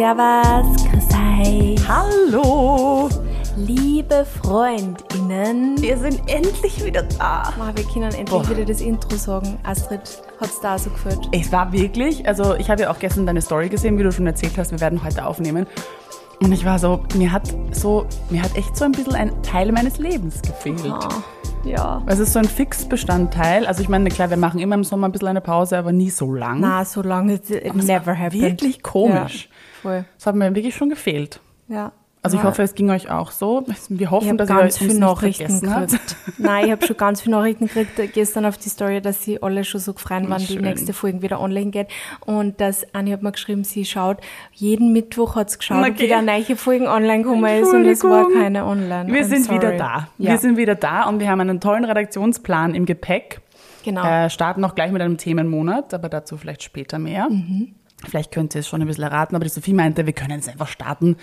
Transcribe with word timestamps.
Servus, 0.00 0.82
Chrisai. 0.88 1.76
Hallo! 1.86 3.10
Liebe 3.54 4.24
FreundInnen. 4.24 5.76
Wir 5.82 5.98
sind 5.98 6.22
endlich 6.26 6.82
wieder 6.82 7.02
da. 7.02 7.52
Oh, 7.60 7.70
wir 7.74 7.84
können 7.84 8.04
endlich 8.04 8.30
Boah. 8.30 8.48
wieder 8.48 8.64
das 8.64 8.80
Intro 8.80 9.14
sagen. 9.16 9.58
Astrid, 9.62 10.00
hat 10.40 10.48
es 10.48 10.58
da 10.62 10.78
so 10.78 10.88
gefühlt? 10.88 11.28
Es 11.32 11.52
war 11.52 11.70
wirklich, 11.70 12.26
also 12.26 12.54
ich 12.54 12.70
habe 12.70 12.80
ja 12.80 12.90
auch 12.90 12.98
gestern 12.98 13.26
deine 13.26 13.42
Story 13.42 13.68
gesehen, 13.68 13.98
wie 13.98 14.02
du 14.02 14.10
schon 14.10 14.26
erzählt 14.26 14.56
hast, 14.56 14.70
wir 14.70 14.80
werden 14.80 15.04
heute 15.04 15.26
aufnehmen. 15.26 15.66
Und 16.40 16.50
ich 16.50 16.64
war 16.64 16.78
so, 16.78 17.04
mir 17.14 17.30
hat 17.30 17.54
so, 17.72 18.06
mir 18.30 18.42
hat 18.42 18.56
echt 18.56 18.74
so 18.78 18.86
ein 18.86 18.92
bisschen 18.92 19.14
ein 19.14 19.42
Teil 19.42 19.70
meines 19.70 19.98
Lebens 19.98 20.40
gefehlt. 20.40 20.80
Oh, 20.86 21.08
ja. 21.64 22.02
Es 22.06 22.18
ist 22.18 22.32
so 22.32 22.38
ein 22.38 22.44
Fixbestandteil. 22.44 23.66
Also 23.66 23.82
ich 23.82 23.88
meine, 23.88 24.08
klar, 24.10 24.30
wir 24.30 24.36
machen 24.36 24.60
immer 24.60 24.74
im 24.74 24.84
Sommer 24.84 25.08
ein 25.08 25.12
bisschen 25.12 25.28
eine 25.28 25.40
Pause, 25.40 25.78
aber 25.78 25.92
nie 25.92 26.10
so 26.10 26.32
lang. 26.32 26.60
Na, 26.60 26.84
so 26.84 27.02
lange, 27.02 27.34
it, 27.34 27.50
it 27.50 27.74
never 27.74 28.18
happened. 28.18 28.42
Wirklich 28.42 28.82
komisch. 28.82 29.48
Ja, 29.48 29.80
voll. 29.82 30.04
Das 30.16 30.26
hat 30.26 30.34
mir 30.34 30.54
wirklich 30.54 30.74
schon 30.74 30.90
gefehlt. 30.90 31.40
Ja. 31.68 31.92
Also 32.22 32.36
ich 32.36 32.42
hoffe, 32.42 32.62
es 32.62 32.74
ging 32.74 32.90
euch 32.90 33.10
auch 33.10 33.30
so. 33.30 33.64
Wir 33.88 34.10
hoffen, 34.10 34.36
dass 34.36 34.48
ganz 34.48 34.78
ihr 34.78 34.88
viele 34.88 35.00
Nachrichten 35.00 35.60
gekriegt. 35.60 36.16
Nein, 36.36 36.66
ich 36.66 36.70
habe 36.72 36.86
schon 36.86 36.96
ganz 36.98 37.22
viele 37.22 37.36
Nachrichten 37.36 37.66
gekriegt 37.66 38.12
gestern 38.12 38.44
auf 38.44 38.58
die 38.58 38.68
Story, 38.68 39.00
dass 39.00 39.24
sie 39.24 39.42
alle 39.42 39.64
schon 39.64 39.80
so 39.80 39.94
gefreut 39.94 40.28
waren, 40.28 40.44
die 40.44 40.58
nächste 40.58 40.92
Folge 40.92 41.22
wieder 41.22 41.40
online 41.40 41.70
geht. 41.70 41.88
Und 42.26 42.60
dass 42.60 42.86
Anni 42.94 43.12
hat 43.12 43.22
mir 43.22 43.32
geschrieben, 43.32 43.64
sie 43.64 43.86
schaut, 43.86 44.18
jeden 44.52 44.92
Mittwoch 44.92 45.34
hat 45.34 45.50
sie 45.50 45.58
geschaut, 45.58 45.78
okay. 45.78 45.90
ob 45.92 45.98
wieder 45.98 46.20
neue 46.20 46.56
Folgen 46.56 46.88
online 46.88 47.22
gekommen 47.22 47.62
ist 47.62 47.72
und 47.72 47.86
es 47.86 48.04
war 48.04 48.28
keine 48.30 48.66
online. 48.66 49.10
Wir 49.10 49.22
I'm 49.22 49.28
sind 49.28 49.44
sorry. 49.46 49.56
wieder 49.56 49.76
da. 49.78 50.08
Ja. 50.18 50.32
Wir 50.32 50.38
sind 50.38 50.58
wieder 50.58 50.74
da 50.74 51.04
und 51.04 51.20
wir 51.20 51.28
haben 51.30 51.40
einen 51.40 51.60
tollen 51.60 51.86
Redaktionsplan 51.86 52.74
im 52.74 52.84
Gepäck. 52.84 53.40
Genau. 53.82 54.04
Äh, 54.04 54.28
starten 54.28 54.62
auch 54.66 54.74
gleich 54.74 54.92
mit 54.92 55.00
einem 55.00 55.16
Themenmonat, 55.16 55.94
aber 55.94 56.10
dazu 56.10 56.36
vielleicht 56.36 56.62
später 56.62 56.98
mehr. 56.98 57.30
Mhm. 57.30 57.74
Vielleicht 58.06 58.30
könnt 58.30 58.54
ihr 58.54 58.60
es 58.60 58.68
schon 58.68 58.82
ein 58.82 58.86
bisschen 58.86 59.04
erraten, 59.04 59.36
aber 59.36 59.44
die 59.44 59.50
Sophie 59.50 59.72
meinte, 59.72 60.06
wir 60.06 60.12
können 60.12 60.38
es 60.38 60.48
einfach 60.48 60.68
starten 60.68 61.16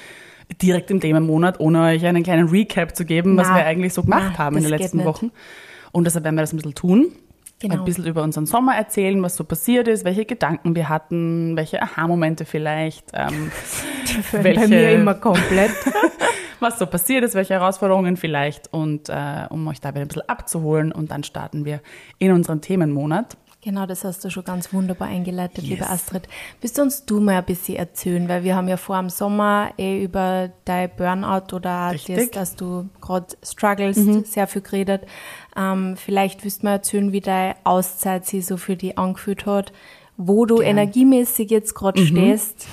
direkt 0.61 0.89
im 0.91 0.99
Themenmonat, 0.99 1.59
ohne 1.59 1.81
euch 1.83 2.05
einen 2.05 2.23
kleinen 2.23 2.47
Recap 2.49 2.95
zu 2.95 3.05
geben, 3.05 3.35
Na, 3.35 3.43
was 3.43 3.49
wir 3.49 3.65
eigentlich 3.65 3.93
so 3.93 4.03
gemacht 4.03 4.33
na, 4.33 4.37
haben 4.37 4.57
in 4.57 4.63
den 4.63 4.71
letzten. 4.71 5.03
Wochen. 5.05 5.31
Und 5.91 6.05
deshalb 6.05 6.23
werden 6.25 6.35
wir 6.35 6.41
das 6.41 6.53
ein 6.53 6.57
bisschen 6.57 6.75
tun. 6.75 7.07
Genau. 7.59 7.75
Ein 7.75 7.85
bisschen 7.85 8.05
über 8.05 8.21
unseren 8.21 8.45
Sommer 8.45 8.75
erzählen, 8.75 9.19
was 9.23 9.35
so 9.35 9.43
passiert 9.43 9.87
ist, 9.87 10.05
welche 10.05 10.25
Gedanken 10.25 10.75
wir 10.75 10.89
hatten, 10.89 11.55
welche 11.57 11.81
Aha-Momente 11.81 12.45
vielleicht, 12.45 13.05
ähm, 13.13 13.51
Bei 14.31 14.43
welche- 14.43 14.67
mir 14.67 14.91
immer 14.91 15.15
komplett. 15.15 15.71
was 16.59 16.79
so 16.79 16.85
passiert 16.87 17.23
ist, 17.23 17.35
welche 17.35 17.53
Herausforderungen 17.55 18.17
vielleicht 18.17 18.73
und 18.73 19.09
äh, 19.09 19.45
um 19.49 19.67
euch 19.67 19.79
da 19.81 19.89
wieder 19.89 20.01
ein 20.01 20.07
bisschen 20.07 20.27
abzuholen. 20.29 20.91
Und 20.91 21.11
dann 21.11 21.23
starten 21.23 21.65
wir 21.65 21.81
in 22.19 22.31
unseren 22.31 22.61
Themenmonat. 22.61 23.37
Genau, 23.67 23.85
das 23.85 24.05
hast 24.05 24.23
du 24.23 24.29
schon 24.29 24.45
ganz 24.45 24.71
wunderbar 24.71 25.09
eingeleitet, 25.09 25.57
Yes. 25.65 25.69
liebe 25.71 25.89
Astrid. 25.89 26.29
Willst 26.61 26.77
du 26.77 26.83
uns 26.83 27.03
du 27.03 27.19
mal 27.19 27.35
ein 27.39 27.43
bisschen 27.43 27.75
erzählen, 27.75 28.29
weil 28.29 28.45
wir 28.45 28.55
haben 28.55 28.69
ja 28.69 28.77
vor 28.77 28.97
dem 28.97 29.09
Sommer 29.09 29.71
eh 29.77 30.01
über 30.01 30.51
dein 30.63 30.89
Burnout 30.95 31.53
oder 31.53 31.93
das, 32.07 32.31
dass 32.31 32.55
du 32.55 32.87
gerade 33.01 33.25
strugglest, 33.43 34.27
sehr 34.31 34.47
viel 34.47 34.61
geredet. 34.61 35.01
Ähm, 35.57 35.97
vielleicht 35.97 36.45
willst 36.45 36.61
du 36.61 36.67
mal 36.67 36.71
erzählen, 36.75 37.11
wie 37.11 37.19
deine 37.19 37.57
Auszeit 37.65 38.25
sich 38.25 38.45
so 38.45 38.55
für 38.55 38.77
dich 38.77 38.97
angefühlt 38.97 39.45
hat, 39.45 39.73
wo 40.15 40.45
du 40.45 40.61
energiemäßig 40.61 41.51
jetzt 41.51 41.75
gerade 41.75 42.05
stehst 42.05 42.67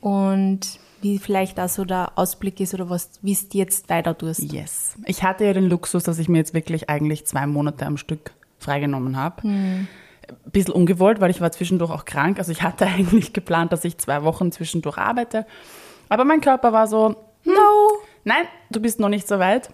und 0.00 0.80
wie 1.00 1.20
vielleicht 1.20 1.60
auch 1.60 1.68
so 1.68 1.84
der 1.84 2.10
Ausblick 2.16 2.58
ist 2.58 2.74
oder 2.74 2.90
was, 2.90 3.10
wie 3.22 3.34
es 3.34 3.48
dir 3.48 3.58
jetzt 3.58 3.88
weiter 3.88 4.18
tust. 4.18 4.52
Yes. 4.52 4.96
Ich 5.06 5.22
hatte 5.22 5.44
ja 5.44 5.52
den 5.52 5.68
Luxus, 5.68 6.02
dass 6.02 6.18
ich 6.18 6.28
mir 6.28 6.38
jetzt 6.38 6.54
wirklich 6.54 6.90
eigentlich 6.90 7.24
zwei 7.24 7.46
Monate 7.46 7.86
am 7.86 7.96
Stück 7.96 8.32
freigenommen 8.58 9.16
habe. 9.16 9.86
Ein 10.30 10.50
bisschen 10.50 10.74
ungewollt, 10.74 11.20
weil 11.20 11.30
ich 11.30 11.40
war 11.40 11.52
zwischendurch 11.52 11.90
auch 11.90 12.04
krank. 12.04 12.38
Also 12.38 12.52
ich 12.52 12.62
hatte 12.62 12.86
eigentlich 12.86 13.32
geplant, 13.32 13.72
dass 13.72 13.84
ich 13.84 13.98
zwei 13.98 14.22
Wochen 14.22 14.52
zwischendurch 14.52 14.98
arbeite. 14.98 15.46
Aber 16.08 16.24
mein 16.24 16.40
Körper 16.40 16.72
war 16.72 16.86
so, 16.86 17.16
no, 17.44 17.90
nein, 18.24 18.44
du 18.70 18.80
bist 18.80 19.00
noch 19.00 19.08
nicht 19.08 19.28
so 19.28 19.38
weit. 19.38 19.70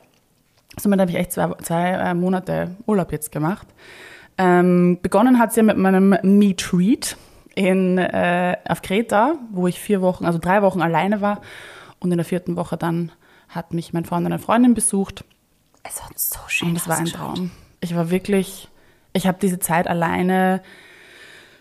Somit 0.78 1.00
habe 1.00 1.10
ich 1.10 1.16
echt 1.16 1.32
zwei, 1.32 1.50
zwei 1.62 1.90
äh, 1.90 2.14
Monate 2.14 2.76
Urlaub 2.86 3.12
jetzt 3.12 3.32
gemacht. 3.32 3.66
Ähm, 4.38 4.98
begonnen 5.00 5.38
hat 5.38 5.50
es 5.50 5.56
ja 5.56 5.62
mit 5.62 5.78
meinem 5.78 6.16
Meet 6.22 6.60
Treat 6.60 7.16
in, 7.54 7.96
äh, 7.96 8.56
auf 8.68 8.82
Kreta, 8.82 9.36
wo 9.50 9.66
ich 9.66 9.80
vier 9.80 10.02
Wochen, 10.02 10.26
also 10.26 10.38
drei 10.38 10.60
Wochen 10.62 10.82
alleine 10.82 11.22
war. 11.22 11.40
Und 11.98 12.10
in 12.10 12.18
der 12.18 12.26
vierten 12.26 12.56
Woche 12.56 12.76
dann 12.76 13.12
hat 13.48 13.72
mich 13.72 13.92
mein 13.92 14.04
Freund 14.04 14.26
und 14.26 14.32
eine 14.32 14.38
Freundin 14.38 14.74
besucht. 14.74 15.24
Es 15.82 16.04
hat 16.04 16.18
so 16.18 16.40
schön 16.48 16.70
Und 16.70 16.76
es 16.76 16.88
war 16.88 16.98
ein. 16.98 17.06
Traum. 17.06 17.50
Ich 17.80 17.94
war 17.94 18.10
wirklich, 18.10 18.68
ich 19.16 19.26
habe 19.26 19.38
diese 19.40 19.58
Zeit 19.58 19.88
alleine 19.88 20.62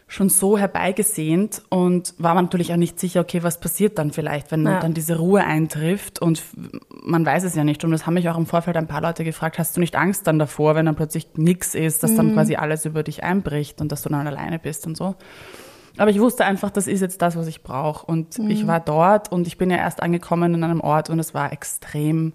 schon 0.07 0.29
so 0.29 0.55
herbeigesehnt 0.55 1.63
und 1.69 2.13
war 2.19 2.35
mir 2.35 2.43
natürlich 2.43 2.71
auch 2.71 2.77
nicht 2.77 2.99
sicher, 2.99 3.21
okay, 3.21 3.41
was 3.41 3.59
passiert 3.59 3.97
dann 3.97 4.11
vielleicht, 4.11 4.51
wenn 4.51 4.63
Ja. 4.63 4.79
dann 4.79 4.93
diese 4.93 5.17
Ruhe 5.17 5.43
eintrifft 5.43 6.21
und 6.21 6.43
man 7.03 7.25
weiß 7.25 7.43
es 7.43 7.55
ja 7.55 7.63
nicht. 7.63 7.83
Und 7.83 7.89
das 7.89 8.05
haben 8.05 8.13
mich 8.13 8.29
auch 8.29 8.37
im 8.37 8.45
Vorfeld 8.45 8.77
ein 8.77 8.85
paar 8.85 9.01
Leute 9.01 9.23
gefragt, 9.23 9.57
hast 9.57 9.75
du 9.75 9.79
nicht 9.79 9.95
Angst 9.95 10.27
dann 10.27 10.37
davor, 10.37 10.75
wenn 10.75 10.85
dann 10.85 10.95
plötzlich 10.95 11.29
nichts 11.37 11.73
ist, 11.73 12.03
dass 12.03 12.11
Mhm. 12.11 12.17
dann 12.17 12.33
quasi 12.33 12.55
alles 12.55 12.85
über 12.85 13.01
dich 13.01 13.23
einbricht 13.23 13.81
und 13.81 13.91
dass 13.91 14.03
du 14.03 14.09
dann 14.09 14.27
alleine 14.27 14.59
bist 14.59 14.85
und 14.85 14.95
so. 14.95 15.15
Aber 15.97 16.11
ich 16.11 16.19
wusste 16.19 16.45
einfach, 16.45 16.69
das 16.69 16.85
ist 16.85 17.01
jetzt 17.01 17.21
das, 17.23 17.35
was 17.35 17.47
ich 17.47 17.63
brauche. 17.63 18.05
Und 18.05 18.37
Mhm. 18.37 18.51
ich 18.51 18.67
war 18.67 18.81
dort 18.81 19.31
und 19.31 19.47
ich 19.47 19.57
bin 19.57 19.71
ja 19.71 19.77
erst 19.77 20.03
angekommen 20.03 20.53
in 20.53 20.63
einem 20.63 20.81
Ort 20.81 21.09
und 21.09 21.17
es 21.19 21.33
war 21.33 21.51
extrem 21.51 22.33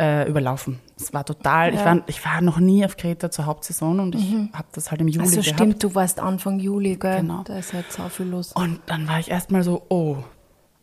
äh, 0.00 0.28
überlaufen. 0.30 0.78
Es 1.00 1.12
war 1.14 1.24
total, 1.24 1.72
ich, 1.74 1.80
Ja. 1.80 1.84
war, 1.86 2.00
ich 2.06 2.24
war 2.24 2.40
noch 2.40 2.58
nie 2.58 2.84
auf 2.84 2.96
Kreta 2.96 3.30
zur 3.30 3.46
Hauptsaison 3.46 4.00
und 4.00 4.14
ich 4.16 4.34
habe 4.52 4.66
das 4.72 4.90
halt 4.90 5.00
im 5.00 5.08
Juli 5.08 5.24
Also 5.26 5.40
gehabt. 5.40 5.54
stimmt, 5.54 5.82
du 5.84 5.94
warst 5.94 6.18
Anfang 6.20 6.58
Juli, 6.58 6.96
gell? 6.96 7.20
Genau. 7.20 7.42
Da 7.44 7.58
ist 7.58 7.72
halt 7.72 7.90
so 7.92 8.08
viel 8.08 8.26
los. 8.26 8.52
Und 8.52 8.80
dann 8.86 9.06
war 9.06 9.20
ich 9.20 9.30
erstmal 9.30 9.62
so, 9.62 9.82
oh, 9.90 10.16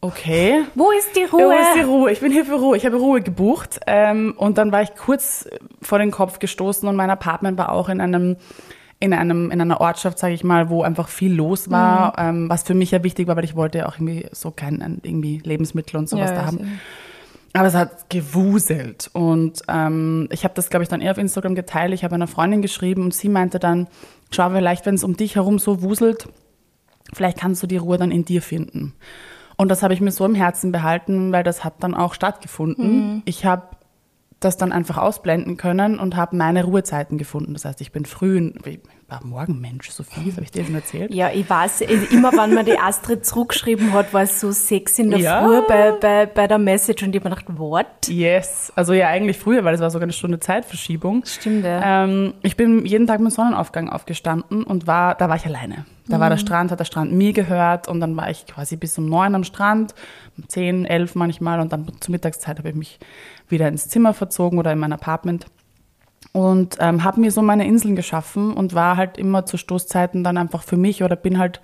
okay. 0.02 0.64
Wo 0.76 0.92
ist 0.92 1.16
die 1.16 1.32
Wo 1.32 1.38
Ruhe? 1.38 1.56
ist 1.60 1.76
die 1.76 1.82
Ruhe? 1.82 2.12
Ich 2.12 2.20
bin 2.22 2.32
hier 2.32 2.46
für 2.46 2.56
Ruhe. 2.56 2.78
Ich 2.78 2.86
habe 2.86 2.96
Ruhe 2.98 3.22
gebucht. 3.22 3.80
Ähm, 3.88 4.34
und 4.38 4.58
dann 4.58 4.72
war 4.72 4.82
ich 4.82 4.96
kurz 4.96 5.48
vor 5.82 6.00
den 6.00 6.12
Kopf 6.12 6.40
gestoßen 6.40 6.88
und 6.88 6.96
mein 6.96 7.10
Apartment 7.10 7.58
war 7.58 7.72
auch 7.72 7.90
in 7.90 8.00
einem 8.02 8.38
in 9.02 9.14
einem 9.14 9.52
in 9.52 9.60
einer 9.60 9.82
Ortschaft, 9.82 10.18
sage 10.18 10.34
ich 10.34 10.46
mal, 10.46 10.70
wo 10.70 10.82
einfach 10.82 11.10
viel 11.10 11.34
los 11.34 11.70
war, 11.70 12.14
Mhm. 12.32 12.44
ähm, 12.44 12.50
was 12.50 12.64
für 12.64 12.74
mich 12.74 12.92
ja 12.92 13.04
wichtig 13.04 13.28
war, 13.28 13.36
weil 13.36 13.44
ich 13.44 13.56
wollte 13.56 13.80
ja 13.80 13.88
auch 13.88 13.96
irgendwie 13.96 14.26
so 14.32 14.52
kein 14.52 15.02
irgendwie 15.04 15.40
Lebensmittel 15.44 15.98
und 15.98 16.08
sowas 16.08 16.30
Ja, 16.30 16.36
da 16.36 16.42
ja, 16.42 16.48
haben. 16.48 16.58
sicher. 16.60 16.70
Aber 17.56 17.68
es 17.68 17.74
hat 17.74 18.10
gewuselt. 18.10 19.10
Und 19.14 19.62
ähm, 19.70 20.28
ich 20.32 20.44
habe 20.44 20.54
das, 20.54 20.70
glaube 20.70 20.84
ich, 20.84 20.90
dann 20.90 21.02
eher 21.02 21.12
auf 21.12 21.18
Instagram 21.18 21.56
geteilt. 21.56 21.94
Ich 21.94 22.04
habe 22.04 22.14
einer 22.16 22.28
Freundin 22.28 22.62
geschrieben 22.62 23.04
und 23.04 23.14
sie 23.14 23.30
meinte 23.30 23.60
dann, 23.60 23.88
schau, 24.30 24.50
vielleicht, 24.50 24.86
wenn 24.86 24.96
es 24.96 25.04
um 25.04 25.16
dich 25.16 25.36
herum 25.36 25.58
so 25.58 25.82
wuselt, 25.82 26.28
vielleicht 27.14 27.38
kannst 27.38 27.64
du 27.64 27.68
die 27.68 27.78
Ruhe 27.78 27.98
dann 27.98 28.12
in 28.12 28.26
dir 28.26 28.42
finden. 28.42 28.94
Und 29.56 29.70
das 29.70 29.84
habe 29.84 29.94
ich 29.94 30.02
mir 30.02 30.12
so 30.12 30.26
im 30.26 30.36
Herzen 30.36 30.74
behalten, 30.74 31.32
weil 31.32 31.44
das 31.44 31.64
hat 31.64 31.76
dann 31.80 31.94
auch 31.94 32.14
stattgefunden. 32.14 33.22
Ich 33.24 33.46
habe 33.46 33.75
das 34.46 34.58
dann 34.58 34.72
einfach 34.72 34.98
ausblenden 34.98 35.58
können 35.58 36.00
und 36.00 36.16
habe 36.16 36.36
meine 36.38 36.64
Ruhezeiten 36.64 37.18
gefunden. 37.18 37.54
Das 37.54 37.66
heißt, 37.66 37.82
ich 37.82 37.92
bin 37.92 38.06
früh, 38.06 38.38
in- 38.38 38.54
ich 38.66 38.80
war 39.08 39.24
Morgenmensch, 39.24 39.90
Sophie, 39.92 40.26
das 40.28 40.36
habe 40.36 40.44
ich 40.44 40.52
dir 40.52 40.66
schon 40.66 40.74
erzählt. 40.76 41.14
Ja, 41.14 41.30
ich 41.32 41.48
weiß, 41.48 41.82
immer 41.82 42.32
wenn 42.32 42.54
man 42.56 42.66
die 42.66 42.80
Astrid 42.80 43.24
zurückgeschrieben 43.26 43.94
hat, 43.94 44.14
war 44.14 44.24
es 44.24 44.40
so 44.40 44.52
sechs 44.52 44.98
in 44.98 45.12
der 45.12 45.20
Ja. 45.20 45.44
Früh 45.44 45.62
bei, 45.68 45.92
bei, 45.92 46.26
bei 46.26 46.48
der 46.48 46.58
Message 46.58 47.04
und 47.04 47.14
ich 47.16 47.22
habe 47.22 47.30
mir 47.30 47.36
gedacht, 47.36 47.60
what? 47.60 47.86
Yes, 48.08 48.72
also 48.76 48.94
ja 48.94 49.08
eigentlich 49.10 49.38
früher, 49.38 49.64
weil 49.64 49.76
es 49.76 49.82
war 49.82 49.92
sogar 49.92 50.04
eine 50.06 50.14
Stunde 50.14 50.40
Zeitverschiebung. 50.40 51.24
Stimmt, 51.26 51.66
ja. 51.66 52.04
Ähm, 52.06 52.34
ich 52.42 52.56
bin 52.58 52.86
jeden 52.86 53.06
Tag 53.06 53.20
mit 53.20 53.32
Sonnenaufgang 53.34 53.90
aufgestanden 53.90 54.64
und 54.64 54.88
war, 54.88 55.16
da 55.16 55.30
war 55.30 55.36
ich 55.36 55.46
alleine. 55.46 55.86
Da 56.08 56.20
war 56.20 56.30
der 56.30 56.38
Strand, 56.38 56.70
hat 56.72 56.80
der 56.80 56.86
Strand 56.86 57.14
mir 57.14 57.34
gehört 57.34 57.88
und 57.88 58.00
dann 58.00 58.16
war 58.16 58.30
ich 58.30 58.46
quasi 58.46 58.76
bis 58.76 58.96
um 59.00 59.08
neun 59.10 59.34
am 59.34 59.44
Strand, 59.44 59.96
um 60.38 60.48
zehn, 60.48 60.86
elf 60.86 61.16
manchmal 61.16 61.60
und 61.60 61.74
dann 61.74 61.88
zur 62.00 62.12
Mittagszeit 62.12 62.60
habe 62.60 62.70
ich 62.70 62.76
mich 62.76 63.00
wieder 63.48 63.68
ins 63.68 63.88
Zimmer 63.90 64.14
verzogen 64.14 64.60
oder 64.60 64.72
in 64.72 64.80
mein 64.80 64.94
Apartment 64.94 65.46
und 66.32 66.78
ähm, 66.80 67.04
habe 67.04 67.22
mir 67.22 67.32
so 67.32 67.42
meine 67.42 67.66
Inseln 67.68 67.96
geschaffen 67.96 68.54
und 68.54 68.74
war 68.74 68.98
halt 68.98 69.18
immer 69.18 69.46
zu 69.46 69.58
Stoßzeiten 69.58 70.24
dann 70.24 70.38
einfach 70.38 70.64
für 70.64 70.78
mich 70.78 71.04
oder 71.04 71.16
bin 71.16 71.38
halt 71.40 71.62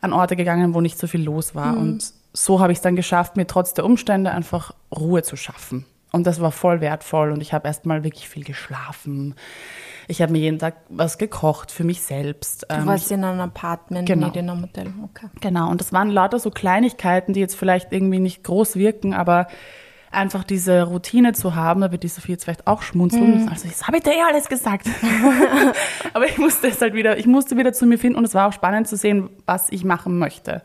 an 0.00 0.12
Orte 0.12 0.36
gegangen, 0.36 0.74
wo 0.74 0.80
nicht 0.80 0.98
so 0.98 1.06
viel 1.06 1.22
los 1.24 1.54
war. 1.54 1.76
Und 1.76 2.12
so 2.32 2.60
habe 2.60 2.70
ich 2.70 2.78
es 2.78 2.82
dann 2.82 2.96
geschafft, 2.96 3.36
mir 3.36 3.46
trotz 3.46 3.72
der 3.74 3.84
Umstände 3.84 4.30
einfach 4.30 4.72
Ruhe 4.94 5.22
zu 5.22 5.36
schaffen. 5.36 5.86
Und 6.12 6.26
das 6.26 6.40
war 6.40 6.52
voll 6.52 6.80
wertvoll 6.80 7.32
und 7.32 7.40
ich 7.40 7.52
habe 7.52 7.66
erstmal 7.66 8.04
wirklich 8.04 8.28
viel 8.28 8.44
geschlafen. 8.44 9.34
Ich 10.06 10.22
habe 10.22 10.30
mir 10.32 10.38
jeden 10.38 10.58
Tag 10.58 10.76
was 10.88 11.18
gekocht 11.18 11.72
für 11.72 11.82
mich 11.82 12.00
selbst. 12.02 12.64
Du 12.70 12.74
Ähm, 12.76 12.86
warst 12.86 13.10
in 13.10 13.24
einem 13.24 13.40
Apartment, 13.40 14.06
Genau. 14.06 14.26
nicht 14.26 14.36
in 14.36 14.48
einem 14.48 14.62
Hotel. 14.62 14.92
Okay. 15.02 15.26
Genau, 15.40 15.68
und 15.70 15.80
das 15.80 15.92
waren 15.92 16.10
lauter 16.10 16.38
so 16.38 16.50
Kleinigkeiten, 16.50 17.32
die 17.32 17.40
jetzt 17.40 17.56
vielleicht 17.56 17.92
irgendwie 17.92 18.20
nicht 18.20 18.44
groß 18.44 18.76
wirken, 18.76 19.14
aber 19.14 19.48
einfach 20.10 20.44
diese 20.44 20.82
Routine 20.84 21.32
zu 21.32 21.54
haben, 21.54 21.80
da 21.80 21.92
wird 21.92 22.02
die 22.02 22.08
Sophie 22.08 22.32
jetzt 22.32 22.44
vielleicht 22.44 22.66
auch 22.66 22.82
schmunzeln. 22.82 23.48
Also, 23.48 23.68
das 23.68 23.86
habe 23.86 23.98
ich 23.98 24.02
dir 24.02 24.12
eh 24.12 24.22
alles 24.22 24.48
gesagt. 24.48 24.86
aber 26.14 26.26
ich 26.26 26.38
musste 26.38 26.68
es 26.68 26.80
halt 26.80 26.94
wieder, 26.94 27.18
ich 27.18 27.26
musste 27.26 27.56
wieder 27.56 27.72
zu 27.72 27.86
mir 27.86 27.98
finden 27.98 28.16
und 28.18 28.24
es 28.24 28.34
war 28.34 28.48
auch 28.48 28.52
spannend 28.52 28.88
zu 28.88 28.96
sehen, 28.96 29.28
was 29.44 29.70
ich 29.70 29.84
machen 29.84 30.18
möchte. 30.18 30.62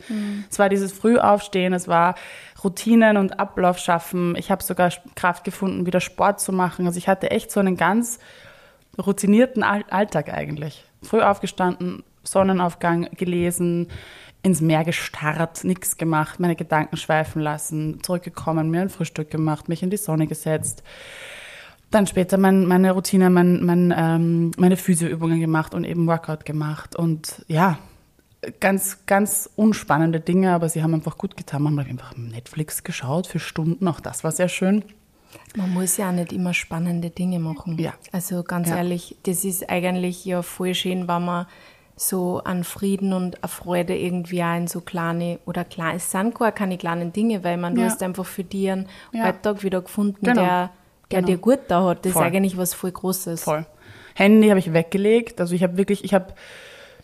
Es 0.50 0.60
war 0.60 0.70
dieses 0.70 0.92
Frühaufstehen, 0.94 1.74
es 1.74 1.88
war 1.88 2.16
Routinen 2.64 3.18
und 3.18 3.40
Ablauf 3.40 3.78
schaffen. 3.80 4.36
Ich 4.38 4.52
habe 4.52 4.64
sogar 4.64 4.92
Kraft 5.16 5.44
gefunden, 5.44 5.86
wieder 5.86 6.00
Sport 6.00 6.40
zu 6.40 6.52
machen. 6.54 6.86
Also 6.86 6.98
ich 6.98 7.08
hatte 7.08 7.32
echt 7.32 7.52
so 7.52 7.60
einen 7.60 7.76
ganz 7.76 8.20
routinierten 8.98 9.64
All- 9.64 9.86
Alltag 9.90 10.32
eigentlich. 10.34 10.86
Früh 11.02 11.22
aufgestanden, 11.22 12.04
Sonnenaufgang 12.24 13.10
gelesen, 13.18 13.88
ins 14.44 14.62
Meer 14.62 14.84
gestarrt, 14.84 15.64
nichts 15.64 15.98
gemacht, 15.98 16.40
meine 16.40 16.56
Gedanken 16.56 16.98
schweifen 16.98 17.42
lassen, 17.42 18.02
zurückgekommen, 18.04 18.70
mir 18.70 18.82
ein 18.82 18.90
Frühstück 18.90 19.30
gemacht, 19.30 19.70
mich 19.70 19.84
in 19.84 19.90
die 19.90 19.98
Sonne 19.98 20.28
gesetzt. 20.28 20.84
Dann 21.92 22.08
später 22.08 22.38
mein, 22.38 22.66
meine 22.66 22.92
Routine, 22.94 23.30
mein, 23.30 23.64
mein, 23.66 23.94
ähm, 23.96 24.52
meine 24.58 24.78
Physioübungen 24.78 25.40
gemacht 25.40 25.74
und 25.74 25.84
eben 25.84 26.08
Workout 26.08 26.46
gemacht. 26.46 26.96
Und 26.96 27.44
ja, 27.48 27.78
ganz, 28.60 29.00
ganz 29.06 29.50
unspannende 29.56 30.20
Dinge, 30.20 30.54
aber 30.54 30.70
sie 30.70 30.82
haben 30.82 30.94
einfach 30.94 31.18
gut 31.18 31.38
getan. 31.38 31.64
Man 31.64 31.80
hat 31.80 31.88
einfach 31.88 32.16
Netflix 32.18 32.84
geschaut 32.84 33.28
für 33.28 33.40
Stunden, 33.40 33.88
auch 33.88 34.00
das 34.00 34.24
war 34.24 34.32
sehr 34.32 34.50
schön. 34.50 34.84
Man 35.56 35.74
muss 35.74 35.98
ja 35.98 36.10
auch 36.10 36.14
nicht 36.14 36.34
immer 36.34 36.54
spannende 36.54 37.10
Dinge 37.10 37.40
machen. 37.40 37.78
Ja. 37.78 37.94
Also 38.12 38.44
ganz 38.44 38.70
Ja. 38.70 38.78
ehrlich, 38.78 39.18
das 39.24 39.44
ist 39.46 39.70
eigentlich 39.70 40.26
ja 40.26 40.42
voll 40.42 40.74
schön, 40.74 41.08
wenn 41.08 41.26
man 41.26 41.46
so 42.01 42.42
an 42.44 42.63
Frieden 42.63 43.13
und 43.13 43.44
an 43.44 43.50
Freude 43.50 43.95
irgendwie 43.95 44.42
auch 44.44 44.56
in 44.57 44.68
so 44.68 44.81
kleine, 44.81 45.39
oder 45.45 45.63
klar, 45.63 45.94
es 45.95 46.09
sind 46.12 46.33
gar 46.33 46.51
keine 46.51 46.77
kleinen 46.77 47.13
Dinge, 47.13 47.44
weil 47.44 47.57
man, 47.57 47.75
du 47.75 47.81
Ja. 47.81 47.88
hast 47.88 48.01
einfach 48.01 48.25
für 48.25 48.44
dich 48.44 48.71
einen 48.71 48.88
Ja. 49.12 49.25
Alltag 49.25 49.62
wieder 49.63 49.81
gefunden, 49.81 50.18
Genau. 50.25 50.42
der, 50.42 50.69
der 51.12 51.19
Genau. 51.19 51.27
dir 51.27 51.38
gut 51.38 51.59
da 51.68 51.83
hat. 51.86 52.03
Das 52.06 52.13
Voll. 52.13 52.24
ist 52.24 52.27
eigentlich 52.27 52.57
was 52.57 52.74
voll 52.74 52.92
Großes. 52.92 53.44
Voll. 53.44 53.65
Handy 54.15 54.48
habe 54.50 54.59
ich 54.59 54.74
weggelegt. 54.74 55.39
Also 55.39 55.53
ich 55.53 55.62
habe 55.63 55.77
wirklich, 55.77 56.03
ich 56.03 56.13
habe 56.13 56.33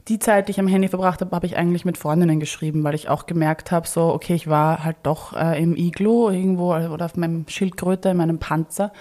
die 0.08 0.20
Zeit, 0.20 0.48
die 0.48 0.52
ich 0.52 0.60
am 0.60 0.68
Handy 0.68 0.88
verbracht 0.88 1.22
habe, 1.22 1.36
habe 1.36 1.46
ich 1.46 1.58
eigentlich 1.58 1.86
mit 1.86 1.98
Freundinnen 1.98 2.40
geschrieben, 2.40 2.84
weil 2.84 2.96
ich 2.96 3.08
auch 3.10 3.26
gemerkt 3.28 3.72
habe, 3.72 3.88
so, 3.88 4.06
okay, 4.14 4.34
ich 4.36 4.48
war 4.48 4.84
halt 4.84 4.96
doch 5.04 5.34
äh, 5.34 5.62
im 5.62 5.76
Iglo 5.76 6.30
irgendwo 6.32 6.74
oder 6.74 7.06
auf 7.06 7.16
meinem 7.18 7.46
Schildkröte, 7.48 8.10
in 8.10 8.18
meinem 8.18 8.40
Panzer. 8.40 8.92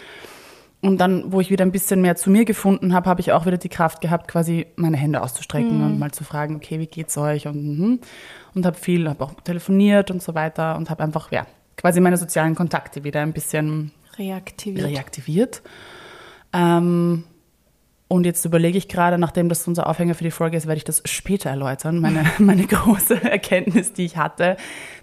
Und 0.82 0.98
dann, 0.98 1.32
wo 1.32 1.40
ich 1.40 1.50
wieder 1.50 1.64
ein 1.64 1.72
bisschen 1.72 2.00
mehr 2.00 2.16
zu 2.16 2.30
mir 2.30 2.44
gefunden 2.44 2.92
habe, 2.92 3.08
habe 3.08 3.20
ich 3.20 3.32
auch 3.32 3.46
wieder 3.46 3.56
die 3.56 3.68
Kraft 3.68 4.00
gehabt, 4.00 4.28
quasi 4.28 4.66
meine 4.76 4.96
Hände 4.96 5.22
auszustrecken 5.22 5.82
und 5.82 5.98
mal 5.98 6.12
zu 6.12 6.22
fragen, 6.22 6.54
okay, 6.56 6.78
wie 6.78 6.86
geht's 6.86 7.16
euch? 7.16 7.46
Und, 7.46 7.78
mhm. 7.78 8.00
und 8.54 8.66
habe 8.66 8.76
viel, 8.76 9.08
habe 9.08 9.24
auch 9.24 9.34
telefoniert 9.40 10.10
und 10.10 10.22
so 10.22 10.34
weiter 10.34 10.76
und 10.76 10.90
habe 10.90 11.02
einfach, 11.02 11.32
ja, 11.32 11.46
quasi 11.76 12.00
meine 12.00 12.18
sozialen 12.18 12.54
Kontakte 12.54 13.04
wieder 13.04 13.22
ein 13.22 13.32
bisschen 13.32 13.92
Reaktiviert. 14.18 14.86
reaktiviert. 14.86 15.62
Ähm, 16.52 17.24
und 18.08 18.24
jetzt 18.24 18.44
überlege 18.44 18.78
ich 18.78 18.88
gerade, 18.88 19.18
nachdem 19.18 19.48
das 19.48 19.66
unser 19.66 19.88
Aufhänger 19.88 20.14
für 20.14 20.24
die 20.24 20.30
Folge 20.30 20.56
ist, 20.56 20.66
werde 20.66 20.78
ich 20.78 20.84
das 20.84 21.02
später 21.06 21.50
erläutern. 21.50 21.98
Meine, 21.98 22.24
meine 22.38 22.66
große 22.66 23.22
Erkenntnis, 23.22 23.92
die 23.92 24.04
ich 24.04 24.16
hatte, 24.16 24.56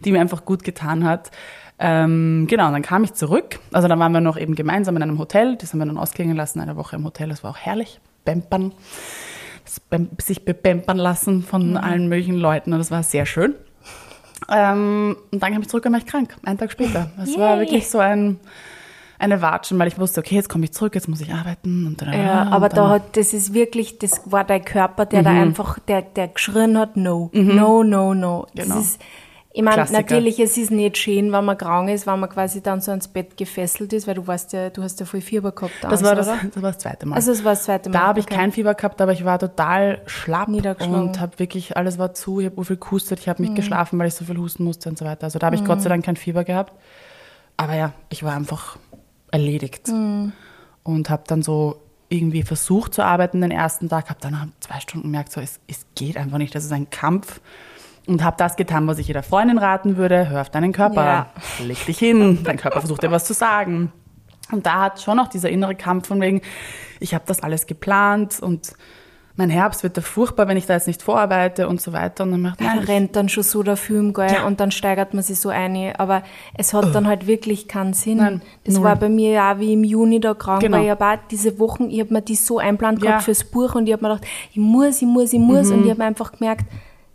die 0.05 0.11
mir 0.11 0.21
einfach 0.21 0.45
gut 0.45 0.63
getan 0.63 1.03
hat. 1.03 1.31
Ähm, 1.79 2.45
genau, 2.49 2.67
und 2.67 2.73
dann 2.73 2.81
kam 2.81 3.03
ich 3.03 3.13
zurück. 3.13 3.59
Also 3.71 3.87
dann 3.87 3.99
waren 3.99 4.11
wir 4.11 4.21
noch 4.21 4.37
eben 4.37 4.55
gemeinsam 4.55 4.95
in 4.95 5.03
einem 5.03 5.19
Hotel. 5.19 5.57
Das 5.57 5.73
haben 5.73 5.79
wir 5.79 5.85
dann 5.85 5.97
ausklingen 5.97 6.35
lassen, 6.37 6.59
eine 6.59 6.75
Woche 6.75 6.95
im 6.95 7.03
Hotel. 7.03 7.29
Das 7.29 7.43
war 7.43 7.51
auch 7.51 7.57
herrlich. 7.57 7.99
Bempern. 8.25 8.73
Sich 10.21 10.45
bebempern 10.45 10.97
lassen 10.97 11.41
von 11.41 11.77
allen 11.77 12.07
möglichen 12.09 12.35
Leuten. 12.35 12.73
Und 12.73 12.79
das 12.79 12.91
war 12.91 13.01
sehr 13.03 13.25
schön. 13.25 13.55
Ähm, 14.51 15.15
und 15.31 15.41
dann 15.41 15.53
kam 15.53 15.61
ich 15.61 15.69
zurück 15.69 15.85
und 15.85 15.93
war 15.93 15.99
ich 15.99 16.05
krank, 16.05 16.35
einen 16.43 16.57
Tag 16.57 16.71
später. 16.71 17.09
Das 17.17 17.37
war 17.37 17.59
wirklich 17.59 17.89
so 17.89 17.97
ein, 17.99 18.39
eine 19.17 19.41
Watschen, 19.41 19.79
weil 19.79 19.87
ich 19.87 19.97
wusste, 19.97 20.19
okay, 20.19 20.35
jetzt 20.35 20.49
komme 20.49 20.65
ich 20.65 20.73
zurück, 20.73 20.95
jetzt 20.95 21.07
muss 21.07 21.21
ich 21.21 21.33
arbeiten. 21.33 21.87
Und 21.87 22.01
dann, 22.01 22.13
Ja, 22.13 22.47
aber 22.49 22.67
Mhm. 22.67 22.73
da 22.75 22.89
hat, 22.89 23.15
das 23.17 23.33
ist 23.33 23.53
wirklich, 23.53 23.99
das 23.99 24.21
war 24.25 24.43
dein 24.43 24.65
Körper, 24.65 25.05
der 25.05 25.23
da 25.23 25.29
einfach, 25.31 25.79
der, 25.79 26.01
der 26.01 26.27
geschrien 26.27 26.77
hat, 26.77 26.97
no, 26.97 27.29
no, 27.33 27.83
no, 27.83 28.13
no. 28.13 28.47
Das 28.53 28.65
Genau. 28.67 28.79
ist, 28.79 28.99
ich 29.55 29.61
meine, 29.61 29.85
natürlich, 29.91 30.39
es 30.39 30.57
ist 30.57 30.71
nicht 30.71 30.97
schön, 30.97 31.31
wenn 31.31 31.45
man 31.45 31.55
krank 31.55 31.88
ist, 31.89 32.07
wenn 32.07 32.19
man 32.19 32.27
quasi 32.27 32.61
dann 32.63 32.81
so 32.81 32.89
ans 32.89 33.07
Bett 33.07 33.38
gefesselt 33.38 33.94
ist, 33.94 34.07
weil 34.07 34.15
du 34.15 34.25
weißt 34.25 34.51
ja, 34.53 34.71
du 34.71 34.81
hast 34.81 35.00
ja 35.00 35.05
voll 35.05 35.21
Fieber 35.21 35.51
gehabt. 35.51 35.73
das, 35.81 35.91
Angst, 35.91 36.03
war 36.03 36.15
das, 36.15 36.27
das 36.53 36.63
war 36.63 36.71
das 36.71 36.79
zweite 36.79 37.05
Mal. 37.05 37.15
Also, 37.15 37.31
das 37.31 37.44
war 37.44 37.51
das 37.51 37.63
zweite 37.63 37.89
Mal. 37.89 37.94
da 37.94 38.07
habe 38.07 38.19
ich 38.19 38.25
okay. 38.25 38.35
kein 38.35 38.51
Fieber 38.51 38.73
gehabt, 38.73 39.00
aber 39.00 39.11
ich 39.11 39.25
war 39.25 39.38
total 39.38 40.01
schlapp 40.07 40.47
und 40.47 41.19
habe 41.19 41.38
wirklich, 41.38 41.77
alles 41.77 42.00
war 42.00 42.15
zu, 42.15 42.39
ich 42.39 42.47
habe 42.47 42.55
so 42.55 42.63
viel 42.63 42.77
gehustet, 42.77 43.19
ich 43.19 43.29
habe 43.29 43.44
Mhm. 43.44 43.50
nicht 43.50 43.55
geschlafen, 43.55 44.00
weil 44.00 44.07
ich 44.07 44.15
so 44.15 44.25
viel 44.25 44.38
husten 44.38 44.63
musste 44.63 44.89
und 44.89 44.97
so 44.97 45.05
weiter. 45.05 45.25
Also 45.25 45.38
da 45.38 45.45
habe 45.47 45.55
ich 45.55 45.63
Gott 45.63 45.81
sei 45.81 45.89
Dank 45.89 46.03
kein 46.03 46.15
Fieber 46.15 46.44
gehabt. 46.44 46.73
Aber 47.55 47.75
ja, 47.75 47.94
ich 48.09 48.23
war 48.23 48.33
einfach 48.35 48.77
erledigt. 49.31 49.88
Mhm. 49.89 50.31
Und 50.81 51.09
habe 51.11 51.23
dann 51.27 51.44
so 51.44 51.79
irgendwie 52.09 52.44
versucht 52.44 52.94
zu 52.94 53.03
arbeiten 53.03 53.41
den 53.41 53.51
ersten 53.51 53.88
Tag, 53.89 54.09
habe 54.09 54.19
dann 54.19 54.33
nach 54.33 54.47
zwei 54.59 54.79
Stunden 54.79 55.07
gemerkt, 55.07 55.31
so, 55.31 55.41
es, 55.41 55.59
es 55.67 55.85
geht 55.95 56.17
einfach 56.17 56.38
nicht, 56.38 56.53
das 56.53 56.65
ist 56.65 56.71
ein 56.71 56.89
Kampf. 56.89 57.39
Und 58.05 58.23
habe 58.23 58.35
das 58.38 58.55
getan, 58.57 58.85
was 58.88 58.97
ich 59.00 59.07
jeder 59.07 59.23
Freundin 59.23 59.57
raten 59.57 59.95
würde, 59.97 60.29
hör 60.29 60.41
auf 60.41 60.50
deinen 60.50 60.73
Körper, 60.73 61.03
Ja. 61.05 61.27
leg 61.65 61.85
dich 61.85 61.97
hin, 62.00 62.39
dein 62.44 62.57
Körper 62.57 62.79
versucht 62.81 63.01
dir 63.03 63.11
was 63.11 63.23
zu 63.25 63.33
sagen. 63.33 63.94
Und 64.51 64.65
da 64.65 64.81
hat 64.81 65.01
schon 65.01 65.15
noch 65.17 65.29
dieser 65.29 65.50
innere 65.50 65.73
Kampf 65.75 66.07
von 66.09 66.19
wegen, 66.19 66.41
ich 67.00 67.13
habe 67.13 67.23
das 67.25 67.41
alles 67.41 67.65
geplant 67.65 68.39
und 68.41 68.73
mein 69.35 69.50
Herbst 69.50 69.81
wird 69.81 69.97
da 69.97 70.01
furchtbar, 70.01 70.47
wenn 70.47 70.57
ich 70.57 70.67
da 70.67 70.73
jetzt 70.73 70.85
nicht 70.85 71.01
vorarbeite 71.01 71.67
und 71.67 71.81
so 71.81 71.91
weiter. 71.94 72.23
Und 72.25 72.31
dann 72.33 72.41
macht 72.41 72.59
ich- 72.61 72.88
rennt 72.88 73.15
dann 73.15 73.29
schon 73.29 73.41
so 73.41 73.63
der 73.63 73.77
Film, 73.77 74.13
gell, 74.13 74.31
Ja. 74.31 74.45
und 74.45 74.59
dann 74.59 74.69
steigert 74.69 75.13
man 75.15 75.23
sich 75.23 75.39
so 75.39 75.50
ein. 75.50 75.95
Aber 75.97 76.21
es 76.55 76.71
hat 76.73 76.94
dann 76.94 77.07
halt 77.07 77.25
wirklich 77.25 77.67
keinen 77.67 77.94
Sinn. 77.94 78.17
Nein, 78.17 78.41
das 78.65 78.75
null. 78.75 78.83
war 78.83 78.95
bei 78.97 79.09
mir 79.09 79.31
ja 79.31 79.53
auch 79.53 79.59
wie 79.59 79.73
im 79.73 79.83
Juni 79.83 80.19
da 80.19 80.33
krank, 80.35 80.59
Genau. 80.61 80.77
weil 80.77 80.85
ich 80.85 80.91
auch 80.91 81.17
diese 81.31 81.57
Wochen, 81.57 81.89
ich 81.89 82.01
habe 82.01 82.13
mir 82.13 82.21
die 82.21 82.35
so 82.35 82.59
einplant 82.59 83.01
Ja. 83.01 83.07
gehabt 83.11 83.23
fürs 83.23 83.44
Buch 83.45 83.73
und 83.75 83.88
ich 83.88 83.94
habe 83.94 84.03
mir 84.05 84.13
gedacht, 84.13 84.27
ich 84.51 84.57
muss, 84.57 85.01
ich 85.01 85.07
muss, 85.07 85.33
ich 85.33 85.39
muss. 85.39 85.69
Mhm. 85.69 85.73
Und 85.77 85.85
ich 85.85 85.89
habe 85.89 86.03
einfach 86.03 86.33
gemerkt, 86.33 86.65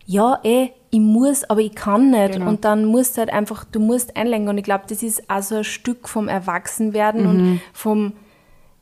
ja, 0.06 0.40
eh, 0.42 0.70
ich 0.90 1.00
muss, 1.00 1.44
aber 1.50 1.60
ich 1.60 1.74
kann 1.74 2.10
nicht. 2.10 2.32
Genau. 2.34 2.48
Und 2.48 2.64
dann 2.64 2.84
musst 2.86 3.16
du 3.16 3.20
halt 3.20 3.30
einfach, 3.32 3.64
du 3.64 3.78
musst 3.80 4.16
einlenken. 4.16 4.48
Und 4.48 4.58
ich 4.58 4.64
glaube, 4.64 4.84
das 4.88 5.02
ist 5.02 5.28
auch 5.28 5.42
so 5.42 5.56
ein 5.56 5.64
Stück 5.64 6.08
vom 6.08 6.28
Erwachsenwerden 6.28 7.22
Mhm. 7.22 7.28
und 7.52 7.60
vom, 7.72 8.12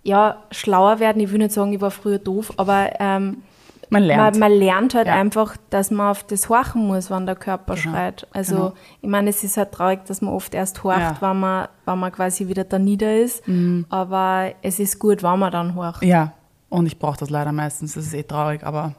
ja, 0.02 0.36
schlauer 0.52 1.00
werden. 1.00 1.20
Ich 1.20 1.30
will 1.32 1.38
nicht 1.38 1.52
sagen, 1.52 1.72
ich 1.72 1.80
war 1.80 1.90
früher 1.90 2.18
doof, 2.18 2.52
aber 2.58 2.90
ähm, 3.00 3.42
man 3.90 4.02
lernt. 4.04 4.38
man, 4.38 4.50
man 4.50 4.58
lernt 4.58 4.94
halt 4.94 5.06
Ja. 5.08 5.14
einfach, 5.14 5.56
dass 5.70 5.90
man 5.90 6.10
auf 6.10 6.22
das 6.24 6.48
horchen 6.48 6.86
muss, 6.86 7.10
wenn 7.10 7.26
der 7.26 7.34
Körper 7.36 7.74
Genau, 7.74 7.90
schreit. 7.94 8.26
Also 8.32 8.54
genau. 8.54 8.72
ich 9.02 9.08
meine, 9.08 9.30
es 9.30 9.42
ist 9.44 9.56
halt 9.56 9.72
traurig, 9.72 10.04
dass 10.06 10.20
man 10.22 10.32
oft 10.34 10.54
erst 10.54 10.82
horcht, 10.84 11.00
Ja. 11.00 11.10
Mhm. 11.12 11.16
wenn, 11.20 11.40
man, 11.40 11.68
wenn 11.86 11.98
man 11.98 12.12
quasi 12.12 12.46
wieder 12.48 12.64
da 12.64 12.78
nieder 12.78 13.16
ist. 13.16 13.42
Aber 13.88 14.52
es 14.62 14.78
ist 14.78 14.98
gut, 15.00 15.22
wenn 15.22 15.38
man 15.38 15.50
dann 15.52 15.74
horcht. 15.74 16.02
Ja, 16.04 16.32
und 16.68 16.86
ich 16.86 16.98
brauche 16.98 17.18
das 17.18 17.30
leider 17.30 17.52
meistens, 17.52 17.94
das 17.94 18.06
ist 18.06 18.14
eh 18.14 18.22
traurig, 18.24 18.64
aber 18.64 18.94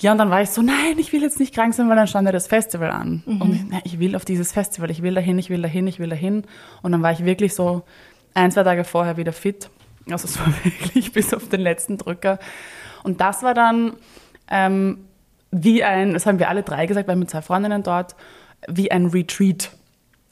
ja, 0.00 0.12
und 0.12 0.18
dann 0.18 0.30
war 0.30 0.42
ich 0.42 0.50
so, 0.50 0.62
nein, 0.62 0.98
ich 0.98 1.12
will 1.12 1.22
jetzt 1.22 1.40
nicht 1.40 1.54
krank 1.54 1.74
sein, 1.74 1.88
weil 1.88 1.96
dann 1.96 2.06
stand 2.06 2.26
ja 2.26 2.32
das 2.32 2.46
Festival 2.46 2.90
an. 2.90 3.22
Und 3.26 3.54
ich, 3.54 3.64
nein, 3.64 3.80
ich 3.84 3.98
will 3.98 4.14
auf 4.14 4.24
dieses 4.24 4.52
Festival, 4.52 4.90
ich 4.90 5.02
will 5.02 5.14
dahin, 5.14 5.38
ich 5.38 5.50
will 5.50 5.60
dahin, 5.60 5.86
ich 5.86 5.98
will 5.98 6.08
dahin. 6.08 6.44
Und 6.82 6.92
dann 6.92 7.02
war 7.02 7.12
ich 7.12 7.24
wirklich 7.24 7.54
so 7.54 7.82
ein, 8.34 8.50
zwei 8.52 8.62
Tage 8.62 8.84
vorher 8.84 9.16
wieder 9.16 9.32
fit. 9.32 9.70
Also 10.10 10.26
es 10.26 10.38
war 10.40 10.46
wirklich 10.64 11.12
bis 11.12 11.34
auf 11.34 11.48
den 11.48 11.60
letzten 11.60 11.98
Drücker. 11.98 12.38
Und 13.02 13.20
das 13.20 13.42
war 13.42 13.54
dann 13.54 13.94
ähm, 14.50 15.08
wie 15.50 15.82
ein, 15.82 16.12
das 16.12 16.26
haben 16.26 16.38
wir 16.38 16.48
alle 16.48 16.62
drei 16.62 16.86
gesagt, 16.86 17.08
weil 17.08 17.16
mit 17.16 17.30
zwei 17.30 17.42
Freundinnen 17.42 17.82
dort, 17.82 18.14
wie 18.66 18.90
ein 18.90 19.06
Retreat. 19.06 19.70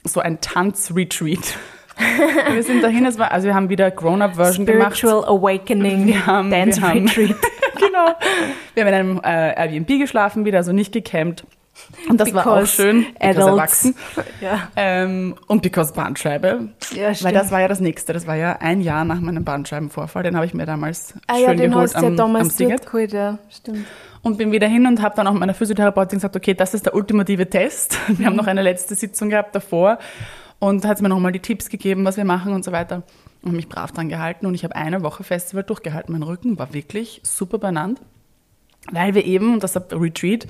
So 0.05 0.21
ein 0.21 0.41
Tanz-Retreat. 0.41 1.57
wir 2.53 2.63
sind 2.63 2.83
dahin, 2.83 3.07
es 3.07 3.19
war, 3.19 3.33
also 3.33 3.47
wir 3.47 3.55
haben 3.55 3.69
wieder 3.69 3.91
Grown-Up-Version 3.91 4.67
gemacht. 4.67 4.97
Spiritual 4.97 5.25
Awakening, 5.25 6.07
Wir 6.07 6.27
haben- 6.27 6.51
Dance 6.51 6.81
wir 6.81 6.89
haben- 6.89 7.07
Retreat. 7.07 7.37
genau. 7.79 8.15
Wir 8.75 8.83
haben 8.85 8.89
in 8.89 8.95
einem 8.95 9.21
äh, 9.25 9.55
Airbnb 9.55 9.89
geschlafen, 9.99 10.45
wieder, 10.45 10.59
also 10.59 10.73
nicht 10.73 10.93
gecampt. 10.93 11.45
Und 12.09 12.19
das 12.19 12.33
war 12.33 12.47
auch 12.47 12.55
Because 12.55 12.73
schön, 12.73 13.07
because 13.21 13.51
erwachsen. 13.51 13.95
Ja. 14.41 14.69
Ähm, 14.77 15.35
und 15.47 15.61
because 15.61 15.93
Bandscheibe. 15.93 16.69
Ja, 16.95 17.09
Weil 17.09 17.15
stimmt. 17.15 17.35
das 17.35 17.51
war 17.51 17.61
ja 17.61 17.69
das 17.69 17.81
Nächste. 17.81 18.15
Das 18.15 18.27
war 18.27 18.35
ja 18.35 18.57
ein 18.61 18.81
Jahr 18.81 19.05
nach 19.05 19.21
meinem 19.21 19.45
Bandscheibenvorfall. 19.45 20.23
Den 20.23 20.37
habe 20.37 20.47
ich 20.47 20.55
mir 20.55 20.65
damals 20.65 21.13
Ah 21.27 21.35
schön 21.35 21.43
ja, 21.45 21.55
den 21.55 21.71
geholt 21.73 21.85
hast 21.85 21.95
ja 21.95 22.01
am, 22.01 22.07
am 22.07 22.17
damals 22.17 22.57
Siget. 22.57 22.81
dort 22.81 22.87
geholt, 22.87 23.13
ja. 23.13 23.39
Stimmt. 23.51 23.85
Und 24.23 24.39
bin 24.39 24.53
wieder 24.53 24.67
hin 24.67 24.87
und 24.87 25.03
habe 25.03 25.15
dann 25.17 25.27
auch 25.27 25.35
meiner 25.35 25.53
Physiotherapeutin 25.53 26.17
gesagt, 26.19 26.35
okay, 26.35 26.55
das 26.55 26.73
ist 26.73 26.87
der 26.87 26.95
ultimative 26.95 27.49
Test. 27.49 27.99
Wir 28.09 28.27
haben 28.27 28.37
noch 28.37 28.47
eine 28.47 28.63
letzte 28.63 28.95
Sitzung 28.95 29.29
gehabt 29.29 29.55
davor 29.55 29.99
und 30.59 30.85
hat 30.85 31.01
mir 31.01 31.09
nochmal 31.09 31.33
die 31.33 31.41
Tipps 31.41 31.69
gegeben, 31.69 32.05
was 32.05 32.17
wir 32.17 32.25
machen 32.25 32.53
und 32.53 32.65
so 32.65 32.73
weiter. 32.73 33.03
Und 33.43 33.55
mich 33.55 33.69
brav 33.69 33.93
dran 33.93 34.09
gehalten 34.09 34.47
und 34.47 34.55
ich 34.55 34.65
habe 34.65 34.75
eine 34.75 35.03
Woche 35.03 35.23
Festival 35.23 35.63
durchgehalten. 35.63 36.13
Mein 36.13 36.23
Rücken 36.23 36.59
war 36.59 36.73
wirklich 36.75 37.21
super 37.23 37.59
benannt, 37.59 38.01
weil 38.91 39.15
wir 39.15 39.25
eben, 39.25 39.55
und 39.55 39.63
das 39.63 39.77
Retreat, 39.77 40.47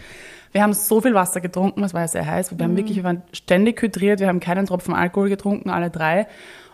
wir 0.52 0.62
haben 0.62 0.72
so 0.72 1.00
viel 1.02 1.12
Wasser 1.12 1.40
getrunken, 1.40 1.84
es 1.84 1.92
war 1.92 2.02
ja 2.02 2.08
sehr 2.08 2.26
heiß, 2.26 2.56
wir 2.56 2.64
haben 2.64 2.76
wirklich, 2.76 2.96
wir 2.96 3.04
waren 3.04 3.22
ständig 3.32 3.82
hydriert, 3.82 4.20
wir 4.20 4.28
haben 4.28 4.40
keinen 4.40 4.64
Tropfen 4.66 4.94
Alkohol 4.94 5.28
getrunken, 5.28 5.68
alle 5.68 5.90
drei 5.90 6.26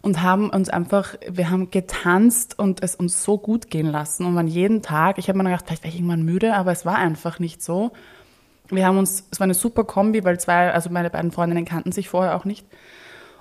und 0.02 0.20
haben 0.22 0.50
uns 0.50 0.68
einfach, 0.68 1.14
wir 1.28 1.50
haben 1.50 1.70
getanzt 1.70 2.58
und 2.58 2.82
es 2.82 2.94
uns 2.94 3.22
so 3.22 3.38
gut 3.38 3.70
gehen 3.70 3.86
lassen 3.86 4.26
und 4.26 4.34
waren 4.34 4.48
jeden 4.48 4.82
Tag, 4.82 5.18
ich 5.18 5.28
habe 5.28 5.38
mir 5.38 5.44
gedacht, 5.44 5.64
vielleicht 5.66 5.84
wäre 5.84 5.92
ich 5.92 5.98
irgendwann 5.98 6.24
müde, 6.24 6.54
aber 6.54 6.72
es 6.72 6.84
war 6.84 6.96
einfach 6.96 7.38
nicht 7.38 7.62
so. 7.62 7.92
Wir 8.68 8.86
haben 8.86 8.98
uns, 8.98 9.26
es 9.30 9.38
war 9.38 9.44
eine 9.44 9.54
super 9.54 9.84
Kombi, 9.84 10.24
weil 10.24 10.40
zwei, 10.40 10.72
also 10.72 10.90
meine 10.90 11.10
beiden 11.10 11.30
Freundinnen 11.30 11.64
kannten 11.64 11.92
sich 11.92 12.08
vorher 12.08 12.36
auch 12.36 12.44
nicht. 12.44 12.66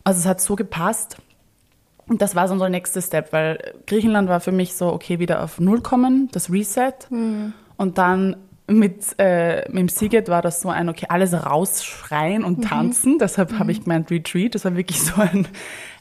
Also 0.04 0.20
es 0.20 0.26
hat 0.26 0.42
so 0.42 0.56
gepasst. 0.56 1.18
Und 2.08 2.22
das 2.22 2.36
war 2.36 2.48
so 2.48 2.54
unser 2.54 2.70
nächster 2.70 3.02
Step, 3.02 3.32
weil 3.32 3.74
Griechenland 3.88 4.28
war 4.28 4.40
für 4.42 4.52
mich 4.52 4.76
so, 4.76 4.92
okay, 4.92 5.20
wieder 5.20 5.44
auf 5.44 5.60
Null 5.60 5.82
kommen, 5.82 6.30
das 6.32 6.52
Reset. 6.52 6.94
Und 7.78 7.98
dann 7.98 8.36
mit, 8.68 9.16
äh, 9.18 9.68
mit 9.70 9.80
dem 9.80 9.90
Siget 9.90 10.30
war 10.30 10.42
das 10.42 10.62
so 10.62 10.70
ein, 10.70 10.90
okay, 10.90 11.06
alles 11.10 11.34
rausschreien 11.34 12.44
und 12.44 12.64
tanzen. 12.64 13.18
Deshalb 13.20 13.58
habe 13.60 13.72
ich 13.72 13.84
gemeint 13.84 14.12
Retreat. 14.12 14.56
Das 14.56 14.66
war 14.66 14.76
wirklich 14.76 15.02
so 15.02 15.22
ein, 15.22 15.48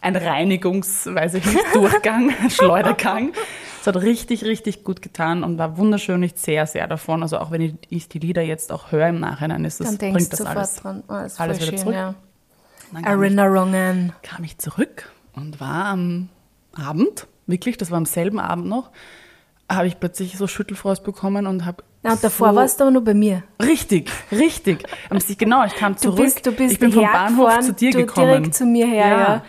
ein 0.01 0.17
Reinigungs, 0.17 1.07
weiß 1.07 1.35
ich 1.35 1.45
nicht, 1.45 1.59
Durchgang, 1.75 2.33
Schleudergang. 2.51 3.33
Es 3.81 3.87
hat 3.87 3.97
richtig, 3.97 4.45
richtig 4.45 4.85
gut 4.85 5.03
getan 5.03 5.43
und 5.43 5.59
war 5.59 5.79
wunderschön. 5.79 6.23
Ich 6.23 6.35
sehr, 6.37 6.67
sehr 6.67 6.87
davon. 6.87 7.23
Also 7.23 7.39
auch 7.39 7.51
wenn 7.51 7.79
ich, 7.89 8.09
die 8.09 8.19
Lieder 8.19 8.43
jetzt 8.43 8.73
auch 8.73 8.93
höre 8.93 9.09
im 9.09 9.21
Nachhinein, 9.21 9.65
ist 9.65 9.81
das, 9.81 9.97
bringt 9.97 10.33
das 10.33 10.43
alles, 10.43 10.77
dran. 10.77 11.03
Ist 11.25 11.41
alles 11.41 11.59
voll 11.59 11.67
wieder 11.67 11.67
schön, 11.67 11.79
zurück. 11.79 11.95
ja. 11.95 12.15
Und 12.91 12.97
dann 12.97 13.05
kam 13.05 13.23
ich, 13.23 13.31
Erinnerungen. 13.31 14.13
kam 14.23 14.45
ich 14.45 14.59
zurück 14.59 15.11
und 15.35 15.61
war 15.61 15.87
am 15.87 16.29
Abend, 16.75 17.27
wirklich, 17.47 17.77
das 17.79 17.91
war 17.91 17.99
am 17.99 18.07
selben 18.07 18.39
Abend 18.41 18.67
noch, 18.67 18.91
habe 19.71 19.87
ich 19.87 19.99
plötzlich 20.01 20.37
so 20.37 20.47
Schüttelfrost 20.47 21.05
bekommen 21.05 21.47
und 21.47 21.65
habe 21.65 21.85
Na, 22.03 22.13
und 22.13 22.25
davor 22.25 22.51
so, 22.51 22.57
warst 22.57 22.81
du 22.81 22.85
aber 22.85 22.91
nur 22.91 23.05
bei 23.05 23.15
mir. 23.15 23.43
Richtig, 23.63 24.11
richtig. 24.33 24.85
Genau, 25.39 25.65
ich 25.65 25.75
kam 25.77 25.95
Du 25.95 26.01
zurück. 26.01 26.17
bist, 26.25 26.47
du 26.47 26.53
bist 26.53 26.73
ich 26.73 26.79
bin 26.81 26.93
vom 26.93 27.05
Bahnhof 27.05 27.49
hergefahren, 27.49 27.63
zu 27.67 27.73
dir 27.75 27.91
du 27.93 27.99
gekommen. 27.99 28.27
direkt 28.27 28.55
zu 28.55 28.65
mir 28.67 28.87
her, 28.87 29.09
ja. 29.09 29.45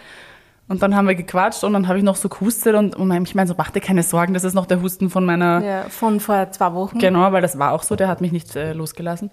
Und 0.68 0.82
dann 0.82 0.96
haben 0.96 1.08
wir 1.08 1.16
gequatscht 1.16 1.64
und 1.66 1.74
dann 1.74 1.88
habe 1.90 1.98
ich 1.98 2.04
noch 2.04 2.16
so 2.16 2.30
gehustet 2.30 2.76
und, 2.76 2.96
und 2.96 3.12
ich 3.26 3.36
meine, 3.36 3.48
so 3.48 3.56
mach 3.58 3.72
dir 3.72 3.82
keine 3.82 4.04
Sorgen, 4.04 4.34
das 4.34 4.44
ist 4.46 4.54
noch 4.54 4.66
der 4.66 4.82
Husten 4.82 5.10
von 5.10 5.26
meiner, 5.26 5.62
ja. 5.64 5.84
Von 5.90 6.20
vor 6.22 6.50
zwei 6.52 6.74
Wochen. 6.74 6.98
genau, 7.00 7.32
weil 7.34 7.42
das 7.42 7.58
war 7.60 7.72
auch 7.74 7.84
so, 7.84 7.96
der 7.98 8.08
hat 8.08 8.22
mich 8.22 8.32
nicht 8.32 8.56
äh, 8.56 8.72
losgelassen. 8.74 9.32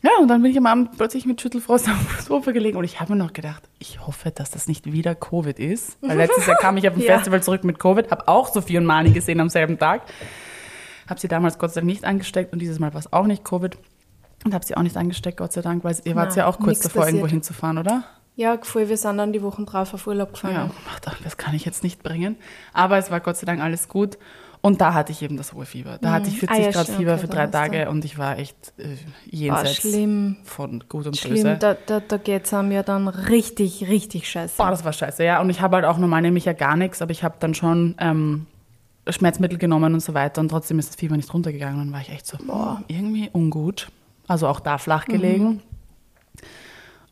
Ja, 0.00 0.10
und 0.20 0.28
dann 0.28 0.42
bin 0.42 0.52
ich 0.52 0.56
am 0.58 0.66
Abend 0.66 0.96
plötzlich 0.96 1.26
mit 1.26 1.40
Schüttelfrost 1.40 1.88
auf 1.88 2.16
dem 2.16 2.24
Sofa 2.24 2.52
gelegen 2.52 2.76
und 2.78 2.84
ich 2.84 3.00
habe 3.00 3.12
mir 3.12 3.18
noch 3.18 3.32
gedacht, 3.32 3.62
ich 3.78 4.06
hoffe, 4.06 4.30
dass 4.30 4.50
das 4.50 4.68
nicht 4.68 4.92
wieder 4.92 5.14
Covid 5.14 5.58
ist. 5.58 5.98
Weil 6.00 6.16
letztes 6.16 6.46
Jahr 6.46 6.56
kam 6.56 6.76
ich 6.76 6.88
auf 6.88 6.94
dem 6.98 7.02
Ja. 7.02 7.14
Festival 7.14 7.42
zurück 7.42 7.64
mit 7.64 7.78
Covid, 7.78 8.10
habe 8.10 8.28
auch 8.28 8.48
Sophie 8.52 8.78
und 8.78 8.86
Mani 8.86 9.10
gesehen 9.10 9.40
am 9.40 9.48
selben 9.48 9.78
Tag. 9.78 10.02
Habe 11.08 11.18
sie 11.18 11.28
damals 11.28 11.58
Gott 11.58 11.72
sei 11.72 11.80
Dank 11.80 11.86
nicht 11.90 12.04
angesteckt 12.04 12.52
und 12.52 12.60
dieses 12.60 12.78
Mal 12.78 12.92
war 12.94 13.00
es 13.00 13.12
auch 13.12 13.26
nicht 13.26 13.44
Covid. 13.44 13.76
Und 14.44 14.54
habe 14.54 14.64
sie 14.64 14.76
auch 14.76 14.82
nicht 14.82 14.96
angesteckt, 14.96 15.38
Gott 15.38 15.52
sei 15.52 15.62
Dank, 15.62 15.82
weil 15.82 15.96
ihr 16.04 16.14
wart 16.14 16.36
ja 16.36 16.46
auch 16.46 16.60
kurz 16.60 16.78
davor, 16.80 17.02
irgendwo 17.06 17.22
passiert. 17.22 17.32
hinzufahren, 17.32 17.78
oder? 17.78 18.04
Ja, 18.36 18.54
gefühl, 18.54 18.88
wir 18.88 18.96
sind 18.96 19.16
dann 19.18 19.32
die 19.32 19.42
Wochen 19.42 19.66
drauf 19.66 19.94
auf 19.94 20.06
Urlaub 20.06 20.32
gefahren. 20.34 20.54
Ja, 20.54 20.70
das 21.24 21.36
kann 21.36 21.56
ich 21.56 21.64
jetzt 21.64 21.82
nicht 21.82 22.04
bringen. 22.04 22.36
Aber 22.72 22.98
es 22.98 23.10
war 23.10 23.18
Gott 23.18 23.36
sei 23.36 23.46
Dank 23.46 23.60
alles 23.60 23.88
gut. 23.88 24.16
Und 24.60 24.80
da 24.80 24.92
hatte 24.92 25.12
ich 25.12 25.22
eben 25.22 25.36
das 25.36 25.52
hohe 25.52 25.64
Fieber. 25.66 25.98
Da 26.00 26.10
hatte 26.12 26.28
ich 26.28 26.38
40 26.40 26.50
Ah, 26.50 26.60
ja, 26.60 26.70
Grad 26.72 26.82
stimmt, 26.84 26.98
Fieber 26.98 27.12
okay, 27.12 27.20
für 27.20 27.26
drei 27.28 27.46
du- 27.46 27.52
Tage 27.52 27.88
und 27.90 28.04
ich 28.04 28.18
war 28.18 28.38
echt 28.38 28.56
äh, 28.78 28.82
Oh, 28.94 28.96
jenseits 29.30 29.74
schlimm. 29.76 30.36
von 30.44 30.82
gut 30.88 31.06
und 31.06 31.16
Schlimm, 31.16 31.34
böse. 31.34 31.56
da, 31.60 31.74
da, 31.86 32.00
da 32.00 32.16
geht's 32.16 32.52
einem 32.52 32.72
ja 32.72 32.82
dann 32.82 33.06
richtig, 33.08 33.86
richtig 33.88 34.28
scheiße. 34.28 34.54
Boah, 34.56 34.70
das 34.70 34.84
war 34.84 34.92
scheiße, 34.92 35.22
ja. 35.24 35.40
Und 35.40 35.48
ich 35.50 35.60
habe 35.60 35.76
halt 35.76 35.84
auch 35.84 35.96
normal 35.98 36.22
nämlich 36.22 36.44
ja 36.44 36.52
gar 36.54 36.76
nichts, 36.76 37.00
aber 37.02 37.12
ich 37.12 37.22
habe 37.22 37.36
dann 37.38 37.54
schon 37.54 37.94
ähm, 38.00 38.46
Schmerzmittel 39.08 39.58
genommen 39.58 39.94
und 39.94 40.00
so 40.00 40.12
weiter 40.12 40.40
und 40.40 40.48
trotzdem 40.48 40.78
ist 40.80 40.88
das 40.90 40.96
Fieber 40.96 41.16
nicht 41.16 41.32
runtergegangen. 41.32 41.78
Und 41.80 41.86
dann 41.86 41.92
war 41.94 42.00
ich 42.00 42.10
echt 42.10 42.26
so, 42.26 42.36
boah, 42.44 42.82
irgendwie 42.88 43.30
ungut. 43.32 43.90
Also 44.26 44.48
auch 44.48 44.60
da 44.60 44.76
flach 44.78 45.06
gelegen. 45.06 45.44
Mhm. 45.48 45.60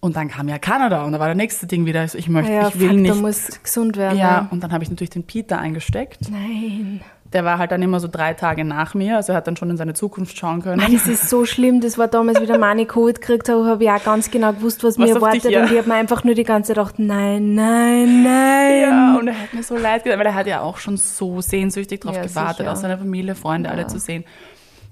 Und 0.00 0.14
dann 0.16 0.28
kam 0.28 0.48
ja 0.48 0.58
Kanada 0.58 1.04
und 1.04 1.12
da 1.12 1.18
war 1.20 1.26
der 1.26 1.34
nächste 1.34 1.66
Ding 1.66 1.86
wieder. 1.86 2.00
Also 2.00 2.18
ich 2.18 2.28
möchte, 2.28 2.52
Ah 2.52 2.54
ja, 2.62 2.68
ich 2.68 2.78
will 2.78 2.88
fuck, 2.90 2.96
nicht. 2.98 3.10
da 3.10 3.14
muss 3.20 3.62
gesund 3.62 3.96
werden. 3.96 4.18
ja, 4.18 4.46
und 4.50 4.62
dann 4.62 4.72
habe 4.72 4.84
ich 4.84 4.90
natürlich 4.90 5.10
den 5.10 5.24
Peter 5.24 5.58
eingesteckt. 5.58 6.28
Nein. 6.30 7.00
Der 7.32 7.44
war 7.44 7.58
halt 7.58 7.72
dann 7.72 7.82
immer 7.82 7.98
so 7.98 8.06
drei 8.08 8.34
Tage 8.34 8.64
nach 8.64 8.94
mir, 8.94 9.16
also 9.16 9.32
er 9.32 9.36
hat 9.38 9.46
dann 9.48 9.56
schon 9.56 9.68
in 9.68 9.76
seine 9.76 9.94
Zukunft 9.94 10.38
schauen 10.38 10.62
können. 10.62 10.80
Mann, 10.80 10.92
das 10.92 11.06
ist 11.08 11.28
so 11.28 11.44
schlimm. 11.44 11.80
Das 11.80 11.98
war 11.98 12.06
damals, 12.08 12.40
wie 12.40 12.46
der 12.46 12.58
Mani 12.58 12.86
Covid 12.86 13.20
gekriegt 13.20 13.48
hat, 13.48 13.56
habe 13.64 13.82
ich 13.82 13.90
auch 13.90 14.04
ganz 14.04 14.30
genau 14.30 14.52
gewusst, 14.52 14.84
was, 14.84 14.98
Was 14.98 15.08
mir 15.08 15.14
erwartet. 15.14 15.44
dich, 15.44 15.50
ja. 15.52 15.62
Und 15.62 15.72
ich 15.72 15.76
habe 15.78 15.88
mir 15.88 15.94
einfach 15.96 16.22
nur 16.24 16.34
die 16.34 16.44
ganze 16.44 16.68
Zeit 16.68 16.76
gedacht, 16.76 16.98
nein, 16.98 17.54
nein, 17.54 18.22
nein. 18.22 18.80
Ja, 18.80 19.16
und 19.18 19.28
er 19.28 19.40
hat 19.40 19.52
mir 19.54 19.62
so 19.62 19.76
leid 19.76 20.04
getan, 20.04 20.18
weil 20.20 20.26
er 20.26 20.34
hat 20.34 20.46
ja 20.46 20.60
auch 20.60 20.78
schon 20.78 20.96
so 20.96 21.40
sehnsüchtig 21.40 22.00
darauf 22.02 22.16
Ja, 22.16 22.22
gewartet, 22.22 22.58
sicher. 22.58 22.72
auch 22.72 22.76
seine 22.76 22.96
Familie, 22.98 23.34
Freunde 23.34 23.70
alle 23.70 23.86
zu 23.88 23.98
sehen. 23.98 24.24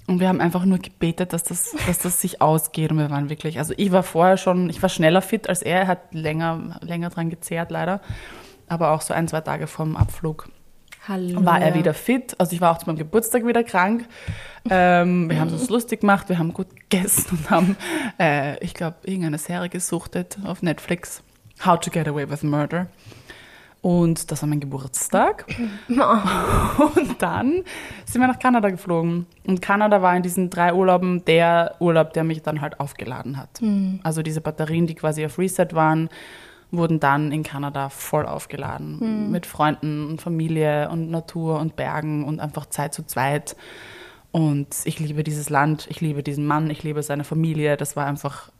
Und 0.07 0.21
wir 0.21 0.29
haben 0.29 0.41
einfach 0.41 0.64
nur 0.67 0.79
gebetet, 0.79 1.33
dass 1.33 1.45
das, 1.45 1.75
dass 1.87 1.99
das 2.00 2.21
sich 2.21 2.43
ausgeht. 2.43 2.91
Und 2.91 2.99
wir 2.99 3.11
waren 3.11 3.31
wirklich, 3.31 3.59
also 3.59 3.73
ich 3.76 3.91
war 3.93 4.03
vorher 4.03 4.37
schon, 4.37 4.69
ich 4.69 4.83
war 4.83 4.88
schneller 4.91 5.23
fit 5.23 5.49
als 5.49 5.62
er, 5.62 5.81
er 5.83 5.87
hat 5.87 6.12
länger, 6.12 6.79
länger 6.83 7.09
dran 7.11 7.31
gezehrt 7.31 7.71
leider. 7.71 8.00
Aber 8.69 8.91
auch 8.91 9.00
so 9.00 9.14
ein, 9.14 9.29
zwei 9.29 9.41
Tage 9.41 9.67
vorm 9.67 9.97
Abflug 9.97 10.49
Hallo. 11.07 11.45
war 11.45 11.61
er 11.61 11.75
wieder 11.75 11.93
fit. 11.93 12.35
Also 12.39 12.55
ich 12.55 12.61
war 12.63 12.73
auch 12.73 12.79
zu 12.79 12.87
meinem 12.87 12.97
Geburtstag 12.97 13.47
wieder 13.47 13.63
krank. 13.63 14.07
Ähm, 14.71 15.29
wir 15.29 15.39
haben 15.39 15.53
uns 15.53 15.69
lustig 15.69 16.01
gemacht, 16.01 16.31
wir 16.31 16.39
haben 16.39 16.55
gut 16.55 16.69
gegessen 16.75 17.27
und 17.33 17.51
haben, 17.51 17.77
äh, 18.19 18.59
ich 18.65 18.73
glaube, 18.73 18.97
irgendeine 19.05 19.37
Serie 19.37 19.69
gesuchtet 19.69 20.39
auf 20.45 20.63
Netflix. 20.63 21.23
How 21.65 21.79
to 21.79 21.91
Get 21.91 22.09
Away 22.09 22.31
with 22.31 22.43
Murder. 22.43 22.87
Und 23.83 24.31
das 24.31 24.41
war 24.41 24.49
mein 24.49 24.61
Geburtstag. 24.61 25.45
Und 25.89 27.21
dann 27.23 27.65
sind 28.07 28.23
wir 28.23 28.27
nach 28.27 28.39
Kanada 28.39 28.71
geflogen. 28.71 29.27
Und 29.47 29.61
Kanada 29.61 30.01
war 30.01 30.17
in 30.17 30.23
diesen 30.23 30.49
drei 30.49 30.73
Urlauben 30.73 31.23
der 31.27 31.77
Urlaub, 31.81 32.15
der 32.15 32.25
mich 32.25 32.41
dann 32.41 32.63
halt 32.63 32.81
aufgeladen 32.81 33.37
hat. 33.37 33.61
Also 34.03 34.23
diese 34.23 34.41
Batterien, 34.41 34.87
die 34.87 34.95
quasi 34.95 35.27
auf 35.27 35.39
Reset 35.39 35.69
waren, 35.73 36.09
wurden 36.76 37.00
dann 37.00 37.33
in 37.33 37.43
Kanada 37.43 37.88
voll 37.88 38.26
aufgeladen. 38.26 39.31
Mit 39.31 39.47
Freunden 39.47 40.07
und 40.09 40.21
Familie 40.21 40.88
und 40.90 41.11
Natur 41.11 41.59
und 41.61 41.76
Bergen 41.76 42.25
und 42.25 42.40
einfach 42.40 42.66
Zeit 42.66 42.95
zu 42.95 43.02
zweit. 43.04 43.57
Und 44.33 44.69
ich 44.85 44.99
liebe 44.99 45.23
dieses 45.23 45.49
Land, 45.50 45.87
ich 45.90 46.00
liebe 46.00 46.23
diesen 46.23 46.47
Mann, 46.47 46.69
ich 46.71 46.83
liebe 46.83 47.02
seine 47.02 47.25
Familie. 47.25 47.76
Das 47.76 47.95
war 47.97 48.07
einfach 48.07 48.50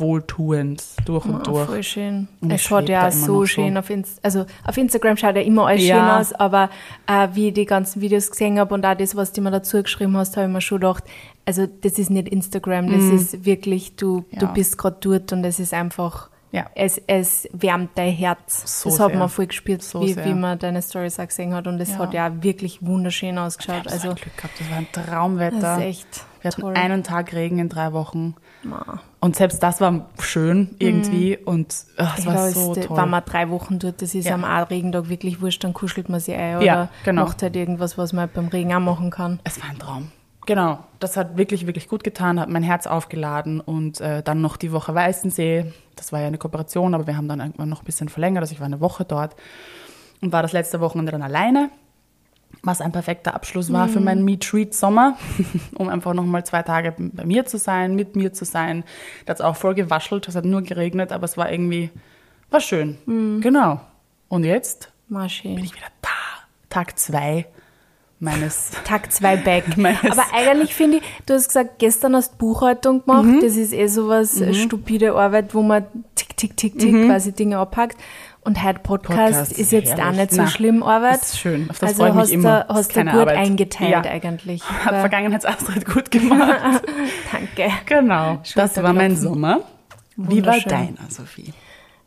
wohltuend 0.00 0.82
durch 1.04 1.24
und 1.26 1.36
Oh, 1.36 1.52
durch. 1.52 1.66
voll 1.66 1.82
schön. 1.82 2.28
Und 2.40 2.50
es 2.50 2.62
schaut 2.62 2.88
ja 2.88 3.10
so 3.10 3.46
schön 3.46 3.76
auf 3.76 3.90
Inst 3.90 4.22
also 4.24 4.44
auf 4.64 4.76
Instagram 4.76 5.16
schaut 5.16 5.36
ja 5.36 5.42
immer 5.42 5.66
alles 5.66 5.84
Ja. 5.84 5.96
schön 5.96 6.04
aus, 6.20 6.32
aber 6.32 6.70
äh, 7.06 7.28
wie 7.34 7.48
ich 7.48 7.54
die 7.54 7.64
ganzen 7.66 8.00
Videos 8.02 8.30
gesehen 8.30 8.58
habe 8.58 8.74
und 8.74 8.84
auch 8.84 8.94
das, 8.94 9.16
was 9.16 9.32
du 9.32 9.40
mir 9.40 9.50
dazu 9.50 9.82
geschrieben 9.82 10.16
hast, 10.16 10.36
habe 10.36 10.46
ich 10.48 10.52
mir 10.52 10.60
schon 10.60 10.80
gedacht, 10.80 11.04
also 11.46 11.66
das 11.66 11.98
ist 11.98 12.10
nicht 12.10 12.28
Instagram, 12.28 12.88
das 12.92 13.02
ist 13.04 13.44
wirklich, 13.44 13.96
du, 13.96 14.24
du 14.32 14.36
Mhm. 14.36 14.42
Ja. 14.42 14.48
bist 14.52 14.78
gerade 14.78 14.96
dort 15.00 15.32
und 15.32 15.44
es 15.44 15.58
ist 15.60 15.72
einfach, 15.74 16.29
Ja. 16.52 16.66
es, 16.74 17.00
es 17.06 17.48
wärmt 17.52 17.90
dein 17.96 18.12
Herz. 18.12 18.80
So 18.82 18.90
das 18.90 18.98
hat 19.00 19.10
sehr. 19.10 19.18
man 19.18 19.28
voll 19.28 19.46
gespürt, 19.46 19.82
So 19.82 20.00
wie, 20.02 20.14
sehr. 20.14 20.24
wie 20.24 20.34
man 20.34 20.58
deine 20.58 20.82
Stories 20.82 21.20
auch 21.20 21.26
gesehen 21.28 21.54
hat 21.54 21.66
und 21.66 21.80
es 21.80 21.90
Ja. 21.90 21.98
hat 21.98 22.12
ja 22.14 22.42
wirklich 22.42 22.84
wunderschön 22.84 23.34
Ich 23.34 23.40
ausgeschaut. 23.40 23.84
so 23.84 23.90
Also 23.90 24.08
Glück 24.14 24.36
gehabt, 24.36 24.58
das 24.60 24.70
war 24.70 24.76
ein 24.78 24.86
das 24.92 25.06
Traumwetter. 25.06 25.76
ist 25.78 25.82
echt 25.84 26.24
Wir 26.42 26.50
hatten 26.50 26.60
toll. 26.62 26.74
einen 26.76 27.02
Tag 27.04 27.32
Regen 27.34 27.58
in 27.60 27.68
drei 27.68 27.92
Wochen. 27.92 28.34
Ma. 28.62 29.00
Und 29.20 29.36
selbst 29.36 29.62
das 29.62 29.80
war 29.80 30.06
schön 30.18 30.74
irgendwie. 30.78 31.36
Und 31.38 31.74
ach, 31.96 32.14
es 32.14 32.20
Ich 32.20 32.26
war 32.26 32.34
weiß, 32.34 32.54
so 32.54 32.74
da- 32.74 32.80
toll. 32.82 32.96
Wenn 32.96 33.10
man 33.10 33.22
drei 33.24 33.48
Wochen 33.50 33.78
dort, 33.78 34.02
das 34.02 34.14
ist 34.14 34.26
Ja. 34.26 34.34
am 34.34 34.44
Regentag 34.44 35.08
wirklich 35.08 35.40
wurscht, 35.40 35.62
dann 35.64 35.72
kuschelt 35.72 36.08
man 36.08 36.20
sich 36.20 36.34
ein 36.34 36.56
oder 36.56 36.64
Ja, 36.66 36.88
genau. 37.04 37.24
macht 37.24 37.42
halt 37.42 37.54
irgendwas, 37.56 37.96
was 37.96 38.12
man 38.12 38.28
beim 38.32 38.48
Regen 38.48 38.74
auch 38.74 38.80
machen 38.80 39.10
kann. 39.10 39.38
Es 39.44 39.60
war 39.62 39.70
ein 39.70 39.78
Traum. 39.78 40.10
Genau, 40.50 40.80
das 40.98 41.16
hat 41.16 41.36
wirklich, 41.36 41.68
wirklich 41.68 41.86
gut 41.86 42.02
getan, 42.02 42.40
hat 42.40 42.48
mein 42.48 42.64
Herz 42.64 42.88
aufgeladen 42.88 43.60
und 43.60 44.00
äh, 44.00 44.20
dann 44.20 44.40
noch 44.40 44.56
die 44.56 44.72
Woche 44.72 44.92
Weißensee. 44.92 45.72
Das 45.94 46.10
war 46.10 46.18
ja 46.18 46.26
eine 46.26 46.38
Kooperation, 46.38 46.92
aber 46.92 47.06
wir 47.06 47.16
haben 47.16 47.28
dann 47.28 47.38
irgendwann 47.38 47.68
noch 47.68 47.82
ein 47.82 47.84
bisschen 47.84 48.08
verlängert, 48.08 48.40
also 48.40 48.52
ich 48.52 48.58
war 48.58 48.66
eine 48.66 48.80
Woche 48.80 49.04
dort 49.04 49.36
und 50.20 50.32
war 50.32 50.42
das 50.42 50.50
letzte 50.50 50.80
Wochenende 50.80 51.12
dann 51.12 51.22
alleine, 51.22 51.70
was 52.64 52.80
ein 52.80 52.90
perfekter 52.90 53.32
Abschluss 53.32 53.72
war 53.72 53.86
für 53.86 54.00
meinen 54.00 54.24
Meet-Treat-Sommer, 54.24 55.16
um 55.76 55.88
einfach 55.88 56.14
nochmal 56.14 56.44
zwei 56.44 56.64
Tage 56.64 56.96
bei 56.98 57.24
mir 57.24 57.46
zu 57.46 57.56
sein, 57.56 57.94
mit 57.94 58.16
mir 58.16 58.32
zu 58.32 58.44
sein. 58.44 58.82
Da 59.26 59.30
hat 59.30 59.36
es 59.36 59.44
auch 59.44 59.54
voll 59.54 59.76
gewaschelt, 59.76 60.26
es 60.26 60.34
hat 60.34 60.46
nur 60.46 60.62
geregnet, 60.62 61.12
aber 61.12 61.26
es 61.26 61.36
war 61.36 61.52
irgendwie, 61.52 61.90
war 62.50 62.60
schön. 62.60 62.98
Genau. 63.40 63.80
Und 64.28 64.42
jetzt 64.42 64.90
Mal 65.06 65.28
bin 65.44 65.62
ich 65.62 65.76
wieder 65.76 65.86
da. 66.02 66.08
Tag 66.70 66.98
zwei 66.98 67.46
meines 68.20 68.70
Tag 68.84 69.10
zwei 69.12 69.36
back. 69.36 69.64
Meines- 69.76 70.04
Aber 70.12 70.24
eigentlich 70.32 70.74
finde 70.74 70.98
ich, 70.98 71.02
du 71.26 71.34
hast 71.34 71.48
gesagt, 71.48 71.78
gestern 71.78 72.14
hast 72.14 72.34
du 72.34 72.36
Buchhaltung 72.38 73.04
gemacht. 73.04 73.24
Mhm. 73.24 73.40
Das 73.40 73.56
ist 73.56 73.72
eh 73.72 73.86
sowas, 73.88 74.40
äh, 74.40 74.54
stupide 74.54 75.14
Arbeit, 75.14 75.54
wo 75.54 75.62
man 75.62 75.86
tick, 76.14 76.36
tick, 76.36 76.56
tick, 76.56 76.78
tick 76.78 77.06
quasi 77.06 77.32
Dinge 77.32 77.58
abhackt. 77.58 77.96
Und 78.42 78.62
heute 78.64 78.78
Podcast, 78.80 79.10
Mhm. 79.18 79.24
Podcast 79.34 79.52
ist 79.58 79.72
jetzt 79.72 79.92
auch 79.92 79.98
herrlich. 79.98 80.18
nicht 80.18 80.30
so 80.32 80.42
Na, 80.42 80.48
schlimm 80.48 80.82
Arbeit. 80.82 81.20
ist 81.22 81.38
schön. 81.38 81.68
Auf 81.68 81.78
das 81.78 81.90
also 81.90 82.00
freue 82.02 82.08
ich 82.08 82.14
mich 82.14 82.22
hast 82.22 82.30
immer. 82.30 82.60
Du, 82.62 82.68
Das 82.68 82.76
hast 82.78 82.96
du 82.96 83.00
gut 83.04 83.12
Arbeit. 83.14 83.36
eingeteilt 83.36 83.90
Ja. 83.90 84.00
eigentlich. 84.10 84.62
Hat 84.68 84.88
Aber 84.88 85.00
Vergangenheitsastrid 85.00 85.84
gut 85.86 86.10
gemacht. 86.10 86.82
Danke. 87.32 87.72
genau. 87.86 88.40
Das 88.54 88.82
war 88.82 88.92
mein. 88.94 89.16
Sommer. 89.16 89.60
Wie 90.16 90.44
war 90.44 90.58
deiner, 90.60 90.96
Sophie? 91.10 91.52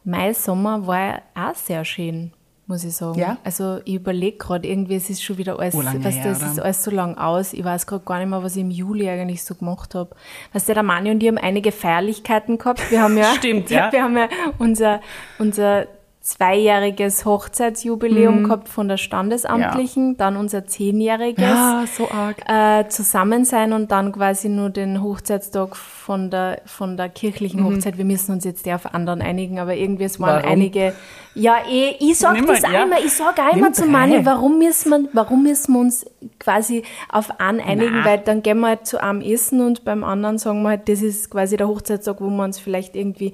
Mein 0.03 0.34
Sommer 0.34 0.86
war 0.88 1.22
auch 1.36 1.55
sehr 1.55 1.86
schön, 1.86 2.32
muss 2.67 2.84
ich 2.84 2.96
sagen. 2.96 3.20
Ja? 3.20 3.38
Also 3.43 3.79
ich 3.86 3.96
überlege 3.96 4.38
gerade, 4.38 4.67
irgendwie, 4.67 4.96
es 4.96 5.10
ist 5.10 5.24
schon 5.24 5.38
wieder 5.38 5.60
alles, 5.60 5.75
Urlang 5.75 6.03
weißt 6.03 6.20
du, 6.20 6.24
her, 6.24 6.32
es 6.32 6.41
ist 6.41 6.60
alles 6.60 6.84
so 6.84 6.91
lang 6.91 7.17
aus. 7.17 7.53
Ich 7.53 7.63
weiß 7.63 7.86
gerade 7.88 8.05
gar 8.05 8.20
nicht 8.20 8.29
mehr, 8.29 8.43
was 8.43 8.55
ich 8.55 8.62
im 8.62 8.72
Juli 8.72 9.10
eigentlich 9.10 9.43
so 9.43 9.55
gemacht 9.55 9.96
habe. 9.96 10.12
Weißt 10.53 10.70
du, 10.70 10.74
der 10.74 10.84
Mani 10.84 11.12
und 11.12 11.22
ich 11.22 11.29
haben 11.29 11.38
einige 11.38 11.72
Feierlichkeiten 11.72 12.58
gehabt. 12.58 12.89
Wir 12.89 13.01
haben 13.01 13.17
ja, 13.17 13.34
Stimmt, 13.38 13.70
ja. 13.70 13.91
Wir 13.91 14.03
haben 14.03 14.17
ja 14.17 14.29
unser, 14.60 15.01
unser 15.39 15.88
zweijähriges 16.24 17.25
Hochzeitsjubiläum 17.25 18.46
gehabt 18.46 18.70
von 18.70 18.88
der 18.88 18.96
Standesamtlichen, 18.96 20.15
dann 20.15 20.38
unser 20.38 20.65
zehnjähriges 20.65 21.44
Ja, 21.44 21.84
so 21.98 22.08
äh, 22.48 22.88
zusammen 22.88 23.44
sein 23.44 23.74
und 23.74 23.92
dann 23.92 24.13
quasi 24.13 24.48
nur 24.48 24.70
den 24.70 25.03
Hochzeitstag 25.03 25.75
von 25.75 26.30
der, 26.32 26.62
von 26.65 26.96
der 26.96 27.10
kirchlichen 27.10 27.65
Hochzeit. 27.65 27.98
Wir 27.98 28.06
müssen 28.06 28.32
uns 28.32 28.46
jetzt 28.46 28.65
ja 28.65 28.75
auf 28.75 28.94
anderen 28.94 29.22
einigen, 29.22 29.60
aber 29.60 29.75
irgendwie 29.75 30.06
es 30.06 30.18
waren 30.20 30.38
Mhm. 30.38 30.44
Warum? 30.44 30.51
einige. 30.51 30.94
Ja, 31.36 31.58
eh, 31.70 31.96
ich 32.00 32.18
sag 32.18 32.34
Nimm 32.36 32.46
das 32.46 32.62
mal, 32.62 32.72
ja. 32.72 32.84
immer, 32.84 33.00
ich 33.00 33.12
sag 33.13 33.36
Nimm 33.56 33.74
zu. 33.74 33.86
Mani, 33.86 34.25
warum 34.25 34.60
müssen 34.60 34.89
wir, 34.92 35.10
warum 35.12 35.44
müssen 35.44 35.74
wir 35.74 35.80
uns 35.82 36.06
quasi 36.39 36.84
auf 37.10 37.42
einen 37.42 37.60
einigen, 37.60 38.00
Na. 38.00 38.06
weil 38.06 38.20
dann 38.20 38.42
gehen 38.44 38.62
wir 38.62 38.68
halt 38.70 38.88
zu 38.88 39.03
einem 39.03 39.20
essen 39.20 39.60
und 39.60 39.84
beim 39.84 40.06
anderen 40.06 40.38
sagen 40.38 40.62
wir 40.62 40.70
halt, 40.70 40.88
das 40.88 41.01
ist 41.01 41.30
quasi 41.30 41.58
der 41.58 41.68
Hochzeitstag, 41.68 42.22
wo 42.22 42.30
wir 42.30 42.44
uns 42.46 42.60
vielleicht 42.60 42.96
irgendwie 42.96 43.34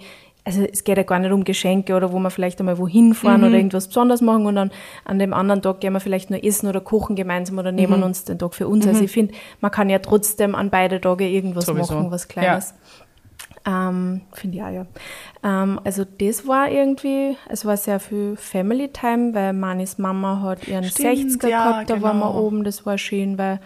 also 0.49 0.63
es 0.73 0.83
geht 0.83 0.97
ja 0.97 1.03
gar 1.03 1.19
nicht 1.19 1.31
um 1.31 1.43
Geschenke 1.43 1.95
oder 1.95 2.11
wo 2.11 2.17
wir 2.19 2.31
vielleicht 2.31 2.59
einmal 2.59 2.77
wohin 2.79 3.13
fahren 3.13 3.41
Mhm. 3.41 3.47
oder 3.47 3.55
irgendwas 3.57 3.87
besonders 3.87 4.19
machen 4.21 4.47
und 4.47 4.55
dann 4.55 4.71
an 5.05 5.19
dem 5.19 5.31
anderen 5.33 5.61
Tag 5.61 5.79
gehen 5.79 5.93
wir 5.93 5.99
vielleicht 5.99 6.31
nur 6.31 6.43
essen 6.43 6.67
oder 6.67 6.81
kochen 6.81 7.15
gemeinsam 7.15 7.59
oder 7.59 7.71
Mhm. 7.71 7.77
nehmen 7.77 8.03
uns 8.03 8.23
den 8.23 8.39
Tag 8.39 8.55
für 8.55 8.67
uns. 8.67 8.87
Also 8.87 9.03
ich 9.03 9.11
finde, 9.11 9.33
man 9.61 9.69
kann 9.71 9.89
ja 9.89 9.99
trotzdem 9.99 10.55
an 10.55 10.69
beide 10.71 10.99
Tage 10.99 11.27
irgendwas 11.27 11.65
Sowieso. 11.67 11.93
machen, 11.93 12.11
was 12.11 12.27
Kleines. 12.27 12.73
Ähm, 13.67 14.21
Finde 14.33 14.57
ich 14.57 14.63
auch, 14.63 14.69
ja. 14.71 14.85
Ähm, 15.43 15.79
also 15.83 16.03
das 16.05 16.47
war 16.47 16.69
irgendwie, 16.71 17.35
es 17.49 17.65
war 17.65 17.77
sehr 17.77 17.99
viel 17.99 18.35
Family 18.37 18.87
Time, 18.87 19.33
weil 19.33 19.53
Manis 19.53 19.97
Mama 19.97 20.41
hat 20.41 20.67
ihren 20.67 20.85
Stimmt, 20.85 21.31
60er 21.41 21.47
ja, 21.47 21.69
gehabt, 21.71 21.89
da 21.89 22.01
waren 22.01 22.19
wir 22.19 22.27
genau. 22.29 22.41
oben, 22.41 22.63
das 22.63 22.85
war 22.85 22.97
schön, 22.97 23.37
weil 23.37 23.59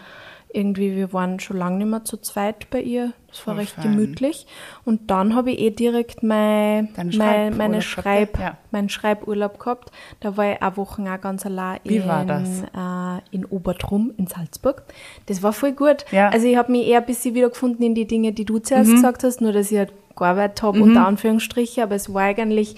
irgendwie, 0.54 0.96
wir 0.96 1.12
waren 1.14 1.40
schon 1.40 1.58
lange 1.58 1.78
nicht 1.78 1.88
mehr 1.90 2.04
zu 2.04 2.18
zweit 2.18 2.70
bei 2.70 2.80
ihr. 2.82 3.14
Das 3.28 3.40
war 3.48 3.56
Voll 3.56 3.62
recht 3.64 3.74
fein. 3.74 3.84
gemütlich. 3.84 4.46
Und 4.86 5.10
dann 5.10 5.36
habe 5.36 5.52
ich 5.52 5.60
eh 5.60 5.72
direkt 5.72 6.22
mein, 6.22 6.90
mein, 7.18 7.58
meine 7.58 7.82
Schreib, 7.82 8.38
ja. 8.40 8.58
meinen 8.72 8.90
Schreiburlaub 8.90 9.60
gehabt. 9.60 9.92
Da 10.20 10.38
war 10.38 10.54
ich 10.54 10.62
eine 10.62 10.78
Woche 10.78 11.02
auch 11.02 11.20
ganz 11.22 11.46
allein 11.46 11.80
Wie 11.84 11.96
in? 11.98 12.04
Äh, 12.04 13.20
in 13.32 13.46
Obertrum 13.46 14.14
in 14.18 14.28
Salzburg. 14.28 14.84
Das 15.26 15.42
war 15.42 15.52
voll 15.54 15.72
gut. 15.72 16.06
Ja. 16.12 16.30
Also 16.30 16.46
ich 16.48 16.56
habe 16.56 16.72
mich 16.72 16.88
eher 16.88 17.00
ein 17.00 17.06
bisschen 17.06 17.34
wiedergefunden 17.34 17.84
in 17.84 17.96
die 17.96 18.06
Dinge, 18.06 18.32
die 18.34 18.46
du 18.46 18.60
zuerst 18.60 18.92
Mhm. 18.92 18.96
gesagt 18.96 19.24
hast, 19.24 19.42
nur 19.42 19.52
dass 19.52 19.72
ich 19.72 19.78
halt 19.80 19.94
gearbeitet 20.16 20.62
habe, 20.62 20.80
unter 20.80 21.08
Anführungsstriche, 21.08 21.82
aber 21.82 21.96
es 21.96 22.14
war 22.14 22.22
eigentlich, 22.22 22.76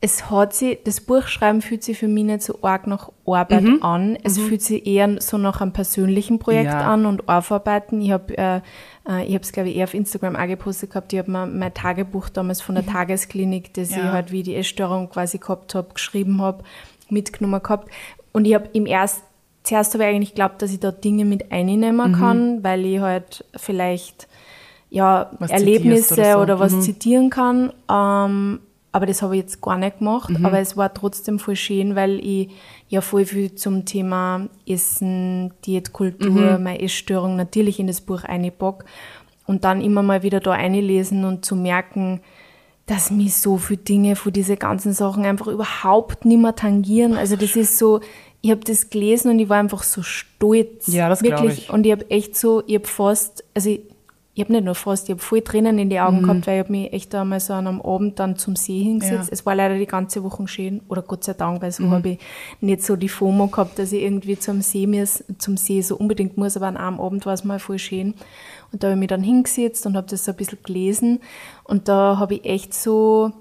es 0.00 0.30
hat 0.30 0.52
sich, 0.54 0.78
das 0.84 1.00
Buchschreiben 1.00 1.62
fühlt 1.62 1.82
sich 1.82 1.98
für 1.98 2.06
mich 2.06 2.24
nicht 2.24 2.42
so 2.42 2.58
arg 2.62 2.86
nach 2.86 3.10
Arbeit 3.26 3.62
Mhm. 3.64 3.82
an. 3.82 4.18
Es 4.22 4.38
fühlt 4.38 4.60
sich 4.62 4.86
eher 4.86 5.20
so 5.20 5.38
nach 5.38 5.60
einem 5.62 5.72
persönlichen 5.72 6.38
Projekt 6.38 6.66
Ja. 6.72 6.92
an 6.92 7.06
und 7.06 7.28
aufarbeiten. 7.28 8.00
Ich 8.02 8.10
habe 8.10 8.36
äh, 8.36 8.56
äh, 9.08 9.24
ich 9.24 9.34
habe 9.34 9.42
es, 9.42 9.52
glaube 9.52 9.70
ich, 9.70 9.76
eher 9.76 9.84
auf 9.84 9.94
Instagram 9.94 10.36
auch 10.36 10.46
gepostet 10.46 10.90
gehabt. 10.90 11.12
Ich 11.12 11.18
habe 11.18 11.30
mir 11.30 11.46
mein 11.46 11.72
Tagebuch 11.72 12.28
damals 12.28 12.60
von 12.60 12.74
der 12.74 12.84
Tagesklinik, 12.86 13.72
das 13.74 13.90
ich 13.90 13.96
Mhm. 13.96 14.02
Ja. 14.04 14.12
halt, 14.12 14.32
wie 14.32 14.38
ich 14.40 14.44
die 14.44 14.54
Essstörung 14.56 15.08
quasi 15.08 15.38
gehabt 15.38 15.74
habe, 15.74 15.88
geschrieben 15.94 16.42
habe, 16.42 16.62
mitgenommen 17.08 17.62
gehabt. 17.62 17.90
Und 18.32 18.44
ich 18.46 18.54
habe 18.54 18.68
im 18.74 18.84
ersten, 18.86 19.22
zuerst 19.62 19.94
habe 19.94 20.04
ich 20.04 20.10
eigentlich 20.10 20.30
geglaubt, 20.30 20.60
dass 20.60 20.72
ich 20.72 20.80
da 20.80 20.92
Dinge 20.92 21.24
mit 21.24 21.50
einnehmen 21.52 22.10
Mhm. 22.12 22.14
kann, 22.16 22.64
weil 22.64 22.84
ich 22.84 23.00
halt 23.00 23.44
vielleicht 23.56 24.28
ja, 24.88 25.30
Was 25.40 25.50
Erlebnisse 25.50 26.14
oder, 26.14 26.42
oder 26.42 26.56
so. 26.58 26.64
was 26.64 26.72
Mhm. 26.74 26.80
zitieren 26.82 27.30
kann. 27.30 27.72
Ähm, 27.90 28.60
aber 28.96 29.04
das 29.04 29.20
habe 29.20 29.36
ich 29.36 29.42
jetzt 29.42 29.60
gar 29.60 29.76
nicht 29.76 29.98
gemacht. 29.98 30.30
Mhm. 30.30 30.46
Aber 30.46 30.58
es 30.58 30.74
war 30.74 30.94
trotzdem 30.94 31.38
voll 31.38 31.54
schön, 31.54 31.94
weil 31.96 32.18
ich 32.18 32.48
ja 32.88 33.02
voll 33.02 33.26
viel 33.26 33.54
zum 33.54 33.84
Thema 33.84 34.48
Essen, 34.66 35.52
Diätkultur, 35.66 36.56
Mhm. 36.56 36.62
meine 36.62 36.80
Essstörung 36.80 37.36
natürlich 37.36 37.78
in 37.78 37.88
das 37.88 38.00
Buch 38.00 38.24
einpack. 38.24 38.86
Und 39.46 39.64
dann 39.64 39.82
immer 39.82 40.02
mal 40.02 40.22
wieder 40.22 40.40
da 40.40 40.52
einlesen 40.52 41.26
und 41.26 41.44
zu 41.44 41.56
merken, 41.56 42.22
dass 42.86 43.10
mich 43.10 43.34
so 43.34 43.58
viele 43.58 43.82
Dinge 43.82 44.16
von 44.16 44.32
diese 44.32 44.56
ganzen 44.56 44.94
Sachen 44.94 45.26
einfach 45.26 45.48
überhaupt 45.48 46.24
nicht 46.24 46.40
mehr 46.40 46.54
tangieren. 46.54 47.18
Also 47.18 47.36
das 47.36 47.54
ist 47.54 47.76
so, 47.76 48.00
ich 48.40 48.50
habe 48.50 48.62
das 48.64 48.88
gelesen 48.88 49.30
und 49.30 49.38
ich 49.40 49.50
war 49.50 49.58
einfach 49.58 49.82
so 49.82 50.02
stolz. 50.02 50.86
Ja, 50.86 51.10
das 51.10 51.22
Wirklich. 51.22 51.58
ich. 51.64 51.70
Und 51.70 51.84
ich 51.84 51.92
habe 51.92 52.10
echt 52.10 52.34
so, 52.34 52.62
ich 52.66 52.76
habe 52.76 52.86
fast, 52.86 53.44
also 53.54 53.68
ich, 53.68 53.82
ich 54.36 54.44
habe 54.44 54.52
nicht 54.52 54.66
nur 54.66 54.74
fast, 54.74 55.08
ich 55.08 55.12
habe 55.14 55.22
voll 55.22 55.40
Tränen 55.40 55.78
in 55.78 55.88
die 55.88 55.98
Augen 55.98 56.22
gehabt, 56.22 56.46
weil 56.46 56.58
ich 56.58 56.64
habe 56.64 56.72
mich 56.72 56.92
echt 56.92 57.14
einmal 57.14 57.40
so 57.40 57.54
an 57.54 57.66
einem 57.66 57.80
Abend 57.80 58.18
dann 58.18 58.36
zum 58.36 58.54
See 58.54 58.82
hingesetzt. 58.82 59.12
Mhm. 59.12 59.16
Ja. 59.16 59.22
Mhm. 59.22 59.28
Es 59.32 59.46
war 59.46 59.54
leider 59.54 59.78
die 59.78 59.86
ganze 59.86 60.22
Woche 60.22 60.46
schön, 60.46 60.82
oder 60.90 61.00
Gott 61.00 61.24
sei 61.24 61.32
Dank, 61.32 61.62
weil 61.62 61.72
so 61.72 61.90
habe 61.90 62.10
ich 62.10 62.18
nicht 62.60 62.82
so 62.82 62.96
die 62.96 63.08
FOMO 63.08 63.46
gehabt, 63.46 63.78
dass 63.78 63.92
ich 63.92 64.02
irgendwie 64.02 64.38
zum 64.38 64.60
See, 64.60 64.86
muss, 64.86 65.24
zum 65.38 65.56
See 65.56 65.80
so 65.80 65.96
unbedingt 65.96 66.36
muss, 66.36 66.54
aber 66.54 66.66
an 66.66 66.76
einem 66.76 67.00
Abend 67.00 67.24
war 67.24 67.32
es 67.32 67.44
mal 67.44 67.58
voll 67.58 67.78
schön. 67.78 68.12
Und 68.72 68.82
da 68.82 68.88
habe 68.88 68.96
ich 68.96 69.00
mich 69.00 69.08
dann 69.08 69.22
hingesetzt 69.22 69.86
und 69.86 69.96
habe 69.96 70.06
das 70.10 70.26
so 70.26 70.32
ein 70.32 70.36
bisschen 70.36 70.58
gelesen 70.62 71.20
und 71.64 71.88
da 71.88 72.18
habe 72.18 72.34
ich 72.34 72.44
echt 72.44 72.74
so, 72.74 73.32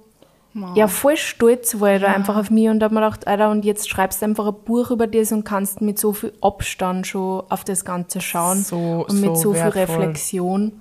ja, 0.76 0.88
voll 0.88 1.18
stolz 1.18 1.82
war 1.82 1.96
ich 1.96 2.02
da 2.02 2.08
einfach 2.08 2.38
auf 2.38 2.50
mich 2.50 2.70
und 2.70 2.82
habe 2.82 2.94
mir 2.96 3.02
gedacht, 3.02 3.28
Alter, 3.28 3.52
und 3.52 3.66
jetzt 3.66 3.90
schreibst 3.90 4.22
du 4.22 4.26
einfach 4.28 4.48
ein 4.48 4.56
Buch 4.64 4.92
über 4.92 5.08
das 5.08 5.34
und 5.34 5.44
kannst 5.44 5.82
mit 5.82 6.00
so 6.00 6.14
viel 6.14 6.32
Abstand 6.40 7.06
schon 7.06 7.44
auf 7.50 7.66
das 7.66 7.84
Ganze 7.84 8.22
schauen 8.22 8.64
So- 8.64 9.06
und 9.10 9.20
mit 9.20 9.36
so 9.36 9.52
so 9.52 9.54
viel. 9.54 9.64
Reflexion. 9.64 10.72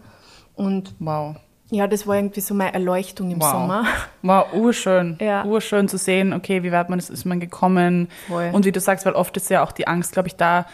Und 0.54 0.94
Wow. 0.98 1.36
ja, 1.70 1.86
das 1.86 2.06
war 2.06 2.16
irgendwie 2.16 2.40
so 2.40 2.54
meine 2.54 2.74
Erleuchtung 2.74 3.30
im 3.30 3.40
Wow. 3.40 3.50
Sommer. 3.50 3.84
War 4.22 4.54
urschön. 4.54 5.16
Ja. 5.20 5.44
Urschön 5.44 5.88
zu 5.88 5.98
sehen, 5.98 6.32
okay, 6.32 6.62
wie 6.62 6.72
weit 6.72 6.90
man 6.90 6.98
ist, 6.98 7.10
ist 7.10 7.24
man 7.24 7.40
gekommen. 7.40 8.08
Voll. 8.28 8.50
Und 8.52 8.64
wie 8.64 8.72
du 8.72 8.80
sagst, 8.80 9.04
weil 9.06 9.14
oft 9.14 9.36
ist 9.36 9.50
ja 9.50 9.62
auch 9.64 9.72
die 9.72 9.86
Angst, 9.88 10.12
glaube 10.12 10.28
ich, 10.28 10.36
da, 10.36 10.66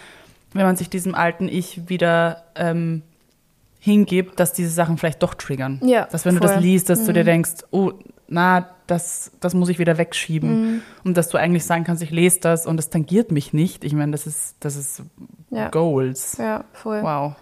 wenn 0.53 0.65
man 0.67 0.77
sich 0.77 0.91
diesem 0.91 1.15
alten 1.15 1.49
Ich 1.49 1.89
wieder 1.89 2.43
ähm, 2.57 3.03
hingibt, 3.79 4.39
dass 4.39 4.53
diese 4.53 4.71
Sachen 4.71 4.99
vielleicht 4.99 5.23
doch 5.23 5.35
triggern. 5.35 5.81
Ja, 5.83 6.07
Dass 6.11 6.25
wenn 6.27 6.35
du 6.35 6.41
voll. 6.41 6.51
Mhm. 6.51 6.55
das 6.55 6.63
liest, 6.63 6.91
dass 6.91 7.05
du 7.05 7.13
dir 7.13 7.25
denkst, 7.25 7.65
oh, 7.71 7.93
na, 8.29 8.67
das, 8.87 9.33
das 9.41 9.55
muss 9.55 9.69
ich 9.71 9.79
wieder 9.79 9.97
wegschieben. 9.97 10.51
Mhm. 10.75 10.83
Und 11.05 11.17
dass 11.17 11.29
du 11.31 11.39
eigentlich 11.39 11.65
sagen 11.65 11.85
kannst, 11.85 12.03
ich 12.03 12.11
lese 12.11 12.41
das 12.41 12.67
und 12.67 12.79
es 12.79 12.91
tangiert 12.91 13.33
mich 13.33 13.53
nicht. 13.53 13.83
Ich 13.85 13.95
meine, 13.95 14.13
das 14.13 14.27
ist, 14.27 14.57
das 14.61 14.77
ist 14.77 15.03
Ja. 15.51 15.69
Goals. 15.69 16.37
Ja, 16.39 16.65
voll. 16.73 17.03
Wow. 17.03 17.33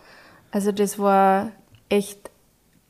Also 0.51 0.71
das 0.73 0.99
war 0.99 1.49
echt 1.89 2.31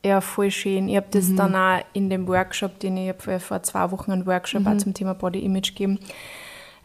ja, 0.05 0.21
voll 0.21 0.49
schön. 0.49 0.87
Ich 0.87 0.95
habe 0.95 1.07
Mhm. 1.07 1.11
das 1.11 1.35
dann 1.35 1.55
auch 1.55 1.83
in 1.91 2.09
dem 2.09 2.25
Workshop, 2.27 2.79
den 2.79 2.95
ich 2.95 3.09
hab 3.09 3.21
vor- 3.41 3.63
zwei 3.63 3.91
Wochen 3.91 4.11
einen 4.13 4.25
Workshop 4.25 4.61
Mhm. 4.61 4.67
auch 4.67 4.77
zum 4.77 4.93
Thema 4.93 5.13
Body 5.13 5.39
Image 5.39 5.69
gegeben. 5.75 5.99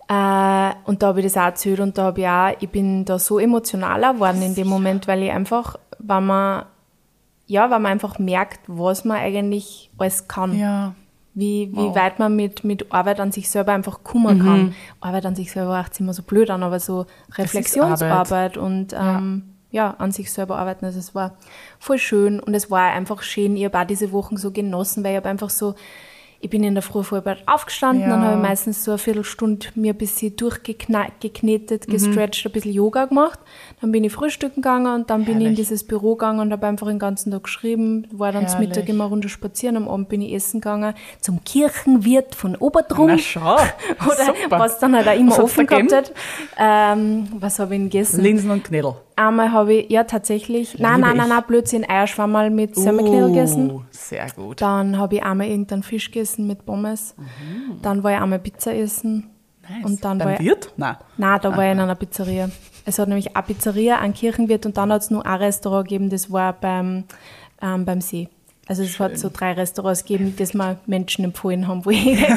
Äh, 0.09 0.72
und 0.85 1.03
da 1.03 1.07
habe 1.09 1.20
ich 1.20 1.27
das 1.27 1.37
auch 1.37 1.42
erzählt 1.46 1.81
und 1.81 1.96
da 1.96 2.05
habe 2.05 2.20
ich 2.20 2.27
auch, 2.27 2.53
ich 2.61 2.68
bin 2.68 3.05
da 3.05 3.18
so 3.18 3.38
emotionaler 3.38 4.14
geworden 4.14 4.42
in 4.42 4.55
dem 4.55 4.66
Moment, 4.68 5.07
weil 5.09 5.22
ich 5.22 5.31
einfach, 5.31 5.77
wenn 5.98 6.27
man, 6.27 6.64
ja, 7.46 7.70
weil 7.70 7.79
man 7.81 7.92
einfach 7.92 8.18
merkt, 8.18 8.61
was 8.66 9.05
man 9.05 9.16
eigentlich 9.18 9.90
alles 9.96 10.27
kann. 10.29 10.59
Ja. 10.59 10.94
Wie, 11.35 11.70
wie 11.72 11.77
Wow. 11.77 11.96
weit 11.96 12.18
man 12.18 12.37
mit, 12.37 12.64
mit 12.64 12.92
Arbeit 12.92 13.18
an 13.20 13.33
sich 13.33 13.48
selber 13.48 13.72
einfach 13.72 14.03
kommen 14.05 14.40
kann. 14.40 14.74
Arbeit 15.00 15.24
an 15.27 15.35
sich 15.35 15.50
selber 15.53 15.70
macht 15.70 15.98
immer 16.00 16.12
so 16.12 16.22
blöd 16.22 16.50
an, 16.50 16.62
aber 16.62 16.79
so 16.81 17.07
Reflexionsarbeit 17.37 18.57
und 18.57 18.92
ähm, 18.92 19.42
ja. 19.46 19.53
An 19.82 20.12
sich 20.12 20.32
selber 20.32 20.56
arbeiten. 20.56 20.84
Also 20.84 20.98
es 20.98 21.14
war 21.14 21.37
voll 21.78 21.98
schön 21.98 22.40
und 22.40 22.54
es 22.54 22.70
war 22.70 22.92
einfach 22.92 23.22
schön. 23.22 23.56
Ich 23.56 23.64
habe 23.64 23.78
auch 23.78 23.87
diese 23.87 24.12
Wochen 24.12 24.37
so 24.37 24.50
genossen, 24.50 25.04
weil 25.04 25.12
ich 25.12 25.16
habe 25.16 25.28
einfach 25.28 25.50
so, 25.50 25.74
ich 26.44 26.50
bin 26.50 26.62
in 26.62 26.74
der 26.74 26.83
Früh 26.83 27.02
bald 27.22 27.42
aufgestanden, 27.46 28.02
Ja. 28.02 28.11
dann 28.11 28.22
habe 28.22 28.37
ich 28.37 28.42
meistens 28.42 28.85
so 28.85 28.90
eine 28.90 28.98
Viertelstunde 28.98 29.68
mir 29.76 29.94
ein 29.94 29.96
bisschen 29.96 30.37
durchgeknetet, 30.37 31.87
gestretcht, 31.87 32.44
ein 32.44 32.52
bisschen 32.52 32.72
Yoga 32.72 33.07
gemacht. 33.07 33.38
Dann 33.80 33.92
bin 33.92 34.04
ich 34.04 34.12
frühstücken 34.12 34.57
gegangen 34.57 34.94
und 34.94 35.09
dann 35.09 35.24
bin 35.24 35.37
ich 35.37 35.37
in 35.37 35.40
Herrlich. 35.42 35.57
dieses 35.57 35.85
Büro 35.85 36.16
gegangen 36.16 36.40
und 36.40 36.52
habe 36.52 36.66
einfach 36.66 36.87
den 36.87 36.98
ganzen 36.98 37.30
Tag 37.30 37.44
geschrieben, 37.44 38.07
war 38.12 38.30
dann 38.30 38.46
zum 38.46 38.61
Mittag 38.61 38.76
Herrlich. 38.76 38.90
immer 38.90 39.04
Runde 39.07 39.30
spazieren, 39.30 39.76
am 39.78 39.88
Abend 39.88 40.11
bin 40.11 40.20
ich 40.20 40.35
essen 40.35 40.61
gegangen 40.61 40.94
zum 41.20 41.42
Kirchenwirt 41.44 42.35
von 42.35 42.57
Obertrum. 42.57 43.07
Na 43.07 43.18
schau. 43.18 43.54
Oder 44.07 44.26
Super. 44.26 44.59
was 44.59 44.78
dann 44.78 44.94
halt 44.94 45.09
auch 45.09 45.18
immer 45.18 45.33
Was 45.33 45.40
offen 45.40 45.66
gehabt 45.66 45.92
hat. 45.94 46.12
Ähm, 46.59 47.28
was 47.38 47.59
habe 47.59 47.74
ich 47.74 47.80
denn 47.80 47.90
gegessen? 47.90 48.20
Linsen 48.22 48.50
und 48.50 48.64
Knädel. 48.64 48.94
Einmal 49.16 49.52
habe 49.52 49.74
ich, 49.74 49.90
ja 49.92 50.02
tatsächlich, 50.02 50.76
nein, 50.80 50.98
nein, 51.00 51.16
nein, 51.16 51.28
nein, 51.28 51.42
Blödsinn, 51.46 51.88
Eierschwammerl 51.88 52.50
mit 52.50 52.74
Semmelknödel 52.74 53.28
gegessen. 53.28 53.70
Uh, 53.70 53.80
Sehr 53.92 54.26
gut. 54.35 54.61
Dann 54.61 54.98
habe 54.98 55.14
ich 55.16 55.22
einmal 55.22 55.46
irgendeinen 55.46 55.85
Fisch 55.85 56.11
gegessen 56.11 56.34
mit 56.38 56.66
Pommes. 56.66 57.14
Dann 57.83 58.03
war 58.03 58.12
ich 58.12 58.18
einmal 58.20 58.38
Pizza 58.38 58.75
essen. 58.75 59.31
Nice. 59.62 59.85
Und 59.85 60.05
dann 60.05 60.18
Beim 60.18 60.29
war 60.29 60.35
ich, 60.35 60.47
Wirt? 60.47 60.73
Nein. 60.77 60.97
Nein, 61.16 61.40
da 61.42 61.57
war 61.57 61.64
ich 61.64 61.73
in 61.73 61.81
einer 61.81 61.94
Pizzeria. 61.94 62.51
Es 62.85 62.99
hat 62.99 63.09
nämlich 63.09 63.35
eine 63.35 63.47
Pizzeria, 63.47 63.99
einen 63.99 64.12
Kirchenwirt 64.12 64.66
und 64.66 64.77
dann 64.77 64.92
hat 64.92 65.03
es 65.03 65.11
nur 65.11 65.25
ein 65.25 65.38
Restaurant 65.40 65.88
gegeben, 65.88 66.11
das 66.11 66.31
war 66.31 66.53
beim, 66.53 67.05
ähm, 67.62 67.85
beim 67.87 68.01
See. 68.03 68.29
Also 68.66 68.83
es 68.83 68.99
hat 69.01 69.18
so 69.18 69.31
drei 69.33 69.53
Restaurants 69.53 70.05
gegeben, 70.05 70.35
das 70.38 70.53
mir 70.55 70.79
Menschen 70.87 71.25
empfohlen 71.25 71.66
haben, 71.68 71.85
wo 71.85 71.90
ich 71.90 72.07
äh, 72.23 72.37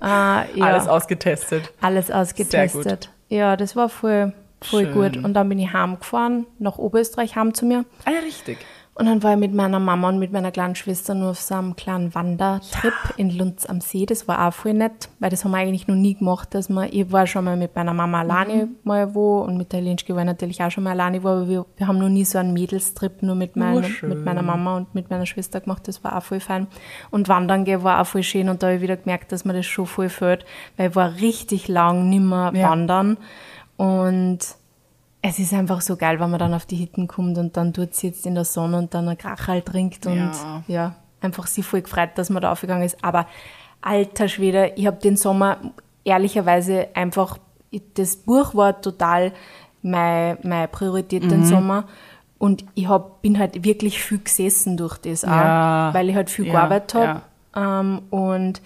ja, 0.00 0.46
Alles 0.60 0.88
ausgetestet. 0.88 1.72
alles 1.80 2.10
ausgetestet. 2.10 3.10
Ja, 3.28 3.56
das 3.56 3.76
war 3.76 3.88
voll, 3.88 4.32
voll 4.60 4.84
Schön. 4.84 4.94
gut. 4.94 5.16
Und 5.24 5.34
dann 5.34 5.48
bin 5.48 5.58
ich 5.58 5.72
heimgefahren, 5.72 6.46
nach 6.58 6.78
Oberösterreich, 6.78 7.36
heim 7.36 7.54
zu 7.54 7.64
mir. 7.64 7.84
Ah 8.04 8.10
ja, 8.10 8.20
richtig. 8.20 8.58
Und 8.94 9.06
dann 9.06 9.22
war 9.22 9.32
ich 9.32 9.38
mit 9.38 9.54
meiner 9.54 9.80
Mama 9.80 10.10
und 10.10 10.18
mit 10.18 10.32
meiner 10.32 10.50
kleinen 10.52 10.74
Schwester 10.74 11.14
nur 11.14 11.30
auf 11.30 11.40
so 11.40 11.54
einem 11.54 11.76
kleinen 11.76 12.14
Wandertrip 12.14 12.92
in 13.16 13.30
Lunz 13.30 13.64
am 13.64 13.80
See. 13.80 14.04
Das 14.04 14.28
war 14.28 14.46
auch 14.46 14.52
voll 14.52 14.74
nett, 14.74 15.08
weil 15.18 15.30
das 15.30 15.44
haben 15.44 15.52
wir 15.52 15.58
eigentlich 15.58 15.88
noch 15.88 15.94
nie 15.94 16.12
gemacht. 16.14 16.54
Dass 16.54 16.68
man, 16.68 16.90
ich 16.92 17.10
war 17.10 17.26
schon 17.26 17.46
mal 17.46 17.56
mit 17.56 17.74
meiner 17.74 17.94
Mama 17.94 18.20
alleine 18.20 18.68
mal 18.84 19.14
wo 19.14 19.38
und 19.40 19.56
mit 19.56 19.72
der 19.72 19.80
Lenschke 19.80 20.14
war 20.14 20.20
ich 20.20 20.26
natürlich 20.26 20.62
auch 20.62 20.70
schon 20.70 20.84
mal 20.84 20.90
alleine 20.90 21.22
wo, 21.24 21.28
aber 21.28 21.48
wir, 21.48 21.64
wir 21.78 21.86
haben 21.88 21.98
noch 21.98 22.10
nie 22.10 22.26
so 22.26 22.36
einen 22.36 22.52
Mädelstrip 22.52 23.22
nur 23.22 23.34
mit, 23.34 23.56
mein, 23.56 23.76
Urschön. 23.76 24.10
mit 24.10 24.24
meiner 24.26 24.42
Mama 24.42 24.76
und 24.76 24.94
mit 24.94 25.08
meiner 25.08 25.24
Schwester 25.24 25.60
gemacht. 25.62 25.88
Das 25.88 26.04
war 26.04 26.18
auch 26.18 26.22
voll 26.22 26.40
fein. 26.40 26.66
Und 27.10 27.30
Wandern 27.30 27.64
gehen 27.64 27.82
war 27.82 28.02
auch 28.02 28.06
voll 28.06 28.22
schön 28.22 28.50
und 28.50 28.62
da 28.62 28.66
habe 28.66 28.76
ich 28.76 28.82
wieder 28.82 28.98
gemerkt, 28.98 29.32
dass 29.32 29.46
mir 29.46 29.54
das 29.54 29.64
schon 29.64 29.86
voll 29.86 30.10
fällt, 30.10 30.44
weil 30.76 30.90
ich 30.90 30.96
war 30.96 31.14
richtig 31.16 31.66
lang 31.66 32.10
nimmer 32.10 32.52
Ja. 32.54 32.68
wandern 32.68 33.16
und 33.78 34.38
es 35.22 35.38
ist 35.38 35.54
einfach 35.54 35.80
so 35.80 35.96
geil, 35.96 36.18
wenn 36.20 36.30
man 36.30 36.38
dann 36.40 36.52
auf 36.54 36.66
die 36.66 36.76
Hitten 36.76 37.06
kommt 37.06 37.38
und 37.38 37.56
dann 37.56 37.72
dort 37.72 37.94
sitzt 37.94 38.26
in 38.26 38.34
der 38.34 38.44
Sonne 38.44 38.76
und 38.78 38.92
dann 38.94 39.08
ein 39.08 39.16
Krachal 39.16 39.62
trinkt 39.62 40.04
und 40.06 40.16
Ja. 40.16 40.62
ja, 40.66 40.94
einfach 41.20 41.46
sich 41.46 41.64
voll 41.64 41.82
gefreut, 41.82 42.10
dass 42.16 42.28
man 42.28 42.42
da 42.42 42.50
aufgegangen 42.52 42.82
ist. 42.82 43.02
Aber 43.04 43.26
alter 43.80 44.28
Schwede, 44.28 44.72
ich 44.76 44.86
habe 44.86 44.96
den 44.98 45.16
Sommer 45.16 45.58
ehrlicherweise 46.04 46.88
einfach, 46.94 47.38
das 47.94 48.16
Buch 48.16 48.54
war 48.54 48.80
total 48.80 49.32
meine, 49.82 50.38
meine 50.42 50.68
Priorität 50.68 51.22
Mhm. 51.24 51.28
den 51.28 51.44
Sommer. 51.46 51.84
Und 52.38 52.64
ich 52.74 52.88
hab, 52.88 53.22
bin 53.22 53.38
halt 53.38 53.64
wirklich 53.64 54.02
viel 54.02 54.18
gesessen 54.18 54.76
durch 54.76 54.98
das 54.98 55.24
auch, 55.24 55.28
Ja. 55.30 55.94
weil 55.94 56.08
ich 56.08 56.16
halt 56.16 56.28
viel 56.30 56.46
Ja, 56.46 56.52
gearbeitet 56.52 56.94
habe. 56.94 57.20
ja. 57.54 57.80
Ähm, 57.80 58.02
und 58.10 58.60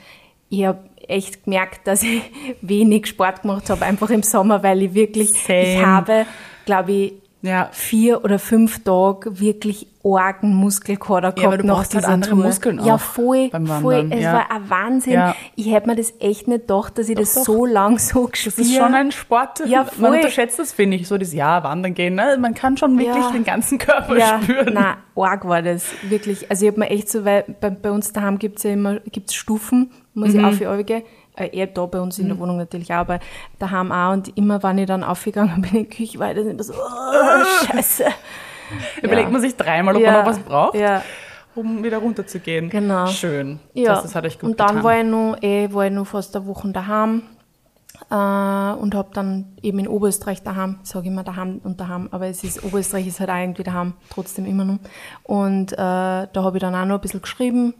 ich 0.48 0.64
habe 0.64 0.78
echt 1.08 1.44
gemerkt, 1.44 1.86
dass 1.86 2.02
ich 2.02 2.22
wenig 2.62 3.06
Sport 3.06 3.42
gemacht 3.42 3.70
habe, 3.70 3.84
einfach 3.84 4.10
im 4.10 4.22
Sommer, 4.22 4.62
weil 4.62 4.82
ich 4.82 4.94
wirklich, 4.94 5.32
Same. 5.32 5.62
ich 5.74 5.84
habe, 5.84 6.26
glaube 6.64 6.92
ich, 6.92 7.12
Ja. 7.42 7.68
vier 7.72 8.24
oder 8.24 8.38
fünf 8.38 8.82
Tage 8.82 9.38
wirklich 9.40 9.86
argen 10.04 10.54
Muskelkater 10.54 11.32
gehabt 11.32 11.38
Ja, 11.40 11.48
aber 11.48 11.58
du 11.58 11.66
nach 11.66 11.76
brauchst 11.78 11.94
halt 11.96 12.04
andere 12.04 12.30
Tour. 12.34 12.44
Muskeln 12.44 12.84
Ja, 12.84 12.94
auch 12.94 13.00
voll, 13.00 13.48
beim 13.50 13.66
voll. 13.66 13.96
Wandern, 13.98 14.18
Es 14.18 14.24
ja. 14.24 14.32
war 14.34 14.50
ein 14.52 14.70
Wahnsinn. 14.70 15.12
Ja. 15.14 15.34
Ich 15.56 15.72
hätte 15.72 15.88
mir 15.88 15.96
das 15.96 16.12
echt 16.20 16.46
nicht 16.48 16.60
gedacht, 16.68 16.96
dass 16.98 17.08
ich 17.08 17.16
das 17.16 17.34
doch. 17.34 17.42
so 17.44 17.66
lang 17.66 17.98
so 17.98 18.26
gespielt 18.26 18.56
Das 18.58 18.66
ist 18.66 18.76
schon 18.76 18.94
ein 18.94 19.10
Sport. 19.10 19.60
Ja, 19.66 19.78
Man 19.82 19.88
voll. 19.88 20.16
unterschätzt 20.16 20.58
das, 20.60 20.72
finde 20.72 20.96
ich, 20.96 21.08
so 21.08 21.18
das 21.18 21.32
Ja, 21.32 21.62
wandern 21.64 21.94
gehen. 21.94 22.14
Ne? 22.14 22.36
Man 22.40 22.54
kann 22.54 22.76
schon 22.76 22.96
wirklich 22.98 23.16
Ja. 23.24 23.30
den 23.32 23.42
ganzen 23.44 23.78
Körper 23.78 24.16
ja, 24.16 24.40
spüren. 24.42 24.74
Nein, 24.74 24.94
arg 25.16 25.46
war 25.48 25.62
das, 25.62 25.86
wirklich. 26.08 26.48
Also 26.50 26.66
ich 26.66 26.70
habe 26.70 26.80
mir 26.80 26.90
echt 26.90 27.08
so, 27.10 27.24
weil 27.24 27.44
bei, 27.60 27.70
bei 27.70 27.90
uns 27.90 28.12
daheim 28.12 28.38
gibt's 28.38 28.62
ja 28.62 28.70
immer 28.70 29.00
gibt's 29.10 29.34
Stufen, 29.34 29.90
muss 30.16 30.32
Mhm. 30.34 30.44
ich 30.58 30.66
auf 30.66 30.86
gehen. 30.86 31.02
Äh, 31.36 31.50
eher 31.56 31.66
da 31.66 31.84
bei 31.86 32.00
uns 32.00 32.18
in 32.18 32.28
der 32.28 32.38
Wohnung 32.38 32.56
natürlich 32.56 32.90
auch, 32.92 32.96
aber 33.00 33.20
daheim 33.58 33.92
auch. 33.92 34.12
Und 34.14 34.36
immer, 34.38 34.62
wenn 34.62 34.78
ich 34.78 34.86
dann 34.86 35.04
aufgegangen 35.04 35.60
bin 35.62 35.70
in 35.82 35.88
die 35.88 35.96
Küche, 35.96 36.18
war 36.18 36.30
ich 36.30 36.36
das 36.36 36.46
immer 36.46 36.62
so, 36.62 36.72
oh, 36.72 37.44
scheiße. 37.66 38.04
Überlegt 39.02 39.26
Ja. 39.28 39.32
man 39.32 39.40
sich 39.42 39.54
dreimal, 39.54 39.94
ob 39.96 40.02
Ja, 40.02 40.12
man 40.12 40.20
noch 40.24 40.30
was 40.30 40.38
braucht, 40.40 40.74
Ja, 40.76 41.02
um 41.54 41.84
wieder 41.84 41.98
runterzugehen. 41.98 42.68
Genau. 42.70 43.06
Schön. 43.06 43.60
ja. 43.74 43.94
Das, 43.94 44.02
das 44.04 44.14
hat 44.14 44.24
euch 44.24 44.38
gut 44.38 44.50
und 44.50 44.60
dann 44.60 44.68
getan. 44.68 44.84
war 44.84 44.98
ich 44.98 45.04
noch, 45.06 45.36
eh, 45.42 45.72
war 45.72 45.86
ich 45.86 45.92
noch 45.92 46.06
fast 46.06 46.34
eine 46.34 46.46
Woche 46.46 46.68
daheim. 46.72 47.22
Äh, 48.10 48.14
und 48.14 48.94
habe 48.94 49.08
dann 49.14 49.56
eben 49.62 49.78
in 49.78 49.88
Oberösterreich 49.88 50.42
daheim, 50.42 50.78
sage 50.82 51.06
ich 51.06 51.12
immer 51.12 51.24
daheim 51.24 51.60
und 51.64 51.80
daheim, 51.80 52.08
aber 52.10 52.26
es 52.26 52.44
ist 52.44 52.62
Oberösterreich 52.62 53.06
ist 53.06 53.20
halt 53.20 53.30
auch 53.30 53.36
irgendwie 53.36 53.62
daheim, 53.62 53.94
trotzdem 54.10 54.44
immer 54.46 54.64
noch. 54.66 54.78
Und 55.22 55.72
äh, 55.72 55.76
da 55.76 56.28
habe 56.34 56.56
ich 56.58 56.60
dann 56.60 56.74
auch 56.74 56.84
noch 56.84 56.96
ein 56.96 57.00
bisschen 57.00 57.22
geschrieben 57.22 57.72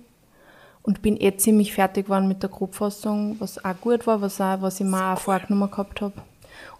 und 0.86 1.02
bin 1.02 1.20
eh 1.20 1.36
ziemlich 1.36 1.74
fertig 1.74 2.06
geworden 2.06 2.28
mit 2.28 2.42
der 2.42 2.50
Grobfassung, 2.50 3.36
was 3.40 3.62
auch 3.64 3.74
gut 3.80 4.06
war, 4.06 4.20
was, 4.22 4.40
auch, 4.40 4.62
was 4.62 4.80
ich 4.80 4.86
mir 4.86 5.12
auch 5.12 5.18
vorgenommen 5.18 5.70
gehabt 5.70 6.00
habe. 6.00 6.14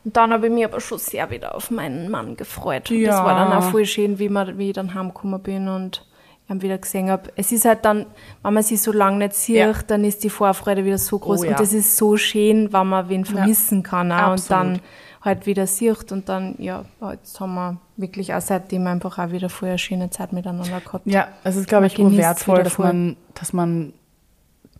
Und 0.04 0.16
dann 0.16 0.32
habe 0.32 0.46
ich 0.46 0.52
mich 0.52 0.64
aber 0.64 0.80
schon 0.80 0.98
sehr 0.98 1.28
wieder 1.30 1.54
auf 1.56 1.70
meinen 1.70 2.08
Mann 2.10 2.36
gefreut. 2.36 2.90
Und 2.90 3.02
das 3.04 3.16
Ja. 3.16 3.24
war 3.24 3.34
dann 3.36 3.52
auch 3.52 3.70
voll 3.70 3.84
schön, 3.84 4.18
wie, 4.18 4.28
man, 4.28 4.56
wie 4.56 4.68
ich 4.68 4.74
dann 4.74 4.94
heimgekommen 4.94 5.42
bin 5.42 5.68
und 5.68 6.06
ihn 6.48 6.62
wieder 6.62 6.78
gesehen 6.78 7.10
habe. 7.10 7.32
Es 7.34 7.50
ist 7.50 7.64
halt 7.64 7.84
dann, 7.84 8.06
wenn 8.44 8.54
man 8.54 8.62
sie 8.62 8.76
so 8.76 8.92
lange 8.92 9.18
nicht 9.18 9.34
sieht, 9.34 9.56
Ja. 9.56 9.72
dann 9.88 10.04
ist 10.04 10.22
die 10.22 10.30
Vorfreude 10.30 10.84
wieder 10.84 10.98
so 10.98 11.18
groß. 11.18 11.40
Oh 11.40 11.44
ja. 11.44 11.50
Und 11.50 11.60
das 11.60 11.72
ist 11.72 11.96
so 11.96 12.16
schön, 12.16 12.72
wenn 12.72 12.86
man 12.86 13.08
wen 13.08 13.24
vermissen 13.24 13.82
kann 13.82 14.12
auch 14.12 14.32
und 14.32 14.48
dann 14.48 14.80
halt 15.22 15.44
wieder 15.46 15.66
sieht. 15.66 16.12
Und 16.12 16.28
dann, 16.28 16.54
ja, 16.58 16.84
jetzt 17.10 17.40
haben 17.40 17.54
wir 17.54 17.76
wirklich 17.96 18.32
auch 18.32 18.40
seitdem 18.40 18.86
einfach 18.86 19.18
auch 19.18 19.32
wieder 19.32 19.48
voll 19.48 19.70
eine 19.70 19.78
schöne 19.78 20.08
Zeit 20.10 20.32
miteinander 20.32 20.80
gehabt. 20.80 21.04
Ja, 21.08 21.26
es 21.42 21.56
ist, 21.56 21.66
glaube 21.68 21.86
ich, 21.88 21.98
nur 21.98 22.16
wertvoll, 22.16 22.62
dass 22.62 22.78
man, 22.78 23.16
dass 23.34 23.52
man 23.52 23.92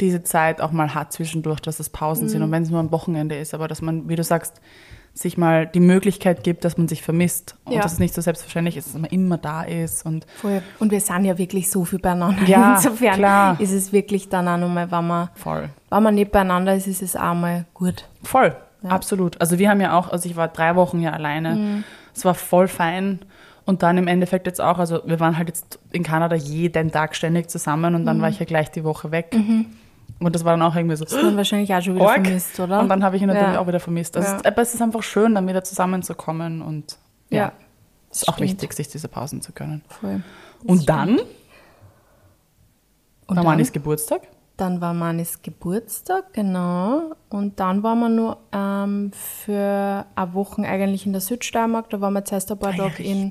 diese 0.01 0.23
Zeit 0.23 0.61
auch 0.61 0.73
mal 0.73 0.95
hat 0.95 1.13
zwischendurch, 1.13 1.61
dass 1.61 1.81
es 1.81 1.89
Pausen 1.91 2.25
Mhm. 2.25 2.29
sind 2.29 2.43
und 2.43 2.51
wenn 2.53 2.63
es 2.63 2.71
nur 2.71 2.81
am 2.81 2.91
Wochenende 2.93 3.37
ist, 3.37 3.55
aber 3.55 3.69
dass 3.69 3.83
man, 3.83 4.09
wie 4.09 4.17
du 4.17 4.23
sagst, 4.25 4.61
sich 5.15 5.39
mal 5.39 5.67
die 5.67 5.81
Möglichkeit 5.81 6.45
gibt, 6.45 6.65
dass 6.67 6.77
man 6.77 6.89
sich 6.89 7.01
vermisst 7.01 7.57
und 7.65 7.73
Ja. 7.73 7.81
dass 7.81 7.95
es 7.95 7.99
nicht 7.99 8.13
so 8.13 8.21
selbstverständlich 8.21 8.77
ist, 8.77 8.89
dass 8.95 9.01
man 9.01 9.11
immer 9.11 9.39
da 9.39 9.63
ist 9.63 10.05
und 10.05 10.27
Voll. 10.37 10.61
Und 10.79 10.91
wir 10.91 11.01
sind 11.01 11.25
ja 11.25 11.39
wirklich 11.39 11.71
so 11.71 11.87
viel 11.87 11.99
beieinander. 11.99 12.43
Ja, 12.47 12.75
Insofern 12.77 13.15
klar. 13.15 13.57
ist 13.61 13.73
es 13.73 13.93
wirklich 13.95 14.29
dann 14.29 14.47
auch 14.47 14.59
nochmal, 14.59 14.91
wenn 14.91 15.07
man, 15.07 15.31
voll. 15.35 15.71
wenn 15.89 16.03
man 16.03 16.15
nicht 16.17 16.33
beieinander 16.33 16.75
ist, 16.75 16.87
ist 16.87 17.01
es 17.01 17.17
auch 17.17 17.33
mal 17.33 17.65
gut. 17.73 18.07
Voll, 18.23 18.55
absolut. 18.87 19.41
Also 19.41 19.59
wir 19.59 19.71
haben 19.71 19.81
ja 19.81 19.97
auch, 19.99 20.11
also 20.13 20.29
ich 20.29 20.37
war 20.37 20.49
drei 20.49 20.77
Wochen 20.77 21.01
ja 21.01 21.13
alleine. 21.13 21.55
Mhm. 21.55 21.85
Es 22.15 22.27
war 22.27 22.35
voll 22.35 22.69
fein. 22.69 23.21
Und 23.65 23.83
dann 23.83 23.97
im 23.99 24.07
Endeffekt 24.09 24.47
jetzt 24.47 24.61
auch, 24.61 24.79
also 24.79 25.01
wir 25.07 25.19
waren 25.19 25.37
halt 25.39 25.49
jetzt 25.49 25.79
in 25.93 26.03
Kanada 26.05 26.37
jeden 26.37 26.93
Tag 26.93 27.17
ständig 27.17 27.49
zusammen 27.51 27.95
und 27.95 28.03
Mhm. 28.03 28.07
dann 28.07 28.21
war 28.21 28.29
ich 28.29 28.39
ja 28.39 28.45
gleich 28.47 28.71
die 28.71 28.85
Woche 28.85 29.11
weg. 29.13 29.35
Und 30.19 30.35
das 30.35 30.45
war 30.45 30.53
dann 30.53 30.63
auch 30.63 30.75
irgendwie 30.75 30.97
so. 30.97 31.05
Das 31.05 31.13
man 31.23 31.37
wahrscheinlich 31.37 31.73
auch 31.75 31.83
schon 31.83 31.95
wieder 31.97 32.05
Org. 32.07 32.15
vermisst, 32.25 32.59
oder? 32.59 32.81
Und 32.81 32.89
dann 32.89 33.03
habe 33.05 33.17
ich 33.17 33.23
ihn 33.23 33.29
natürlich 33.29 33.53
Ja. 33.55 33.61
auch 33.61 33.67
wieder 33.67 33.81
vermisst. 33.81 34.17
Also 34.17 34.29
Ja. 34.31 34.37
es, 34.39 34.45
aber 34.45 34.63
es 34.63 34.75
ist 34.75 34.81
einfach 34.81 35.03
schön, 35.03 35.35
dann 35.35 35.47
wieder 35.47 35.63
zusammenzukommen 35.63 36.63
und 36.63 36.97
ja, 37.31 37.39
Ja, 37.39 37.53
es 38.11 38.23
ist 38.23 38.29
auch 38.29 38.35
stimmt. 38.35 38.51
wichtig, 38.51 38.73
sich 38.73 38.89
diese 38.89 39.09
Pausen 39.09 39.43
zu 39.43 39.53
können. 39.53 39.83
Voll. 39.89 40.23
Und 40.65 40.89
dann, 40.89 41.19
Und 43.27 43.37
war 43.37 43.37
dann, 43.37 43.45
Manis 43.45 43.73
Geburtstag. 43.73 44.23
dann 44.57 44.81
war 44.81 44.95
Manis 44.95 45.43
Geburtstag, 45.43 46.33
genau. 46.33 47.13
Und 47.29 47.61
dann 47.61 47.83
waren 47.83 47.99
wir 47.99 48.09
nur 48.09 48.39
ähm, 48.53 49.11
für 49.13 50.07
eine 50.15 50.35
Woche 50.35 50.63
eigentlich 50.63 51.05
in 51.07 51.13
der 51.13 51.21
Südsteiermark. 51.21 51.91
Da 51.91 52.01
waren 52.01 52.15
wir 52.15 52.25
zuerst 52.25 52.51
ein 52.51 52.59
paar 52.59 52.73
Ah 52.73 52.77
Tage 52.77 53.03
in, 53.03 53.31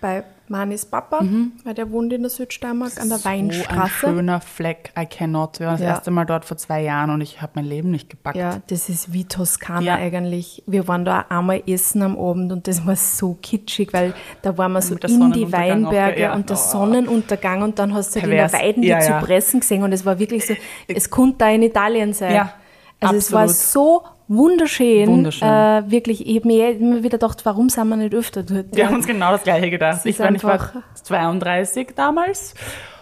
bei 0.00 0.24
Manis 0.52 0.86
Papa, 0.86 1.24
weil 1.64 1.74
der 1.74 1.90
wohnt 1.90 2.12
in 2.12 2.22
der 2.22 2.30
Südsteiermark 2.30 2.92
an 3.00 3.08
der 3.08 3.18
So 3.18 3.28
ein 3.28 3.48
Weinstraße. 3.48 3.90
schöner 3.90 4.40
Fleck, 4.40 4.92
I 4.96 5.06
cannot. 5.06 5.58
Wir 5.58 5.66
waren 5.66 5.74
das 5.74 5.80
Ja. 5.82 5.88
erste 5.88 6.10
Mal 6.12 6.24
dort 6.26 6.44
vor 6.44 6.56
zwei 6.56 6.82
Jahren 6.82 7.10
und 7.10 7.20
ich 7.22 7.42
habe 7.42 7.52
mein 7.56 7.64
Leben 7.64 7.90
nicht 7.90 8.08
gepackt. 8.10 8.36
Ja, 8.36 8.60
das 8.68 8.88
ist 8.88 9.12
wie 9.12 9.24
Toskana 9.24 9.80
Ja. 9.82 9.94
eigentlich. 9.96 10.62
Wir 10.66 10.86
waren 10.86 11.04
da 11.04 11.24
einmal 11.28 11.62
essen 11.66 12.02
am 12.02 12.16
Abend 12.18 12.52
und 12.52 12.68
das 12.68 12.86
war 12.86 12.94
so 12.94 13.36
kitschig, 13.42 13.92
weil 13.92 14.14
da 14.42 14.56
waren 14.58 14.72
wir 14.72 14.82
so 14.82 14.94
in 14.94 15.32
die 15.32 15.50
Weinberge 15.50 16.20
ja. 16.20 16.34
und 16.34 16.48
der 16.50 16.56
Oh. 16.56 16.60
Sonnenuntergang 16.60 17.62
und 17.62 17.78
dann 17.78 17.94
hast 17.94 18.14
du 18.14 18.20
Pervers. 18.20 18.52
der 18.52 18.60
Weiden 18.60 18.82
die 18.82 18.88
Ja, 18.88 18.98
gesehen 19.20 19.82
und 19.82 19.92
es 19.92 20.04
war 20.06 20.18
wirklich 20.18 20.46
so, 20.46 20.54
es 20.86 21.10
konnte 21.10 21.38
da 21.38 21.48
in 21.50 21.62
Italien 21.62 22.12
sein. 22.12 22.34
Ja, 22.34 22.52
also 23.00 23.16
es 23.16 23.32
war 23.32 23.42
absolut. 23.44 24.02
so 24.04 24.04
wunderschön. 24.36 25.08
Wunderschön. 25.08 25.48
Äh, 25.48 25.90
wirklich, 25.90 26.26
ich 26.26 26.36
habe 26.36 26.46
mir 26.48 26.70
immer 26.70 26.98
wieder 26.98 27.18
gedacht, 27.18 27.44
warum 27.44 27.68
sind 27.68 27.88
wir 27.88 27.96
nicht 27.96 28.14
öfter 28.14 28.42
dort? 28.42 28.74
Wir 28.74 28.86
haben 28.86 28.96
uns 28.96 29.06
genau 29.06 29.32
das 29.32 29.42
Gleiche 29.42 29.70
gedacht. 29.70 30.00
Ich, 30.04 30.12
ist 30.16 30.18
meine, 30.20 30.36
ich 30.36 30.44
war 30.44 30.52
einfach- 30.54 30.74
32 30.94 31.94
damals 31.94 32.54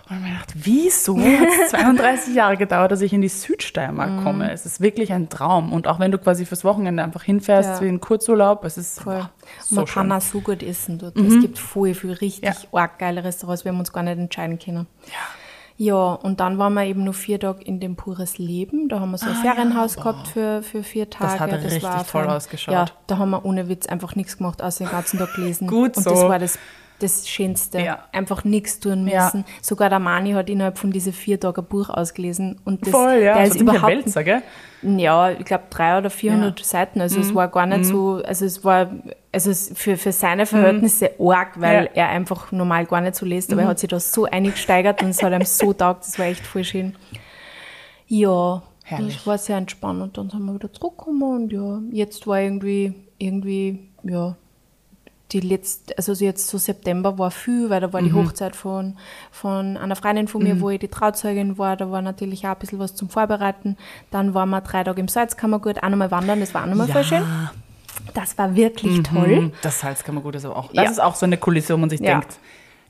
und 0.09 0.17
habe 0.17 0.23
mir 0.25 0.31
gedacht, 0.33 0.53
wieso 0.57 1.17
hat 1.19 1.49
es 1.65 1.71
32 1.71 2.35
Jahre 2.35 2.57
gedauert, 2.57 2.91
dass 2.91 3.01
ich 3.01 3.13
in 3.13 3.21
die 3.23 3.29
Südsteiermark 3.29 4.11
Mhm. 4.11 4.25
komme? 4.25 4.51
Es 4.53 4.67
ist 4.67 4.81
wirklich 4.81 5.13
ein 5.13 5.29
Traum. 5.29 5.73
Und 5.73 5.87
auch 5.87 6.01
wenn 6.01 6.11
du 6.11 6.19
quasi 6.19 6.45
fürs 6.47 6.65
Wochenende 6.65 7.03
einfach 7.05 7.23
hinfährst, 7.23 7.69
Ja. 7.77 7.81
wie 7.81 7.89
in 7.89 8.01
Kurzurlaub, 8.01 8.65
es 8.65 8.77
ist 8.77 9.01
Voll. 9.01 9.15
boah, 9.15 9.31
so 9.61 9.75
man 9.77 9.87
schön. 9.87 10.03
Mhm. 10.07 10.09
kann 10.11 10.19
auch 10.19 10.23
so 10.23 10.41
gut 10.41 10.63
essen 10.65 10.99
dort. 10.99 11.17
Es 11.17 11.41
gibt 11.41 11.59
voll 11.59 11.95
viel 11.95 12.13
richtig 12.13 12.43
Ja. 12.45 12.55
arg 12.79 12.99
geile 12.99 13.23
Restaurants. 13.23 13.65
Wir 13.65 13.71
haben 13.73 13.79
uns 13.79 13.93
gar 13.93 14.03
nicht 14.03 14.19
entscheiden 14.19 14.59
können. 14.59 14.87
Ja, 15.07 15.13
und 15.89 16.41
dann 16.41 16.59
waren 16.59 16.75
wir 16.75 16.85
eben 16.85 17.05
nur 17.05 17.15
vier 17.15 17.41
Tage 17.41 17.63
in 17.65 17.81
dem 17.81 17.97
Pures 17.97 18.37
Leben. 18.37 18.89
Da 18.91 19.01
haben 19.01 19.13
wir 19.13 19.19
so 19.19 19.31
ein 19.31 19.35
Ferienhaus 19.37 19.97
gehabt 19.97 20.29
für, 20.29 20.63
für 20.63 20.83
vier 20.83 21.09
Tage. 21.09 21.41
hat 21.41 21.53
richtig 21.53 21.83
war 21.83 21.97
toll 22.07 22.25
fein. 22.25 22.31
ausgeschaut. 22.31 22.75
Ja, 22.75 22.85
da 23.07 23.17
haben 23.17 23.31
wir 23.31 23.45
ohne 23.47 23.69
Witz 23.69 23.87
einfach 23.87 24.15
nichts 24.15 24.37
gemacht, 24.37 24.61
außer 24.63 24.85
den 24.85 24.91
ganzen 24.91 25.19
Tag 25.19 25.33
gelesen. 25.35 25.67
Gut 25.69 25.97
und 25.97 26.03
so. 26.03 26.11
das 26.11 26.21
war 26.25 26.39
das, 26.39 26.59
das 26.99 27.27
Schönste. 27.27 27.81
Ja. 27.81 28.01
Einfach 28.13 28.45
nichts 28.45 28.79
tun 28.79 29.07
Ja. 29.09 29.25
müssen. 29.25 29.47
Sogar 29.63 29.89
der 29.89 30.01
Mani 30.01 30.33
hat 30.33 30.51
innerhalb 30.51 30.77
von 30.77 30.91
diesen 30.91 31.15
vier 31.15 31.41
Tagen 31.41 31.63
ein 31.63 31.67
Buch 31.67 31.89
ausgelesen. 31.89 32.61
Und 32.67 32.83
das, 32.83 32.91
Voll, 32.91 33.15
ja. 33.23 33.37
der 33.37 33.45
ist 33.47 33.59
überhaupt 33.59 33.87
Wälzer, 33.91 34.23
gell? 34.23 34.43
ja, 34.83 35.31
ich 35.31 35.47
glaube 35.47 35.65
drei 35.71 35.97
oder 35.97 36.11
400 36.11 36.59
Ja. 36.61 36.65
Seiten. 36.67 37.01
Also 37.01 37.17
Mhm. 37.17 37.23
es 37.23 37.35
war 37.35 37.49
gar 37.49 37.65
nicht 37.65 37.87
so, 37.87 38.21
also 38.23 38.45
es 38.45 38.63
war, 38.65 38.91
also 39.33 39.51
es 39.51 39.71
für, 39.75 39.97
für 39.97 40.13
seine 40.13 40.45
Verhältnisse 40.47 41.13
arg, 41.21 41.61
weil 41.61 41.83
Mhm. 41.83 41.85
Ja. 41.87 41.91
Mhm. 41.91 41.97
er 41.97 42.09
einfach 42.09 42.53
normal 42.53 42.87
gar 42.87 43.01
nicht 43.01 43.15
so 43.15 43.25
liest, 43.27 43.53
aber 43.53 43.63
er 43.63 43.69
hat 43.69 43.79
sich 43.79 43.89
da 43.91 44.01
so 44.01 44.25
eingesteigert 44.25 45.03
und 45.03 45.11
es 45.11 45.23
hat 45.23 45.33
ihm 45.33 45.45
so 45.45 45.73
taugt, 45.73 46.05
das 46.07 46.19
war 46.19 46.27
echt 46.27 46.45
voll 46.47 46.65
schön. 46.65 46.97
Ja, 48.09 48.63
Herrlich. 48.85 49.17
das 49.17 49.27
war 49.27 49.39
sehr 49.39 49.57
entspannt 49.57 50.01
und 50.03 50.19
dann 50.19 50.31
sind 50.31 50.45
wir 50.45 50.55
wieder 50.55 50.73
zurückgekommen 50.73 51.23
und 51.23 51.53
ja, 51.53 51.81
jetzt 51.93 52.27
war 52.27 52.41
irgendwie, 52.41 52.93
irgendwie, 53.19 53.89
ja, 54.03 54.35
die 55.31 55.39
letzte, 55.39 55.97
also 55.97 56.13
so 56.13 56.25
jetzt 56.25 56.49
so 56.49 56.59
September 56.59 57.17
war 57.17 57.31
viel, 57.31 57.71
weil 57.71 57.81
da 57.81 57.93
war 57.93 58.03
die 58.03 58.11
Mhm. 58.11 58.17
Hochzeit 58.27 58.57
von, 58.57 58.97
von 59.31 59.77
einer 59.77 59.95
Freundin 59.95 60.27
von 60.27 60.43
mir, 60.43 60.61
wo 60.61 60.71
ich 60.71 60.81
die 60.81 60.89
Trauzeugin 60.89 61.57
war, 61.57 61.77
da 61.77 61.89
war 61.93 62.03
natürlich 62.03 62.45
auch 62.47 62.51
ein 62.51 62.59
bisschen 62.59 62.81
was 62.81 62.97
zum 62.97 63.09
Vorbereiten. 63.11 63.77
Dann 64.11 64.35
waren 64.35 64.51
wir 64.51 64.61
drei 64.61 64.83
Tage 64.83 65.01
im 65.01 65.07
Salzkammergut, 65.07 65.85
auch 65.85 65.89
nochmal 65.89 66.11
wandern, 66.11 66.41
das 66.41 66.53
war 66.53 66.65
auch 66.65 66.67
nochmal 66.67 66.89
voll 66.89 67.05
schön. 67.05 67.23
Das 68.15 68.37
war 68.39 68.55
wirklich 68.57 69.03
toll. 69.03 69.27
Mhm. 69.41 69.53
Das 69.63 69.81
Salzkammergut 69.81 70.35
ist 70.37 70.45
aber 70.45 70.57
auch. 70.57 70.69
Das 70.73 70.85
Ja. 70.85 70.91
ist 70.91 71.01
auch 71.03 71.15
so 71.15 71.27
eine 71.27 71.37
Kulisse, 71.37 71.75
wo 71.75 71.79
man 71.79 71.91
sich 71.91 72.01
Ja. 72.01 72.13
denkt, 72.21 72.39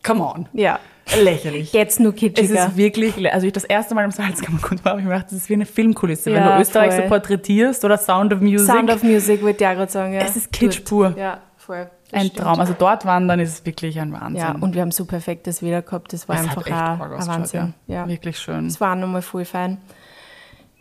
come 0.05 0.25
on. 0.25 0.49
Ja. 0.53 0.79
Lächerlich. 1.23 1.73
Jetzt 1.73 1.99
nur 1.99 2.13
Es 2.15 2.21
kitschiger. 2.21 2.67
ist 2.69 2.77
wirklich, 2.77 3.33
also 3.33 3.47
ich 3.47 3.53
das 3.53 3.65
erste 3.65 3.95
Mal 3.97 4.05
im 4.05 4.13
Salzkammergut 4.13 4.85
war, 4.85 4.93
habe 4.93 5.01
ich 5.01 5.07
mir 5.07 5.13
gedacht, 5.15 5.27
das 5.33 5.39
ist 5.39 5.49
wie 5.49 5.55
eine 5.55 5.67
Filmkulisse. 5.67 6.27
Wenn 6.33 6.43
Ja, 6.43 6.55
du 6.57 6.63
Österreich 6.63 6.95
voll. 6.95 7.03
so 7.05 7.09
porträtierst 7.09 7.85
oder 7.85 7.99
Sound 7.99 8.33
of 8.33 8.41
Music, 8.41 8.69
Sound 8.73 8.91
of 8.93 9.03
Music 9.03 9.43
wollte 9.43 9.65
ich 9.65 9.71
auch 9.71 9.75
gerade 9.75 9.91
sagen, 9.91 10.13
ja. 10.13 10.21
Es 10.21 10.37
ist 10.37 10.53
Kitsch 10.53 10.85
pur. 10.85 11.15
Ja, 11.19 11.39
voll. 11.57 11.91
Das 12.13 12.21
ein 12.21 12.27
stimmt. 12.27 12.41
Traum. 12.45 12.61
Also 12.61 12.75
dort 12.79 13.05
wandern 13.07 13.41
ist 13.41 13.65
wirklich 13.67 13.99
ein 14.01 14.13
Wahnsinn. 14.13 14.37
Ja, 14.37 14.53
und 14.61 14.75
wir 14.75 14.83
haben 14.83 14.91
so 14.93 15.05
perfektes 15.05 15.63
Wetter 15.63 15.83
gehabt, 15.83 16.13
das 16.13 16.29
war 16.29 16.37
es 16.37 16.43
einfach 16.43 16.67
ein 16.67 16.73
ausgeschaut, 17.01 17.29
Wahnsinn. 17.29 17.75
Ja. 17.89 17.95
Ja. 17.97 18.09
Wirklich 18.09 18.39
schön. 18.39 18.69
Das 18.69 18.81
war 18.81 18.95
nochmal 18.95 19.23
voll 19.23 19.45
fein. 19.45 19.79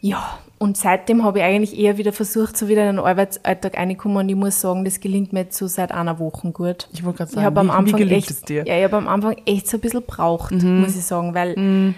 Ja, 0.02 0.40
und 0.60 0.78
seitdem 0.78 1.24
habe 1.24 1.40
ich 1.40 1.46
eigentlich 1.46 1.78
eher 1.78 1.98
wieder 1.98 2.14
versucht, 2.14 2.56
so 2.58 2.68
wieder 2.68 2.90
in 2.90 2.96
den 2.98 3.06
Arbeitsalltag 3.06 3.78
reinkommen 3.78 4.18
und 4.18 4.30
ich 4.30 4.36
muss 4.36 4.60
sagen, 4.62 4.86
das 4.86 5.00
gelingt 5.00 5.34
mir 5.34 5.42
jetzt 5.42 5.58
so 5.58 5.68
seit 5.68 5.92
einer 5.92 6.20
Woche 6.20 6.52
gut. 6.52 6.88
Ich 6.94 7.04
wollte 7.04 7.18
gerade 7.20 7.30
Ich 7.32 7.36
sagen, 7.36 7.58
am 7.58 7.68
wie, 7.68 7.72
Anfang 7.72 7.86
wie 8.00 8.04
gelingt 8.04 8.24
echt, 8.24 8.30
es 8.32 8.42
dir? 8.42 8.62
Mhm. 8.62 8.68
Ja, 8.68 8.78
ich 8.78 8.84
habe 8.86 8.98
am 8.98 9.08
Anfang 9.08 9.36
echt 9.46 9.68
so 9.68 9.78
ein 9.78 9.82
bisschen 9.82 10.04
braucht, 10.04 10.52
muss 10.52 10.96
ich 10.96 11.04
sagen, 11.04 11.34
weil 11.34 11.94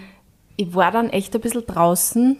ich 0.56 0.74
war 0.74 0.90
dann 0.92 1.10
echt 1.10 1.34
ein 1.34 1.40
bisschen 1.40 1.64
draußen 1.66 2.36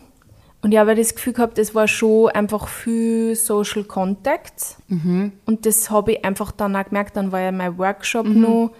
und 0.62 0.72
ich 0.72 0.78
habe 0.78 0.94
das 0.94 1.14
Gefühl 1.14 1.32
gehabt, 1.32 1.58
es 1.58 1.74
war 1.74 1.88
schon 1.88 2.28
einfach 2.30 2.68
viel 2.68 3.34
Social 3.36 3.84
Contact 3.84 4.76
Mhm. 4.88 5.32
und 5.46 5.66
das 5.66 5.90
habe 5.90 6.12
ich 6.12 6.24
einfach 6.24 6.52
dann 6.52 6.76
auch 6.76 6.84
gemerkt, 6.84 7.16
dann 7.16 7.32
war 7.32 7.40
ja 7.40 7.52
mein 7.52 7.78
Workshop 7.78 8.26
Mhm. 8.26 8.40
noch 8.40 8.70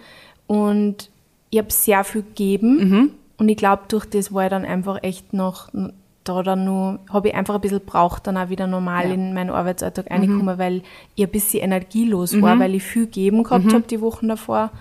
und 0.47 1.09
ich 1.49 1.59
habe 1.59 1.71
sehr 1.71 2.03
viel 2.03 2.23
gegeben 2.23 2.89
Mhm. 2.89 3.11
Und 3.37 3.49
ich 3.49 3.57
glaube, 3.57 3.83
durch 3.89 4.05
das 4.05 4.31
war 4.33 4.43
ich 4.45 4.49
dann 4.51 4.63
einfach 4.63 4.99
echt 5.01 5.33
noch 5.33 5.67
da 6.23 6.41
dann 6.43 6.63
nur, 6.65 6.99
habe 7.11 7.29
ich 7.29 7.35
einfach 7.35 7.55
ein 7.55 7.61
bisschen 7.61 7.81
braucht, 7.85 8.27
dann 8.27 8.37
auch 8.37 8.49
wieder 8.49 8.67
normal 8.67 9.07
Ja. 9.07 9.13
in 9.13 9.33
meinen 9.33 9.49
Arbeitsalltag 9.49 10.09
reinkommen, 10.09 10.57
weil 10.57 10.81
ich 11.15 11.23
ein 11.25 11.31
bisschen 11.31 11.61
energielos 11.63 12.39
war, 12.41 12.57
weil 12.59 12.75
ich 12.75 12.83
viel 12.83 13.07
geben 13.07 13.43
gehabt 13.43 13.73
hab 13.73 13.87
die 13.87 14.01
Wochen 14.01 14.27
davor. 14.29 14.71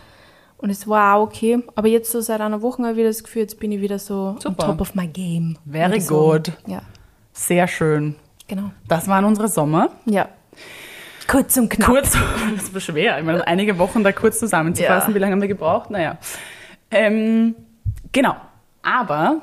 Und 0.59 0.70
es 0.70 0.87
war 0.87 1.16
auch 1.16 1.22
okay. 1.24 1.59
Aber 1.74 1.88
jetzt 1.88 2.12
so 2.12 2.20
seit 2.20 2.40
einer 2.40 2.62
Woche 2.62 2.83
habe 2.83 2.92
ich 2.92 2.98
wieder 2.98 3.09
das 3.09 3.24
Gefühl, 3.24 3.42
jetzt 3.42 3.59
bin 3.59 3.72
ich 3.72 3.81
wieder 3.81 3.98
so 3.98 4.37
Super. 4.38 4.48
on 4.68 4.70
top 4.78 4.81
of 4.81 4.94
my 4.94 5.09
game. 5.09 5.59
Very 5.68 6.00
sagen. 6.00 6.20
good. 6.20 6.52
Ja, 6.66 6.83
Sehr 7.33 7.66
schön. 7.66 8.14
genau. 8.46 8.70
Das 8.87 9.09
waren 9.09 9.24
unsere 9.24 9.48
Sommer. 9.48 9.88
Ja. 10.05 10.28
Kurz 11.26 11.57
und 11.57 11.68
knapp. 11.68 11.88
Kurz, 11.88 12.12
das 12.57 12.72
war 12.72 12.81
schwer. 12.81 13.18
Ich 13.18 13.24
meine, 13.24 13.44
einige 13.46 13.76
Wochen 13.78 14.05
da 14.05 14.12
kurz 14.12 14.38
zusammenzufassen. 14.38 15.11
Ja. 15.11 15.14
Wie 15.14 15.18
lange 15.18 15.33
haben 15.33 15.40
wir 15.40 15.48
gebraucht? 15.48 15.90
Naja. 15.90 16.18
Ähm, 16.90 17.55
genau. 18.12 18.37
Aber 18.83 19.40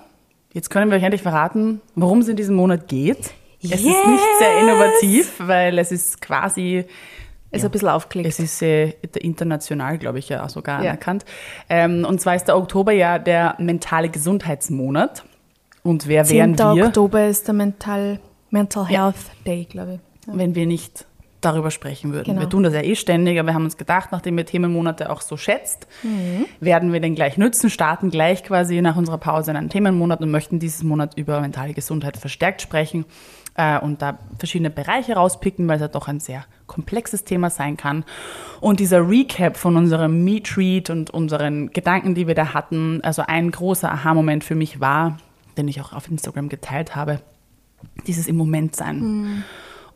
jetzt 0.53 0.69
können 0.69 0.89
wir 0.91 0.97
euch 0.97 1.03
endlich 1.03 1.21
verraten, 1.21 1.81
worum 1.95 2.19
es 2.19 2.27
in 2.27 2.35
diesem 2.35 2.55
Monat 2.55 2.87
geht. 2.87 3.31
Es 3.61 3.71
ist 3.71 3.83
Yes! 3.85 4.07
nicht 4.07 4.23
sehr 4.39 4.59
innovativ, 4.61 5.33
weil 5.39 5.77
es 5.79 5.91
ist 5.91 6.21
quasi 6.21 6.85
Ist 7.51 7.65
ein 7.65 7.71
bisschen 7.71 7.89
aufgelegt. 7.89 8.29
Es 8.29 8.39
ist 8.39 8.61
äh, 8.61 8.93
international, 9.19 9.97
glaube 9.97 10.19
ich, 10.19 10.29
ja 10.29 10.45
auch 10.45 10.49
sogar 10.49 10.81
Ja. 10.83 10.91
anerkannt. 10.91 11.25
Ähm, 11.69 12.05
und 12.07 12.21
zwar 12.21 12.35
ist 12.35 12.45
der 12.45 12.55
Oktober 12.57 12.91
ja 12.93 13.19
der 13.19 13.55
mentale 13.59 14.09
Gesundheitsmonat. 14.09 15.23
Und 15.83 16.07
wer 16.07 16.23
10. 16.23 16.57
wären 16.57 16.75
wir, 16.75 16.85
Oktober 16.85 17.25
ist 17.27 17.47
der 17.47 17.53
Mental, 17.55 18.19
Mental 18.49 18.85
Health 18.87 19.15
Day, 19.45 19.65
glaube 19.69 19.95
ich. 19.95 19.99
wenn 20.37 20.53
wir 20.55 20.65
nicht 20.67 21.05
darüber 21.41 21.71
sprechen 21.71 22.11
würden? 22.13 22.25
Genau. 22.33 22.41
Wir 22.41 22.49
tun 22.49 22.63
das 22.63 22.73
ja 22.73 22.81
eh 22.81 22.95
ständig, 22.95 23.39
aber 23.39 23.47
wir 23.49 23.53
haben 23.53 23.63
uns 23.63 23.77
gedacht, 23.77 24.09
nachdem 24.11 24.37
ihr 24.37 24.45
Themenmonate 24.45 25.09
auch 25.09 25.21
so 25.21 25.37
schätzt, 25.37 25.87
Mhm. 26.03 26.45
werden 26.59 26.91
wir 26.93 26.99
den 26.99 27.15
gleich 27.15 27.37
nützen, 27.37 27.69
starten 27.69 28.09
gleich 28.09 28.43
quasi 28.43 28.81
nach 28.81 28.95
unserer 28.97 29.17
Pause 29.17 29.51
in 29.51 29.57
einen 29.57 29.69
Themenmonat 29.69 30.21
und 30.21 30.31
möchten 30.31 30.59
dieses 30.59 30.83
Monat 30.83 31.17
über 31.17 31.39
mentale 31.41 31.73
Gesundheit 31.73 32.17
verstärkt 32.17 32.61
sprechen 32.61 33.05
äh, 33.55 33.79
und 33.79 34.01
da 34.01 34.19
verschiedene 34.37 34.69
Bereiche 34.69 35.13
rauspicken, 35.15 35.67
weil 35.67 35.75
es 35.75 35.81
ja 35.81 35.87
doch 35.87 36.07
ein 36.07 36.19
sehr 36.19 36.43
komplexes 36.67 37.23
Thema 37.23 37.49
sein 37.49 37.77
kann. 37.77 38.03
Und 38.61 38.79
dieser 38.79 39.07
Recap 39.09 39.57
von 39.57 39.75
unserem 39.77 40.23
Meet 40.23 40.55
Read 40.57 40.89
und 40.89 41.09
unseren 41.09 41.71
Gedanken, 41.71 42.15
die 42.15 42.27
wir 42.27 42.35
da 42.35 42.53
hatten, 42.53 43.01
also 43.03 43.23
ein 43.25 43.49
großer 43.51 43.91
Aha-Moment 43.91 44.43
für 44.43 44.55
mich 44.55 44.79
war, 44.79 45.17
den 45.57 45.67
ich 45.67 45.81
auch 45.81 45.93
auf 45.93 46.09
Instagram 46.09 46.47
geteilt 46.49 46.95
habe, 46.95 47.19
dieses 48.07 48.27
im 48.27 48.35
Moment 48.37 48.75
sein. 48.75 49.43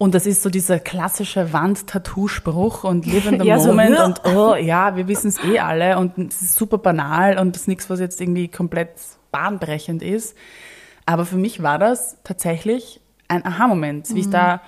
Und 0.04 0.14
das 0.14 0.26
ist 0.26 0.44
so 0.44 0.50
dieser 0.50 0.80
klassische 0.80 1.54
Wand-Tattoo-Spruch 1.54 2.84
und 2.84 3.06
live 3.06 3.26
in 3.26 3.40
the 3.40 3.48
Ja, 3.48 3.58
so, 3.58 3.70
moment 3.70 3.98
"Hör!" 3.98 4.06
und 4.06 4.22
oh 4.36 4.56
ja, 4.56 4.98
wir 4.98 5.08
wissen 5.08 5.30
es 5.30 5.42
eh 5.42 5.60
alle 5.60 5.98
und 5.98 6.18
es 6.18 6.42
ist 6.42 6.56
super 6.56 6.78
banal 6.78 7.40
und 7.40 7.56
es 7.56 7.62
ist 7.62 7.68
nichts, 7.70 7.90
was 7.90 8.02
jetzt 8.02 8.20
irgendwie 8.20 8.50
komplett 8.50 8.90
bahnbrechend 9.32 10.04
ist. 10.04 10.36
Aber 11.06 11.26
für 11.26 11.38
mich 11.38 11.64
war 11.64 11.80
das 11.80 12.18
tatsächlich 12.26 13.00
ein 13.30 13.46
Aha-Moment, 13.46 14.14
wie 14.14 14.20
ich 14.20 14.30
da 14.30 14.60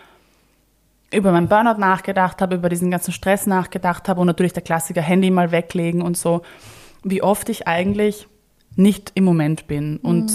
über 1.12 1.34
meinen 1.34 1.50
Burnout 1.50 1.82
nachgedacht 1.82 2.42
habe, 2.42 2.56
über 2.56 2.70
diesen 2.70 2.90
ganzen 2.90 3.12
Stress 3.12 3.46
nachgedacht 3.46 4.08
habe 4.08 4.22
und 4.22 4.28
natürlich 4.28 4.54
der 4.54 4.64
Klassiker 4.64 5.02
Handy 5.02 5.32
mal 5.32 5.52
weglegen 5.52 6.02
und 6.02 6.16
so, 6.16 6.44
wie 7.04 7.22
oft 7.22 7.50
ich 7.50 7.68
eigentlich 7.68 8.30
nicht 8.78 9.12
im 9.16 9.26
Moment 9.26 9.68
bin. 9.68 9.98
Und 9.98 10.32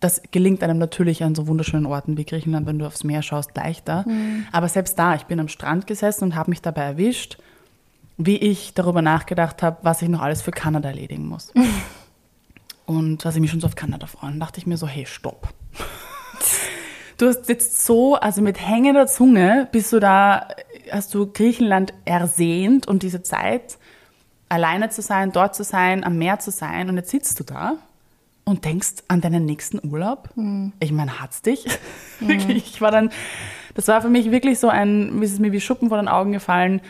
das 0.00 0.22
gelingt 0.30 0.62
einem 0.62 0.78
natürlich 0.78 1.24
an 1.24 1.34
so 1.34 1.46
wunderschönen 1.46 1.86
Orten 1.86 2.16
wie 2.16 2.24
Griechenland, 2.24 2.66
wenn 2.66 2.78
du 2.78 2.86
aufs 2.86 3.04
Meer 3.04 3.22
schaust, 3.22 3.56
leichter. 3.56 4.04
Aber 4.52 4.68
selbst 4.68 4.98
da, 4.98 5.14
ich 5.14 5.24
bin 5.24 5.40
am 5.40 5.48
Strand 5.48 5.86
gesessen 5.86 6.24
und 6.24 6.34
habe 6.34 6.50
mich 6.50 6.60
dabei 6.60 6.82
erwischt, 6.82 7.38
wie 8.18 8.36
ich 8.36 8.74
darüber 8.74 9.02
nachgedacht 9.02 9.62
habe, 9.62 9.78
was 9.82 10.02
ich 10.02 10.08
noch 10.08 10.20
alles 10.20 10.42
für 10.42 10.50
Kanada 10.50 10.90
erledigen 10.90 11.26
muss. 11.26 11.52
und 12.86 13.24
was 13.24 13.34
ich 13.34 13.40
mich 13.40 13.50
schon 13.50 13.60
so 13.60 13.66
auf 13.66 13.74
Kanada 13.74 14.06
freue. 14.06 14.32
Und 14.32 14.40
dachte 14.40 14.58
ich 14.58 14.66
mir 14.66 14.76
so, 14.76 14.86
hey, 14.86 15.06
stopp. 15.06 15.48
Du 17.16 17.26
hast 17.26 17.48
jetzt 17.48 17.84
so, 17.86 18.16
also 18.16 18.42
mit 18.42 18.60
hängender 18.60 19.06
Zunge 19.06 19.68
bist 19.72 19.92
du 19.92 20.00
da, 20.00 20.48
hast 20.90 21.14
du 21.14 21.32
Griechenland 21.32 21.94
ersehnt 22.04 22.86
und 22.86 23.02
diese 23.02 23.22
Zeit, 23.22 23.78
alleine 24.50 24.90
zu 24.90 25.00
sein, 25.00 25.32
dort 25.32 25.54
zu 25.54 25.64
sein, 25.64 26.04
am 26.04 26.18
Meer 26.18 26.38
zu 26.38 26.50
sein 26.50 26.90
und 26.90 26.96
jetzt 26.96 27.10
sitzt 27.10 27.40
du 27.40 27.44
da 27.44 27.78
und 28.46 28.64
denkst 28.64 29.02
an 29.08 29.20
deinen 29.20 29.44
nächsten 29.44 29.86
Urlaub. 29.86 30.30
Ich 30.78 30.92
meine, 30.92 31.20
hat's 31.20 31.42
dich? 31.42 31.66
wirklich, 32.20 32.74
ich 32.74 32.80
war 32.80 32.92
dann, 32.92 33.10
das 33.74 33.88
war 33.88 34.00
für 34.00 34.08
mich 34.08 34.30
wirklich 34.30 34.60
so 34.60 34.68
ein, 34.68 35.20
wie 35.20 35.24
es 35.24 35.32
ist 35.32 35.40
mir 35.40 35.52
wie 35.52 35.60
Schuppen 35.60 35.88
vor 35.88 35.98
den 35.98 36.08
Augen 36.08 36.32
gefallen, 36.32 36.80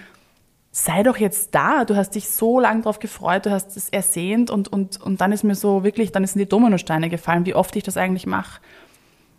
sei 0.70 1.02
doch 1.02 1.16
jetzt 1.16 1.54
da, 1.54 1.86
du 1.86 1.96
hast 1.96 2.10
dich 2.10 2.28
so 2.28 2.60
lange 2.60 2.82
drauf 2.82 2.98
gefreut, 2.98 3.46
du 3.46 3.50
hast 3.50 3.74
es 3.74 3.88
ersehnt 3.88 4.50
und, 4.50 4.68
und, 4.68 5.00
und 5.00 5.22
dann 5.22 5.32
ist 5.32 5.44
mir 5.44 5.54
so 5.54 5.82
wirklich, 5.82 6.12
dann 6.12 6.26
sind 6.26 6.38
die 6.38 6.48
Dominosteine 6.48 7.08
gefallen, 7.08 7.46
wie 7.46 7.54
oft 7.54 7.74
ich 7.74 7.82
das 7.82 7.96
eigentlich 7.96 8.26
mache. 8.26 8.60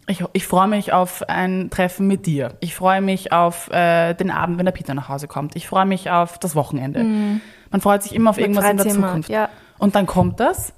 Ich, 0.07 0.23
ich 0.33 0.47
freue 0.47 0.67
mich 0.67 0.93
auf 0.93 1.29
ein 1.29 1.69
Treffen 1.69 2.07
mit 2.07 2.25
dir. 2.25 2.55
Ich 2.61 2.73
freue 2.73 3.01
mich 3.01 3.31
auf 3.31 3.69
äh, 3.69 4.15
den 4.15 4.31
Abend, 4.31 4.57
wenn 4.57 4.65
der 4.65 4.71
Peter 4.71 4.95
nach 4.95 5.09
Hause 5.09 5.27
kommt. 5.27 5.55
Ich 5.55 5.67
freue 5.67 5.85
mich 5.85 6.09
auf 6.09 6.39
das 6.39 6.55
Wochenende. 6.55 7.03
Man 7.69 7.81
freut 7.81 8.01
sich 8.01 8.15
immer 8.15 8.31
auf 8.31 8.39
irgendwas 8.39 8.67
in 8.69 8.77
der 8.77 8.87
Zukunft. 8.87 9.29
ja. 9.29 9.49
Und 9.77 9.93
dann 9.95 10.07
kommt 10.07 10.39
das 10.39 10.73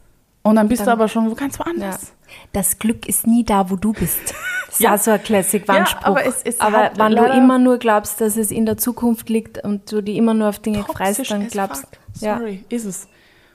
und 0.49 0.55
dann 0.55 0.67
bist 0.67 0.81
du 0.81 0.85
Dann- 0.85 0.93
aber 0.93 1.07
schon 1.07 1.33
ganz 1.35 1.57
Ja. 1.57 1.65
woanders. 1.65 2.13
Das 2.53 2.77
Glück 2.79 3.07
ist 3.07 3.25
nie 3.27 3.43
da, 3.43 3.69
wo 3.69 3.75
du 3.75 3.93
bist. 3.93 4.33
Das 4.69 4.79
ist 4.79 4.83
Ja. 4.83 4.93
auch 4.93 4.99
so 4.99 5.09
ein 5.12 5.23
Classic-Wandspruch. 5.23 6.01
Ja, 6.03 6.07
aber 6.07 6.25
es- 6.27 6.43
es 6.43 6.59
aber 6.62 6.91
wenn 6.95 7.15
du 7.15 7.23
immer 7.25 7.57
nur 7.57 7.79
glaubst, 7.79 8.21
dass 8.21 8.38
es 8.38 8.51
in 8.51 8.67
der 8.67 8.77
Zukunft 8.77 9.27
liegt 9.27 9.63
und 9.63 9.91
du 9.91 10.01
die 10.01 10.15
immer 10.15 10.35
nur 10.35 10.47
auf 10.49 10.59
Dinge 10.59 10.83
Toxisch 10.85 11.29
dann 11.29 11.47
glaubst 11.47 11.88
ja. 12.19 12.38
Sorry, 12.38 12.63
ist 12.69 12.85
es. 12.85 13.07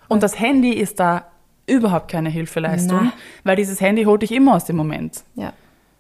Und 0.09 0.25
das 0.25 0.41
Handy 0.41 0.71
ist 0.73 0.99
da 0.99 1.27
überhaupt 1.69 2.11
keine 2.11 2.31
Hilfeleistung, 2.31 2.99
Na. 3.05 3.13
weil 3.45 3.55
dieses 3.55 3.81
Handy 3.81 4.03
holt 4.05 4.23
dich 4.23 4.33
immer 4.33 4.55
aus 4.57 4.65
dem 4.65 4.75
Moment. 4.77 5.23
ja. 5.37 5.53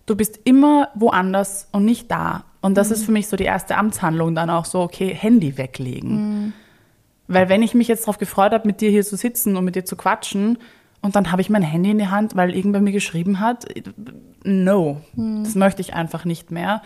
Du 0.06 0.16
bist 0.16 0.40
immer 0.44 0.88
woanders 0.96 1.68
und 1.72 1.84
nicht 1.86 2.10
da. 2.10 2.42
Und 2.60 2.72
Mhm. 2.72 2.74
das 2.74 2.90
ist 2.90 3.04
für 3.06 3.12
mich 3.12 3.28
so 3.28 3.36
die 3.36 3.44
erste 3.44 3.76
Amtshandlung 3.76 4.34
dann 4.34 4.50
auch 4.50 4.64
so, 4.66 4.80
okay, 4.80 5.14
Handy 5.14 5.56
weglegen. 5.56 6.10
Mhm. 6.46 6.52
Weil 7.28 7.48
wenn 7.48 7.62
ich 7.62 7.72
mich 7.74 7.86
jetzt 7.88 8.02
darauf 8.02 8.18
gefreut 8.18 8.52
habe, 8.52 8.66
mit 8.66 8.80
dir 8.82 8.90
hier 8.90 9.04
zu 9.04 9.16
sitzen 9.16 9.56
und 9.56 9.64
mit 9.64 9.76
dir 9.76 9.84
zu 9.86 9.96
quatschen 9.96 10.58
und 11.04 11.14
dann 11.14 11.30
habe 11.30 11.42
ich 11.42 11.50
mein 11.50 11.62
Handy 11.62 11.90
in 11.90 11.98
die 11.98 12.08
Hand, 12.08 12.34
weil 12.34 12.54
irgendwer 12.54 12.80
mir 12.80 12.92
geschrieben 12.92 13.38
hat, 13.40 13.66
no, 14.42 15.00
Mhm. 15.14 15.44
das 15.44 15.54
möchte 15.54 15.80
ich 15.82 15.94
einfach 15.94 16.24
nicht 16.24 16.50
mehr. 16.50 16.82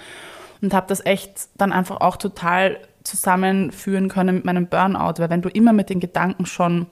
Und 0.60 0.74
habe 0.74 0.86
das 0.88 1.06
echt 1.06 1.48
dann 1.56 1.72
einfach 1.72 2.00
auch 2.00 2.16
total 2.16 2.78
zusammenführen 3.04 4.08
können 4.08 4.36
mit 4.36 4.44
meinem 4.44 4.66
Burnout, 4.66 5.14
weil 5.18 5.30
wenn 5.30 5.42
du 5.42 5.48
immer 5.48 5.72
mit 5.72 5.88
den 5.88 6.00
Gedanken 6.00 6.46
schon 6.46 6.86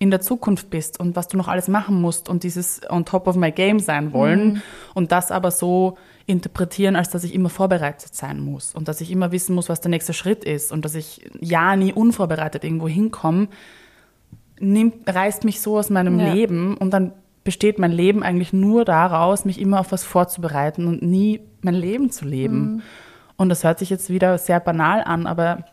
in 0.00 0.10
der 0.10 0.20
Zukunft 0.20 0.70
bist 0.70 1.00
und 1.00 1.16
was 1.16 1.28
du 1.28 1.36
noch 1.36 1.48
alles 1.48 1.68
machen 1.68 2.00
musst 2.00 2.28
und 2.28 2.42
dieses 2.42 2.80
on 2.90 3.04
top 3.04 3.26
of 3.26 3.36
my 3.36 3.50
game 3.50 3.80
sein 3.80 4.12
wollen 4.12 4.62
und 4.94 5.10
das 5.12 5.30
aber 5.32 5.50
so 5.50 5.96
interpretieren, 6.26 6.94
als 6.96 7.08
dass 7.10 7.24
ich 7.24 7.34
immer 7.34 7.48
vorbereitet 7.48 8.14
sein 8.14 8.40
muss 8.40 8.74
und 8.74 8.86
dass 8.88 9.00
ich 9.00 9.10
immer 9.10 9.32
wissen 9.32 9.54
muss, 9.54 9.68
was 9.68 9.80
der 9.80 9.90
nächste 9.90 10.12
Schritt 10.12 10.44
ist 10.44 10.70
und 10.72 10.84
dass 10.84 10.94
ich 10.94 11.28
ja 11.40 11.74
nie 11.74 11.92
unvorbereitet 11.92 12.62
irgendwo 12.64 12.86
hinkomme, 12.88 13.48
nimmt, 14.60 15.08
reißt 15.12 15.44
mich 15.44 15.60
so 15.60 15.78
aus 15.78 15.90
meinem 15.90 16.18
Ja. 16.18 16.32
Leben 16.32 16.76
und 16.76 16.90
dann 16.90 17.12
besteht 17.44 17.78
mein 17.78 17.92
Leben 17.92 18.22
eigentlich 18.22 18.52
nur 18.52 18.84
daraus, 18.84 19.44
mich 19.44 19.60
immer 19.60 19.80
auf 19.80 19.92
was 19.92 20.04
vorzubereiten 20.04 20.86
und 20.86 21.02
nie 21.02 21.40
mein 21.62 21.74
Leben 21.74 22.10
zu 22.10 22.26
leben. 22.26 22.82
Und 23.36 23.48
das 23.48 23.64
hört 23.64 23.78
sich 23.78 23.88
jetzt 23.88 24.10
wieder 24.10 24.36
sehr 24.36 24.60
banal 24.60 25.02
an, 25.02 25.26
aber 25.26 25.64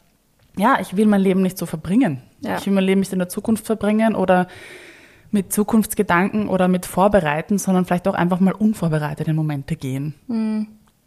ja, 0.57 0.77
ich 0.79 0.95
will 0.95 1.05
mein 1.05 1.21
Leben 1.21 1.41
nicht 1.41 1.57
so 1.57 1.65
verbringen. 1.65 2.21
Ja. 2.39 2.57
Ich 2.57 2.65
will 2.65 2.73
mein 2.73 2.85
Leben 2.85 3.01
nicht 3.01 3.11
in 3.11 3.19
der 3.19 3.27
Zukunft 3.27 3.65
verbringen 3.65 4.15
oder 4.15 4.47
mit 5.31 5.51
Zukunftsgedanken 5.51 6.47
oder 6.47 6.67
mit 6.67 6.85
Vorbereiten, 6.85 7.57
sondern 7.57 7.83
vielleicht 7.83 8.07
auch 8.07 8.13
einfach 8.13 8.39
mal 8.39 8.53
unvorbereitet 8.53 9.27
in 9.27 9.35
Momente 9.35 9.75
gehen. 9.75 10.13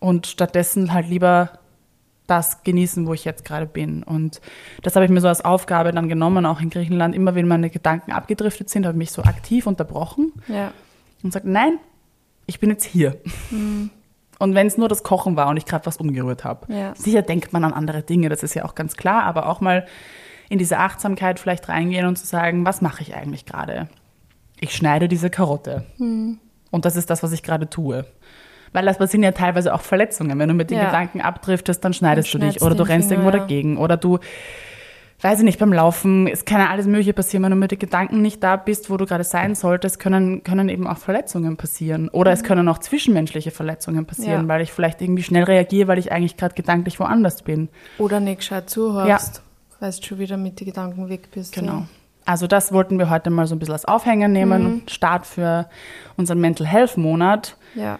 Und 0.00 0.26
stattdessen 0.26 0.92
halt 0.92 1.08
lieber 1.08 1.50
das 2.28 2.62
genießen, 2.62 3.06
wo 3.06 3.14
ich 3.14 3.24
jetzt 3.24 3.44
gerade 3.44 3.66
bin. 3.66 4.02
Und 4.04 4.40
das 4.82 4.94
habe 4.94 5.04
ich 5.04 5.10
mir 5.10 5.20
so 5.20 5.28
als 5.28 5.44
Aufgabe 5.44 5.92
dann 5.92 6.08
genommen, 6.08 6.46
auch 6.46 6.60
in 6.60 6.70
Griechenland. 6.70 7.14
Immer 7.14 7.34
wenn 7.34 7.48
meine 7.48 7.70
Gedanken 7.70 8.12
abgedriftet 8.12 8.70
sind, 8.70 8.86
habe 8.86 8.94
ich 8.94 8.98
mich 8.98 9.12
so 9.12 9.22
aktiv 9.22 9.66
unterbrochen 9.66 10.32
ja. 10.46 10.72
und 11.22 11.32
sagt, 11.32 11.46
nein, 11.46 11.78
ich 12.46 12.60
bin 12.60 12.70
jetzt 12.70 12.84
hier. 12.84 13.16
Und 14.38 14.54
wenn 14.54 14.66
es 14.66 14.78
nur 14.78 14.88
das 14.88 15.02
Kochen 15.02 15.36
war 15.36 15.48
und 15.48 15.56
ich 15.56 15.66
gerade 15.66 15.84
was 15.86 15.96
umgerührt 15.96 16.44
habe. 16.44 16.72
Ja. 16.72 16.94
Sicher 16.94 17.22
denkt 17.22 17.52
man 17.52 17.64
an 17.64 17.72
andere 17.72 18.02
Dinge, 18.02 18.28
das 18.28 18.42
ist 18.42 18.54
ja 18.54 18.64
auch 18.64 18.74
ganz 18.74 18.96
klar, 18.96 19.24
aber 19.24 19.48
auch 19.48 19.60
mal 19.60 19.86
in 20.48 20.58
diese 20.58 20.78
Achtsamkeit 20.78 21.40
vielleicht 21.40 21.68
reingehen 21.68 22.06
und 22.06 22.16
zu 22.16 22.26
sagen, 22.26 22.64
was 22.64 22.80
mache 22.80 23.02
ich 23.02 23.14
eigentlich 23.14 23.46
gerade? 23.46 23.88
Ich 24.60 24.74
schneide 24.74 25.08
diese 25.08 25.30
Karotte. 25.30 25.86
Und 26.70 26.84
das 26.84 26.96
ist 26.96 27.10
das, 27.10 27.22
was 27.22 27.32
ich 27.32 27.42
gerade 27.42 27.68
tue. 27.68 28.06
Weil 28.72 28.84
das 28.86 28.98
sind 29.10 29.22
ja 29.22 29.32
teilweise 29.32 29.74
auch 29.74 29.80
Verletzungen. 29.82 30.38
Wenn 30.38 30.48
du 30.48 30.54
mit 30.54 30.70
den 30.70 30.78
Ja. 30.78 30.86
Gedanken 30.86 31.20
abdriftest, 31.20 31.84
dann 31.84 31.92
schneidest 31.94 32.32
Dann 32.34 32.40
du 32.42 32.46
dich 32.48 32.62
oder 32.62 32.74
du 32.74 32.82
rennst 32.82 33.08
Finger, 33.08 33.22
irgendwo 33.22 33.36
ja. 33.36 33.42
dagegen 33.42 33.76
oder 33.78 33.96
du 33.96 34.18
weiß 35.20 35.40
ich 35.40 35.44
nicht, 35.44 35.58
beim 35.58 35.72
Laufen, 35.72 36.28
es 36.28 36.44
kann 36.44 36.60
ja 36.60 36.68
alles 36.68 36.86
Mögliche 36.86 37.12
passieren, 37.12 37.42
wenn 37.42 37.50
du 37.50 37.56
mit 37.56 37.72
den 37.72 37.80
Gedanken 37.80 38.22
nicht 38.22 38.40
da 38.40 38.54
bist, 38.54 38.88
wo 38.88 38.96
du 38.96 39.04
gerade 39.04 39.24
sein 39.24 39.56
solltest, 39.56 39.98
können, 39.98 40.44
können 40.44 40.68
eben 40.68 40.86
auch 40.86 40.98
Verletzungen 40.98 41.56
passieren. 41.56 42.08
Oder 42.10 42.30
es 42.30 42.44
können 42.44 42.68
auch 42.68 42.78
zwischenmenschliche 42.78 43.50
Verletzungen 43.50 44.06
passieren, 44.06 44.42
Mhm. 44.42 44.48
Ja. 44.48 44.54
weil 44.54 44.60
ich 44.62 44.72
vielleicht 44.72 45.02
irgendwie 45.02 45.24
schnell 45.24 45.42
reagiere, 45.42 45.88
weil 45.88 45.98
ich 45.98 46.12
eigentlich 46.12 46.36
gerade 46.36 46.54
gedanklich 46.54 47.00
woanders 47.00 47.42
bin. 47.42 47.68
Oder 47.98 48.20
nicht 48.20 48.38
gescheit 48.38 48.70
zuhörst, 48.70 49.42
weil 49.80 49.90
du 49.90 50.02
schon 50.06 50.18
wieder 50.20 50.36
mit 50.36 50.60
den 50.60 50.66
Gedanken 50.68 51.08
weg 51.08 51.32
bist. 51.32 51.52
Genau. 51.52 51.72
Ja. 51.72 51.86
Also 52.24 52.46
das 52.46 52.72
wollten 52.72 52.98
wir 53.00 53.10
heute 53.10 53.30
mal 53.30 53.48
so 53.48 53.56
ein 53.56 53.58
bisschen 53.58 53.72
als 53.72 53.86
Aufhänger 53.86 54.28
nehmen 54.28 54.62
Mhm. 54.62 54.82
Start 54.88 55.26
für 55.26 55.68
unseren 56.16 56.38
Mental 56.40 56.66
Health 56.66 56.96
Monat 56.96 57.56
Ja, 57.74 57.98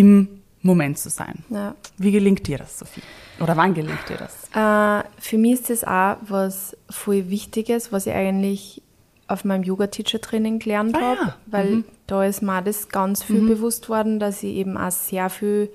im 0.00 0.28
Moment 0.62 0.98
zu 0.98 1.10
sein. 1.10 1.44
ja. 1.48 1.74
Wie 1.96 2.10
gelingt 2.12 2.46
dir 2.46 2.58
das, 2.58 2.78
Sophie? 2.80 3.02
Oder 3.40 3.56
wann 3.56 3.72
gelingt 3.74 4.08
dir 4.08 4.16
das? 4.16 4.44
Äh, 4.54 5.04
für 5.18 5.38
mich 5.38 5.52
ist 5.60 5.70
das 5.70 5.84
auch 5.84 6.16
was 6.28 6.76
voll 6.90 7.30
Wichtiges, 7.30 7.92
was 7.92 8.06
ich 8.06 8.12
eigentlich 8.12 8.82
auf 9.28 9.44
meinem 9.44 9.62
Yoga-Teacher-Training 9.62 10.58
gelernt 10.58 10.94
Ah, 10.96 11.00
habe, 11.00 11.20
ja. 11.20 11.36
weil 11.46 11.84
da 12.06 12.24
ist 12.24 12.42
mir 12.42 12.62
das 12.62 12.88
ganz 12.88 13.22
viel 13.22 13.40
bewusst 13.48 13.88
worden, 13.88 14.18
dass 14.20 14.42
ich 14.42 14.54
eben 14.56 14.76
auch 14.76 14.90
sehr 14.90 15.30
viel, 15.30 15.68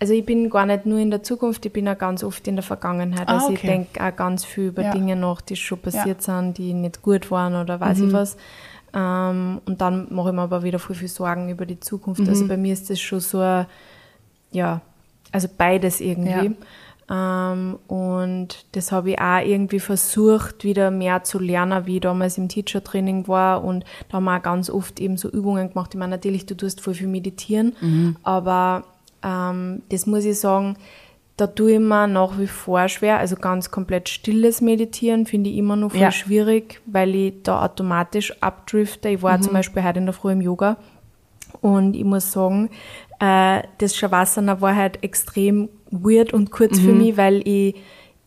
also 0.00 0.12
ich 0.14 0.24
bin 0.24 0.48
gar 0.50 0.66
nicht 0.66 0.86
nur 0.86 0.98
in 0.98 1.10
der 1.10 1.22
Zukunft, 1.22 1.64
ich 1.66 1.72
bin 1.72 1.88
auch 1.88 1.98
ganz 1.98 2.22
oft 2.24 2.46
in 2.48 2.56
der 2.56 2.62
Vergangenheit. 2.62 3.28
Ah, 3.28 3.34
also 3.34 3.50
ich 3.52 3.58
okay. 3.58 3.66
denke 3.66 4.02
auch 4.04 4.14
ganz 4.16 4.44
viel 4.44 4.68
über 4.68 4.82
Ja. 4.82 4.92
Dinge 4.92 5.16
nach, 5.16 5.40
die 5.40 5.56
schon 5.56 5.78
passiert 5.80 6.22
sind, 6.22 6.58
die 6.58 6.72
nicht 6.74 7.02
gut 7.02 7.30
waren 7.30 7.54
oder 7.56 7.80
weiß 7.80 8.00
ich 8.00 8.12
was. 8.12 8.36
Ähm, 8.94 9.60
und 9.66 9.80
dann 9.80 10.06
mache 10.14 10.28
ich 10.28 10.34
mir 10.34 10.42
aber 10.42 10.62
wieder 10.62 10.78
viel, 10.78 10.94
viel 10.94 11.08
Sorgen 11.08 11.48
über 11.48 11.66
die 11.66 11.80
Zukunft. 11.80 12.28
Also 12.28 12.46
bei 12.46 12.56
mir 12.56 12.72
ist 12.72 12.88
das 12.90 13.00
schon 13.00 13.20
so 13.20 13.40
ein, 13.40 13.66
ja, 14.52 14.80
also 15.32 15.48
beides 15.58 16.00
irgendwie. 16.00 16.54
Ähm, 17.10 17.78
und 17.88 18.64
das 18.72 18.92
habe 18.92 19.10
ich 19.10 19.18
auch 19.18 19.44
irgendwie 19.44 19.80
versucht, 19.80 20.64
wieder 20.64 20.90
mehr 20.90 21.24
zu 21.24 21.38
lernen, 21.38 21.86
wie 21.86 21.96
ich 21.96 22.00
damals 22.00 22.38
im 22.38 22.48
Teacher-Training 22.48 23.26
war. 23.28 23.64
Und 23.64 23.84
da 24.08 24.16
haben 24.16 24.24
wir 24.24 24.38
auch 24.38 24.42
ganz 24.42 24.70
oft 24.70 25.00
eben 25.00 25.16
so 25.16 25.28
Übungen 25.28 25.70
gemacht. 25.70 25.90
Ich 25.92 25.98
meine, 25.98 26.12
natürlich, 26.12 26.46
du 26.46 26.56
tust 26.56 26.80
voll 26.80 26.94
viel 26.94 27.08
meditieren, 27.08 27.74
aber 28.22 28.84
ähm, 29.22 29.82
das 29.88 30.06
muss 30.06 30.24
ich 30.24 30.38
sagen, 30.38 30.76
da 31.36 31.46
tue 31.48 31.72
ich 31.72 31.78
mir 31.80 32.06
nach 32.06 32.38
wie 32.38 32.46
vor 32.46 32.88
schwer. 32.88 33.18
Also 33.18 33.36
ganz 33.36 33.70
komplett 33.70 34.08
stilles 34.08 34.60
Meditieren 34.60 35.26
finde 35.26 35.50
ich 35.50 35.56
immer 35.56 35.74
noch 35.76 35.90
voll 35.90 36.00
Ja. 36.00 36.12
schwierig, 36.12 36.80
weil 36.86 37.14
ich 37.14 37.42
da 37.42 37.64
automatisch 37.64 38.32
abdrifte. 38.40 39.08
Ich 39.08 39.22
war 39.22 39.40
zum 39.40 39.52
Beispiel 39.52 39.82
heute 39.82 39.98
in 39.98 40.06
der 40.06 40.12
Früh 40.12 40.32
im 40.32 40.40
Yoga 40.40 40.76
und 41.60 41.96
ich 41.96 42.04
muss 42.04 42.30
sagen, 42.30 42.70
äh, 43.20 43.62
das 43.78 43.96
Shavasana 43.96 44.60
war 44.60 44.76
halt 44.76 45.02
extrem 45.02 45.68
weird 45.90 46.32
und 46.32 46.50
kurz 46.50 46.78
für 46.78 46.92
mich, 46.92 47.16
weil 47.16 47.46
ich, 47.46 47.76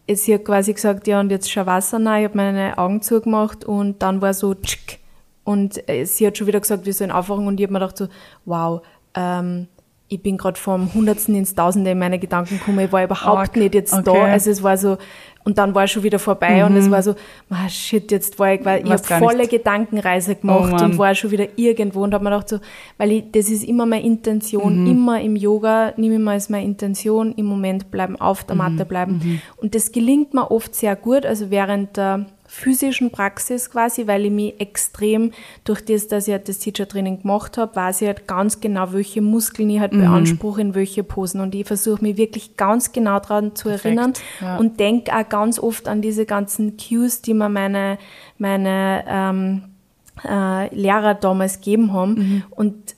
es 0.05 0.23
hier 0.23 0.41
quasi 0.41 0.73
gesagt, 0.73 1.07
ja, 1.07 1.19
und 1.19 1.29
jetzt 1.31 1.51
Shavasana, 1.51 2.19
ich 2.19 2.25
habe 2.25 2.37
meine 2.37 2.77
Augen 2.77 3.01
zugemacht 3.01 3.65
und 3.65 4.01
dann 4.01 4.21
war 4.21 4.33
so 4.33 4.53
tschk. 4.53 4.99
Und 5.43 5.87
äh, 5.89 6.05
sie 6.05 6.27
hat 6.27 6.37
schon 6.37 6.47
wieder 6.47 6.59
gesagt, 6.59 6.85
wir 6.85 6.93
sollen 6.93 7.11
aufwachen 7.11 7.47
und 7.47 7.59
ich 7.59 7.65
habe 7.65 7.73
mir 7.73 7.79
gedacht 7.79 7.97
so, 7.97 8.07
wow, 8.45 8.81
ähm, 9.15 9.67
ich 10.09 10.21
bin 10.21 10.37
gerade 10.37 10.57
vom 10.59 10.93
Hundertsten 10.93 11.35
ins 11.35 11.53
Tausende 11.55 11.91
in 11.91 11.99
meine 11.99 12.17
Gedanken 12.19 12.59
gekommen, 12.59 12.79
ich 12.79 12.91
war 12.91 13.03
überhaupt 13.03 13.37
Arg. 13.37 13.55
nicht 13.57 13.75
jetzt 13.75 13.93
da. 13.93 13.99
Okay. 14.11 14.21
Also 14.31 14.51
es 14.51 14.63
war 14.63 14.77
so, 14.77 14.97
und 15.43 15.57
dann 15.57 15.73
war 15.75 15.85
es 15.85 15.91
schon 15.91 16.03
wieder 16.03 16.19
vorbei 16.19 16.65
und 16.65 16.75
es 16.75 16.91
war 16.91 17.01
so, 17.01 17.15
ah, 17.49 17.69
shit, 17.69 18.11
jetzt 18.11 18.37
war 18.37 18.53
ich, 18.53 18.65
weil 18.65 18.83
ich 18.85 18.91
habe 18.91 19.01
volle 19.03 19.37
nicht. 19.39 19.51
Gedankenreise 19.51 20.33
Oh 20.33 20.41
gemacht 20.41 20.71
Mann. 20.71 20.91
und 20.91 20.97
war 20.97 21.15
schon 21.15 21.31
wieder 21.31 21.47
irgendwo 21.57 22.03
und 22.03 22.13
habe 22.13 22.23
mir 22.23 22.31
gedacht 22.31 22.49
so, 22.49 22.59
weil 22.97 23.11
ich, 23.13 23.23
das 23.31 23.49
ist 23.49 23.63
immer 23.63 23.85
meine 23.85 24.03
Intention, 24.03 24.81
Mhm. 24.83 24.87
immer 24.91 25.21
im 25.21 25.35
Yoga 25.37 25.93
nehme 25.97 26.15
ich 26.15 26.21
mal 26.21 26.31
als 26.33 26.49
meine 26.49 26.65
Intention, 26.65 27.33
im 27.37 27.45
Moment 27.45 27.91
bleiben, 27.91 28.19
auf 28.19 28.43
der 28.43 28.55
Mhm. 28.55 28.61
Matte 28.61 28.85
bleiben. 28.85 29.41
Und 29.57 29.73
das 29.75 29.91
gelingt 29.93 30.33
mir 30.33 30.51
oft 30.51 30.75
sehr 30.75 30.95
gut, 30.97 31.25
also 31.25 31.49
während 31.49 31.95
der 31.97 32.25
physischen 32.47 33.11
Praxis 33.11 33.69
quasi, 33.69 34.07
weil 34.07 34.25
ich 34.25 34.31
mich 34.31 34.59
extrem 34.59 35.31
durch 35.65 35.83
das, 35.85 36.07
dass 36.07 36.27
ich 36.27 36.33
halt 36.33 36.47
das 36.49 36.59
Teacher-Training 36.59 37.21
gemacht 37.21 37.57
habe, 37.57 37.75
weiß 37.75 38.01
ich 38.01 38.07
halt 38.07 38.27
ganz 38.27 38.59
genau, 38.61 38.93
welche 38.93 39.21
Muskeln 39.21 39.69
ich 39.69 39.79
halt 39.79 39.93
Mhm. 39.93 39.99
beanspruche 39.99 40.61
in 40.61 40.73
welche 40.73 41.03
Posen. 41.03 41.41
Und 41.41 41.53
ich 41.53 41.67
versuche 41.67 42.01
mich 42.01 42.17
wirklich 42.17 42.57
ganz 42.57 42.91
genau 42.93 43.19
daran 43.19 43.55
zu 43.55 43.69
erinnern 43.69 44.13
ja. 44.41 44.57
und 44.57 44.79
denke 44.79 45.13
auch 45.15 45.27
ganz 45.29 45.59
oft 45.59 45.87
an 45.87 46.01
diese 46.01 46.25
ganzen 46.25 46.77
Cues, 46.77 47.21
die 47.21 47.33
mir 47.33 47.49
meine, 47.49 47.97
meine 48.37 49.03
ähm, 49.07 49.63
äh, 50.27 50.73
Lehrer 50.73 51.13
damals 51.13 51.57
gegeben 51.57 51.93
haben 51.93 52.13
Mhm. 52.13 52.43
und 52.51 52.95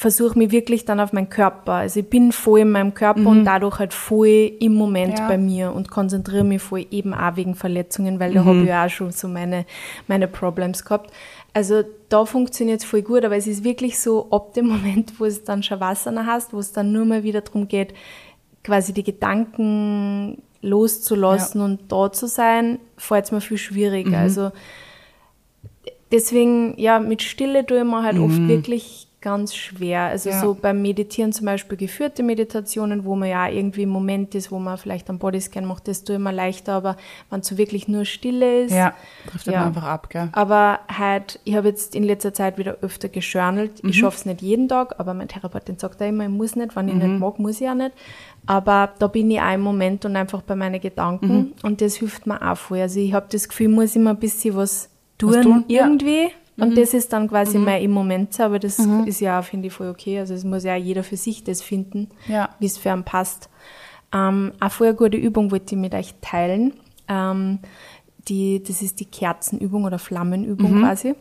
versuche 0.00 0.38
mich 0.38 0.50
wirklich 0.50 0.86
dann 0.86 0.98
auf 0.98 1.12
meinen 1.12 1.28
Körper. 1.28 1.72
Also 1.74 2.00
ich 2.00 2.08
bin 2.08 2.32
voll 2.32 2.60
in 2.60 2.70
meinem 2.70 2.94
Körper 2.94 3.26
und 3.26 3.44
dadurch 3.44 3.78
halt 3.78 3.92
voll 3.92 4.50
im 4.58 4.72
Moment 4.72 5.12
Mhm. 5.12 5.18
Ja. 5.18 5.28
bei 5.28 5.36
mir 5.36 5.72
und 5.74 5.90
konzentriere 5.90 6.42
mich 6.42 6.62
voll 6.62 6.86
eben 6.90 7.12
auch 7.12 7.36
wegen 7.36 7.54
Verletzungen, 7.54 8.18
weil 8.18 8.30
Mhm. 8.30 8.34
da 8.34 8.44
habe 8.46 8.58
ich 8.62 8.68
ja 8.68 8.86
auch 8.86 8.88
schon 8.88 9.10
so 9.10 9.28
meine, 9.28 9.66
meine 10.08 10.26
Problems 10.26 10.84
gehabt. 10.86 11.10
Also 11.52 11.82
da 12.08 12.24
funktioniert 12.24 12.80
es 12.80 12.86
voll 12.86 13.02
gut, 13.02 13.26
aber 13.26 13.36
es 13.36 13.46
ist 13.46 13.62
wirklich 13.62 13.98
so, 13.98 14.28
ab 14.30 14.54
dem 14.54 14.68
Moment, 14.68 15.20
wo 15.20 15.26
es 15.26 15.44
dann 15.44 15.62
Shavasana 15.62 16.24
hast, 16.24 16.54
wo 16.54 16.60
es 16.60 16.72
dann 16.72 16.92
nur 16.92 17.04
mal 17.04 17.22
wieder 17.22 17.42
darum 17.42 17.68
geht, 17.68 17.92
quasi 18.64 18.94
die 18.94 19.04
Gedanken 19.04 20.42
loszulassen 20.62 21.60
Ja. 21.60 21.64
und 21.66 21.92
da 21.92 22.10
zu 22.10 22.26
sein, 22.26 22.78
fällt 22.96 23.26
es 23.26 23.32
mir 23.32 23.42
viel 23.42 23.58
schwieriger. 23.58 24.10
Mhm. 24.16 24.24
Also 24.24 24.50
deswegen, 26.10 26.74
ja, 26.78 26.98
mit 27.00 27.22
Stille 27.22 27.66
tue 27.66 27.78
ich 27.78 27.84
mir 27.84 28.02
halt 28.02 28.18
oft 28.18 28.48
wirklich 28.48 29.06
ganz 29.22 29.54
schwer. 29.54 30.00
Also. 30.02 30.30
Ja. 30.30 30.40
so 30.40 30.54
beim 30.54 30.80
Meditieren 30.80 31.32
zum 31.32 31.44
Beispiel 31.46 31.76
geführte 31.76 32.22
Meditationen, 32.22 33.04
wo 33.04 33.14
man 33.16 33.28
ja 33.28 33.48
irgendwie 33.48 33.82
im 33.82 33.90
Moment 33.90 34.34
ist, 34.34 34.50
wo 34.50 34.58
man 34.58 34.78
vielleicht 34.78 35.08
einen 35.10 35.18
Bodyscan 35.18 35.64
macht, 35.66 35.88
das 35.88 36.04
tue 36.04 36.16
ich 36.16 36.20
mir 36.22 36.32
leichter, 36.32 36.72
aber 36.72 36.96
wenn 37.28 37.40
es 37.40 37.46
so 37.48 37.58
wirklich 37.58 37.86
nur 37.88 38.04
Stille 38.06 38.62
ist. 38.64 38.72
Ja, 38.72 38.94
driftet 39.30 39.52
Ja. 39.52 39.60
man 39.60 39.68
einfach 39.68 39.82
ab, 39.84 40.08
gell? 40.10 40.28
Aber 40.32 40.80
halt, 40.88 41.38
ich 41.44 41.54
habe 41.54 41.68
jetzt 41.68 41.94
in 41.94 42.04
letzter 42.04 42.32
Zeit 42.32 42.56
wieder 42.56 42.78
öfter 42.80 43.08
gejournalt. 43.08 43.82
Mhm. 43.84 43.90
Ich 43.90 43.98
schaffe 43.98 44.16
es 44.16 44.24
nicht 44.26 44.40
jeden 44.42 44.68
Tag, 44.68 44.94
aber 44.98 45.12
mein 45.14 45.28
Therapeutin 45.28 45.78
sagt 45.78 46.00
da 46.00 46.06
immer, 46.06 46.24
ich 46.24 46.30
muss 46.30 46.56
nicht, 46.56 46.74
wenn 46.74 46.88
ich 46.88 46.94
Mhm. 46.94 47.00
nicht 47.00 47.20
mag, 47.20 47.38
muss 47.38 47.60
ich 47.60 47.68
auch 47.68 47.74
nicht. 47.74 47.92
Aber 48.46 48.90
da 48.98 49.06
bin 49.06 49.30
ich 49.30 49.40
auch 49.40 49.52
im 49.52 49.60
Moment 49.60 50.04
und 50.06 50.16
einfach 50.16 50.40
bei 50.42 50.56
meinen 50.56 50.80
Gedanken 50.80 51.32
Mhm. 51.36 51.52
und 51.62 51.80
das 51.82 51.96
hilft 51.96 52.26
mir 52.26 52.40
auch 52.40 52.56
voll. 52.56 52.80
Also 52.80 52.98
ich 53.00 53.12
habe 53.12 53.26
das 53.30 53.48
Gefühl, 53.48 53.68
ich 53.68 53.74
muss 53.74 53.96
immer 53.96 54.10
ein 54.10 54.16
bisschen 54.18 54.56
was 54.56 54.88
tun, 55.18 55.34
Was 55.34 55.42
tun, 55.42 55.64
ja. 55.68 55.86
Mhm. 56.60 56.66
Und 56.68 56.78
das 56.78 56.94
ist 56.94 57.12
dann 57.12 57.28
quasi 57.28 57.58
mein 57.58 57.82
im 57.82 57.90
Moment, 57.90 58.38
aber 58.40 58.58
das 58.58 58.78
ist 59.06 59.20
ja, 59.20 59.42
finde 59.42 59.68
ich, 59.68 59.72
voll 59.72 59.88
okay. 59.88 60.18
Also 60.18 60.34
es 60.34 60.44
muss 60.44 60.64
ja 60.64 60.74
auch 60.74 60.78
jeder 60.78 61.02
für 61.02 61.16
sich 61.16 61.42
das 61.44 61.62
finden, 61.62 62.08
Ja. 62.28 62.50
wie 62.58 62.66
es 62.66 62.78
für 62.78 62.92
einen 62.92 63.04
passt. 63.04 63.48
Ähm, 64.12 64.52
eine 64.60 64.70
voll 64.70 64.94
gute 64.94 65.16
Übung 65.16 65.50
wollte 65.50 65.74
ich 65.74 65.80
mit 65.80 65.94
euch 65.94 66.14
teilen. 66.20 66.74
Ähm, 67.08 67.60
die, 68.28 68.62
das 68.62 68.82
ist 68.82 69.00
die 69.00 69.04
Kerzenübung 69.06 69.84
oder 69.84 69.98
Flammenübung 69.98 70.80
quasi. 70.80 71.14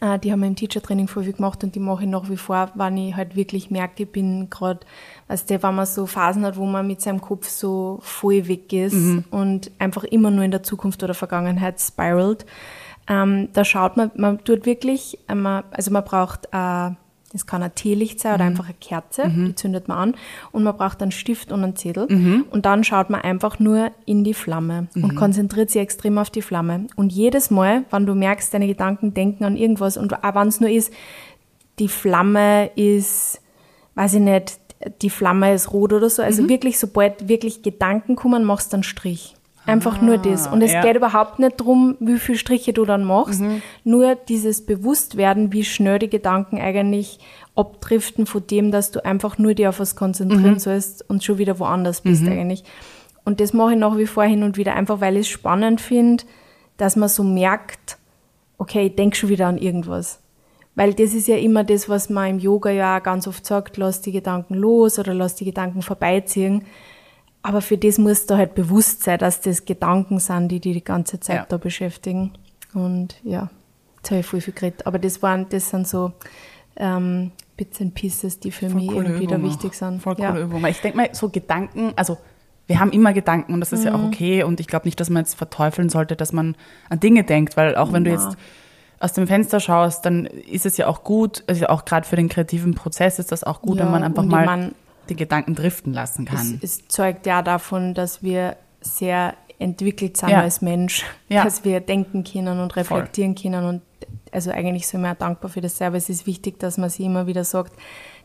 Äh, 0.00 0.18
die 0.18 0.32
haben 0.32 0.40
wir 0.40 0.48
im 0.48 0.56
Teacher-Training 0.56 1.08
voll 1.08 1.24
viel 1.24 1.32
gemacht 1.34 1.62
und 1.62 1.74
die 1.74 1.80
mache 1.80 2.04
ich 2.04 2.08
nach 2.08 2.28
wie 2.28 2.36
vor, 2.36 2.70
wenn 2.74 2.96
ich 2.96 3.14
halt 3.14 3.36
wirklich 3.36 3.70
merke, 3.70 4.02
ich 4.04 4.10
bin 4.10 4.50
gerade, 4.50 4.80
weißt 5.28 5.48
du, 5.50 5.62
wenn 5.62 5.74
man 5.74 5.86
so 5.86 6.06
Phasen 6.06 6.44
hat, 6.44 6.56
wo 6.56 6.66
man 6.66 6.86
mit 6.86 7.00
seinem 7.00 7.20
Kopf 7.20 7.48
so 7.48 7.98
voll 8.02 8.48
weg 8.48 8.72
ist 8.72 8.96
und 9.30 9.70
einfach 9.78 10.04
immer 10.04 10.30
nur 10.30 10.44
in 10.44 10.50
der 10.50 10.62
Zukunft 10.62 11.02
oder 11.02 11.14
Vergangenheit 11.14 11.80
spiralt. 11.80 12.46
Ähm, 13.08 13.48
da 13.52 13.64
schaut 13.64 13.96
man, 13.96 14.10
man 14.16 14.42
tut 14.44 14.66
wirklich, 14.66 15.18
äh, 15.28 15.34
man, 15.34 15.64
also 15.70 15.90
man 15.90 16.04
braucht, 16.04 16.46
äh, 16.46 16.90
das 17.32 17.46
kann 17.46 17.62
ein 17.62 17.74
Teelicht 17.74 18.20
sein 18.20 18.36
oder 18.36 18.44
einfach 18.44 18.64
eine 18.64 18.74
Kerze, 18.80 19.28
die 19.28 19.54
zündet 19.54 19.88
man 19.88 19.98
an 19.98 20.14
und 20.52 20.62
man 20.62 20.74
braucht 20.74 21.02
einen 21.02 21.10
Stift 21.10 21.52
und 21.52 21.62
einen 21.64 21.76
Zettel 21.76 22.06
und 22.50 22.64
dann 22.64 22.82
schaut 22.82 23.10
man 23.10 23.20
einfach 23.20 23.58
nur 23.58 23.90
in 24.06 24.24
die 24.24 24.32
Flamme 24.32 24.88
und 24.94 25.16
konzentriert 25.16 25.70
sich 25.70 25.82
extrem 25.82 26.16
auf 26.16 26.30
die 26.30 26.40
Flamme. 26.40 26.86
Und 26.96 27.12
jedes 27.12 27.50
Mal, 27.50 27.84
wenn 27.90 28.06
du 28.06 28.14
merkst, 28.14 28.54
deine 28.54 28.66
Gedanken 28.66 29.12
denken 29.12 29.44
an 29.44 29.56
irgendwas 29.56 29.98
und 29.98 30.24
auch 30.24 30.34
wenn 30.34 30.48
es 30.48 30.60
nur 30.60 30.70
ist, 30.70 30.92
die 31.78 31.88
Flamme 31.88 32.70
ist, 32.74 33.42
weiß 33.96 34.14
ich 34.14 34.20
nicht, 34.20 34.58
die 35.02 35.10
Flamme 35.10 35.52
ist 35.52 35.72
rot 35.72 35.92
oder 35.92 36.08
so, 36.08 36.22
also 36.22 36.48
wirklich, 36.48 36.78
sobald 36.78 37.28
wirklich 37.28 37.62
Gedanken 37.62 38.16
kommen, 38.16 38.44
machst 38.44 38.72
du 38.72 38.76
einen 38.76 38.82
Strich. 38.82 39.34
Einfach 39.66 40.00
nur 40.00 40.18
das. 40.18 40.46
Und 40.46 40.62
es 40.62 40.72
ja. 40.72 40.80
geht 40.80 40.96
überhaupt 40.96 41.38
nicht 41.38 41.56
drum, 41.56 41.96
wie 41.98 42.18
viele 42.18 42.38
Striche 42.38 42.72
du 42.72 42.84
dann 42.84 43.04
machst. 43.04 43.42
Nur 43.84 44.14
dieses 44.14 44.64
Bewusstwerden, 44.64 45.52
wie 45.52 45.64
schnell 45.64 45.98
die 45.98 46.08
Gedanken 46.08 46.60
eigentlich 46.60 47.18
abdriften 47.56 48.26
von 48.26 48.46
dem, 48.46 48.70
dass 48.70 48.92
du 48.92 49.04
einfach 49.04 49.38
nur 49.38 49.54
dir 49.54 49.70
auf 49.70 49.80
was 49.80 49.96
konzentrieren 49.96 50.58
sollst 50.58 51.08
und 51.08 51.24
schon 51.24 51.38
wieder 51.38 51.58
woanders 51.58 52.02
bist 52.02 52.26
eigentlich. 52.26 52.64
Und 53.24 53.40
das 53.40 53.52
mache 53.52 53.72
ich 53.72 53.78
nach 53.78 53.96
wie 53.96 54.06
vor 54.06 54.24
hin 54.24 54.44
und 54.44 54.56
wieder, 54.56 54.74
einfach 54.74 55.00
weil 55.00 55.16
ich 55.16 55.22
es 55.22 55.28
spannend 55.28 55.80
finde, 55.80 56.24
dass 56.76 56.94
man 56.94 57.08
so 57.08 57.24
merkt, 57.24 57.98
okay, 58.58 58.86
ich 58.86 58.94
denke 58.94 59.16
schon 59.16 59.30
wieder 59.30 59.48
an 59.48 59.58
irgendwas. 59.58 60.20
Weil 60.76 60.92
das 60.92 61.14
ist 61.14 61.26
ja 61.26 61.36
immer 61.36 61.64
das, 61.64 61.88
was 61.88 62.10
man 62.10 62.30
im 62.30 62.38
Yoga 62.38 62.70
ja 62.70 62.98
auch 62.98 63.02
ganz 63.02 63.26
oft 63.26 63.44
sagt, 63.46 63.78
lass 63.78 64.02
die 64.02 64.12
Gedanken 64.12 64.54
los 64.54 64.98
oder 64.98 65.14
lass 65.14 65.34
die 65.34 65.46
Gedanken 65.46 65.82
vorbeiziehen. 65.82 66.66
Aber 67.46 67.60
für 67.60 67.78
das 67.78 67.98
musst 67.98 68.30
du 68.30 68.36
halt 68.36 68.54
bewusst 68.54 69.02
sein, 69.04 69.18
dass 69.18 69.40
das 69.40 69.64
Gedanken 69.64 70.18
sind, 70.18 70.48
die 70.48 70.58
die 70.60 70.72
die 70.72 70.84
ganze 70.84 71.20
Zeit 71.20 71.36
Ja. 71.36 71.46
da 71.48 71.56
beschäftigen. 71.58 72.32
Und 72.74 73.16
ja, 73.22 73.50
jetzt 73.98 74.10
habe 74.10 74.20
ich 74.20 74.26
voll 74.26 74.40
viel 74.40 74.54
geredet. 74.54 74.86
Aber 74.86 74.98
das 74.98 75.22
waren, 75.22 75.46
das 75.48 75.70
sind 75.70 75.86
so 75.86 76.12
ähm, 76.76 77.30
Bits 77.56 77.80
and 77.80 77.94
Pieces, 77.94 78.40
die 78.40 78.50
für 78.50 78.68
Voll 78.70 78.80
mich 78.80 78.88
coole 78.90 79.06
irgendwie 79.08 79.26
da 79.26 79.36
Übung 79.36 79.48
wichtig 79.50 79.70
auch. 79.70 79.74
sind. 79.74 80.02
Voll 80.02 80.16
coole 80.16 80.28
ja. 80.28 80.38
Übung. 80.44 80.62
Weil 80.62 80.72
Ich 80.72 80.80
denke 80.80 80.96
mal, 80.96 81.08
so 81.12 81.28
Gedanken, 81.28 81.92
also 81.96 82.18
wir 82.66 82.80
haben 82.80 82.90
immer 82.90 83.12
Gedanken 83.12 83.54
und 83.54 83.60
das 83.60 83.72
ist 83.72 83.84
ja 83.84 83.96
Mhm. 83.96 84.02
auch 84.02 84.06
okay 84.08 84.42
und 84.42 84.58
ich 84.58 84.66
glaube 84.66 84.86
nicht, 84.88 84.98
dass 84.98 85.08
man 85.08 85.22
jetzt 85.22 85.34
verteufeln 85.36 85.88
sollte, 85.88 86.16
dass 86.16 86.32
man 86.32 86.56
an 86.90 86.98
Dinge 87.00 87.22
denkt, 87.22 87.56
weil 87.56 87.76
auch 87.76 87.92
wenn 87.92 88.02
du 88.04 88.10
Na. 88.12 88.16
jetzt 88.16 88.36
aus 88.98 89.12
dem 89.12 89.26
Fenster 89.28 89.60
schaust, 89.60 90.04
dann 90.04 90.26
ist 90.26 90.66
es 90.66 90.76
ja 90.78 90.88
auch 90.88 91.04
gut, 91.04 91.44
also 91.46 91.66
auch 91.68 91.84
gerade 91.84 92.06
für 92.08 92.16
den 92.16 92.28
kreativen 92.28 92.74
Prozess 92.74 93.18
ist 93.20 93.30
das 93.30 93.44
auch 93.44 93.62
gut, 93.62 93.78
Ja, 93.78 93.84
wenn 93.84 93.92
man 93.92 94.02
einfach 94.02 94.24
mal 94.24 94.44
mein, 94.46 94.72
die 95.08 95.16
Gedanken 95.16 95.54
driften 95.54 95.92
lassen 95.92 96.26
Es, 96.26 96.34
kann. 96.34 96.58
es 96.62 96.88
zeugt 96.88 97.26
ja 97.26 97.42
davon, 97.42 97.94
dass 97.94 98.22
wir 98.22 98.56
sehr 98.80 99.34
entwickelt 99.58 100.16
sind 100.16 100.28
Ja. 100.30 100.40
als 100.42 100.60
Mensch, 100.60 101.04
Ja. 101.28 101.44
dass 101.44 101.64
wir 101.64 101.80
denken 101.80 102.24
können 102.24 102.60
und 102.60 102.76
reflektieren 102.76 103.34
können. 103.34 103.64
Und 103.64 103.82
also 104.32 104.50
eigentlich 104.50 104.86
sind 104.86 105.00
wir 105.02 105.12
auch 105.12 105.16
dankbar 105.16 105.50
für 105.50 105.60
das 105.60 105.78
selber. 105.78 105.96
Es 105.96 106.08
ist 106.08 106.26
wichtig, 106.26 106.58
dass 106.58 106.76
man 106.78 106.90
sich 106.90 107.06
immer 107.06 107.26
wieder 107.26 107.44
sagt, 107.44 107.72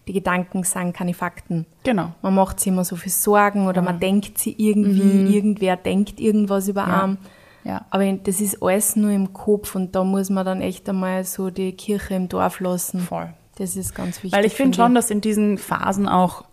die 0.07 0.13
Gedanken 0.13 0.63
sind 0.63 0.93
keine 0.93 1.13
Fakten. 1.13 1.65
Genau. 1.83 2.11
Man 2.21 2.33
macht 2.35 2.59
sich 2.59 2.67
immer 2.67 2.83
so 2.83 2.95
viel 2.95 3.11
Sorgen 3.11 3.67
oder 3.67 3.81
man 3.81 3.99
denkt 3.99 4.37
sie 4.39 4.55
irgendwie, 4.57 5.33
irgendwer 5.35 5.77
denkt 5.77 6.19
irgendwas 6.19 6.67
über 6.67 6.85
Mhm. 6.85 6.89
Ja. 6.91 7.03
einen. 7.03 7.17
Ja. 7.63 7.85
Aber 7.91 8.11
das 8.11 8.41
ist 8.41 8.61
alles 8.63 8.95
nur 8.95 9.11
im 9.11 9.31
Kopf 9.33 9.75
und 9.75 9.95
da 9.95 10.03
muss 10.03 10.31
man 10.31 10.43
dann 10.45 10.61
echt 10.61 10.89
einmal 10.89 11.23
so 11.23 11.51
die 11.51 11.73
Kirche 11.73 12.15
im 12.15 12.27
Dorf 12.27 12.59
lassen. 12.59 12.99
Voll. 13.01 13.31
Das 13.57 13.75
ist 13.75 13.93
ganz 13.93 14.17
wichtig. 14.23 14.33
Weil 14.33 14.45
ich 14.45 14.53
finde 14.55 14.75
schon, 14.75 14.95
dass 14.95 15.11
in 15.11 15.21
diesen 15.21 15.59
Phasen 15.59 16.09
auch 16.09 16.43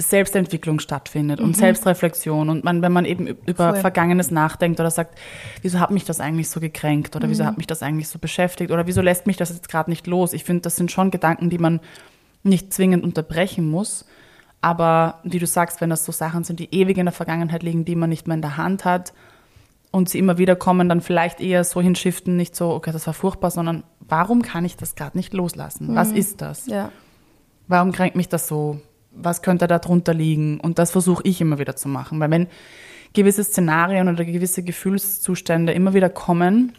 Selbstentwicklung 0.00 0.80
stattfindet 0.80 1.40
und 1.40 1.56
Selbstreflexion 1.56 2.48
und 2.48 2.64
man, 2.64 2.82
wenn 2.82 2.92
man 2.92 3.04
eben 3.04 3.26
über 3.26 3.68
Mhm. 3.68 3.72
Voll. 3.72 3.80
Vergangenes 3.80 4.30
nachdenkt 4.30 4.80
oder 4.80 4.90
sagt, 4.90 5.18
wieso 5.62 5.78
hat 5.80 5.90
mich 5.90 6.04
das 6.04 6.20
eigentlich 6.20 6.48
so 6.48 6.60
gekränkt 6.60 7.16
oder 7.16 7.26
Mhm. 7.26 7.30
wieso 7.30 7.44
hat 7.44 7.56
mich 7.58 7.66
das 7.66 7.82
eigentlich 7.82 8.08
so 8.08 8.18
beschäftigt 8.18 8.70
oder 8.70 8.86
wieso 8.86 9.00
lässt 9.02 9.26
mich 9.26 9.36
das 9.36 9.50
jetzt 9.50 9.68
gerade 9.68 9.90
nicht 9.90 10.06
los? 10.06 10.32
Ich 10.32 10.44
finde, 10.44 10.62
das 10.62 10.76
sind 10.76 10.90
schon 10.90 11.10
Gedanken, 11.10 11.50
die 11.50 11.58
man 11.58 11.80
nicht 12.42 12.72
zwingend 12.72 13.04
unterbrechen 13.04 13.68
muss. 13.70 14.06
Aber 14.62 15.20
wie 15.24 15.38
du 15.38 15.46
sagst, 15.46 15.80
wenn 15.80 15.90
das 15.90 16.04
so 16.04 16.12
Sachen 16.12 16.44
sind, 16.44 16.58
die 16.60 16.74
ewig 16.74 16.98
in 16.98 17.06
der 17.06 17.12
Vergangenheit 17.12 17.62
liegen, 17.62 17.84
die 17.84 17.96
man 17.96 18.10
nicht 18.10 18.26
mehr 18.26 18.34
in 18.34 18.42
der 18.42 18.56
Hand 18.58 18.84
hat 18.84 19.12
und 19.90 20.08
sie 20.08 20.18
immer 20.18 20.36
wieder 20.38 20.54
kommen, 20.56 20.88
dann 20.88 21.00
vielleicht 21.00 21.40
eher 21.40 21.64
so 21.64 21.80
hinschiften, 21.80 22.36
nicht 22.36 22.54
so, 22.54 22.70
okay, 22.70 22.92
das 22.92 23.06
war 23.06 23.14
furchtbar, 23.14 23.50
sondern 23.50 23.84
warum 24.00 24.42
kann 24.42 24.64
ich 24.64 24.76
das 24.76 24.94
gerade 24.94 25.16
nicht 25.16 25.32
loslassen? 25.32 25.94
Was 25.94 26.12
ist 26.12 26.42
das? 26.42 26.66
Ja. 26.66 26.92
Warum 27.68 27.92
kränkt 27.92 28.16
mich 28.16 28.28
das 28.28 28.48
so? 28.48 28.80
Was 29.12 29.42
könnte 29.42 29.66
da 29.66 29.78
drunter 29.78 30.14
liegen? 30.14 30.60
Und 30.60 30.78
das 30.78 30.90
versuche 30.92 31.22
ich 31.24 31.40
immer 31.40 31.58
wieder 31.58 31.76
zu 31.76 31.88
machen. 31.88 32.20
Weil 32.20 32.30
wenn 32.30 32.46
gewisse 33.12 33.42
Szenarien 33.44 34.08
oder 34.08 34.24
gewisse 34.24 34.62
Gefühlszustände 34.62 35.72
immer 35.72 35.94
wieder 35.94 36.08
kommen, 36.08 36.72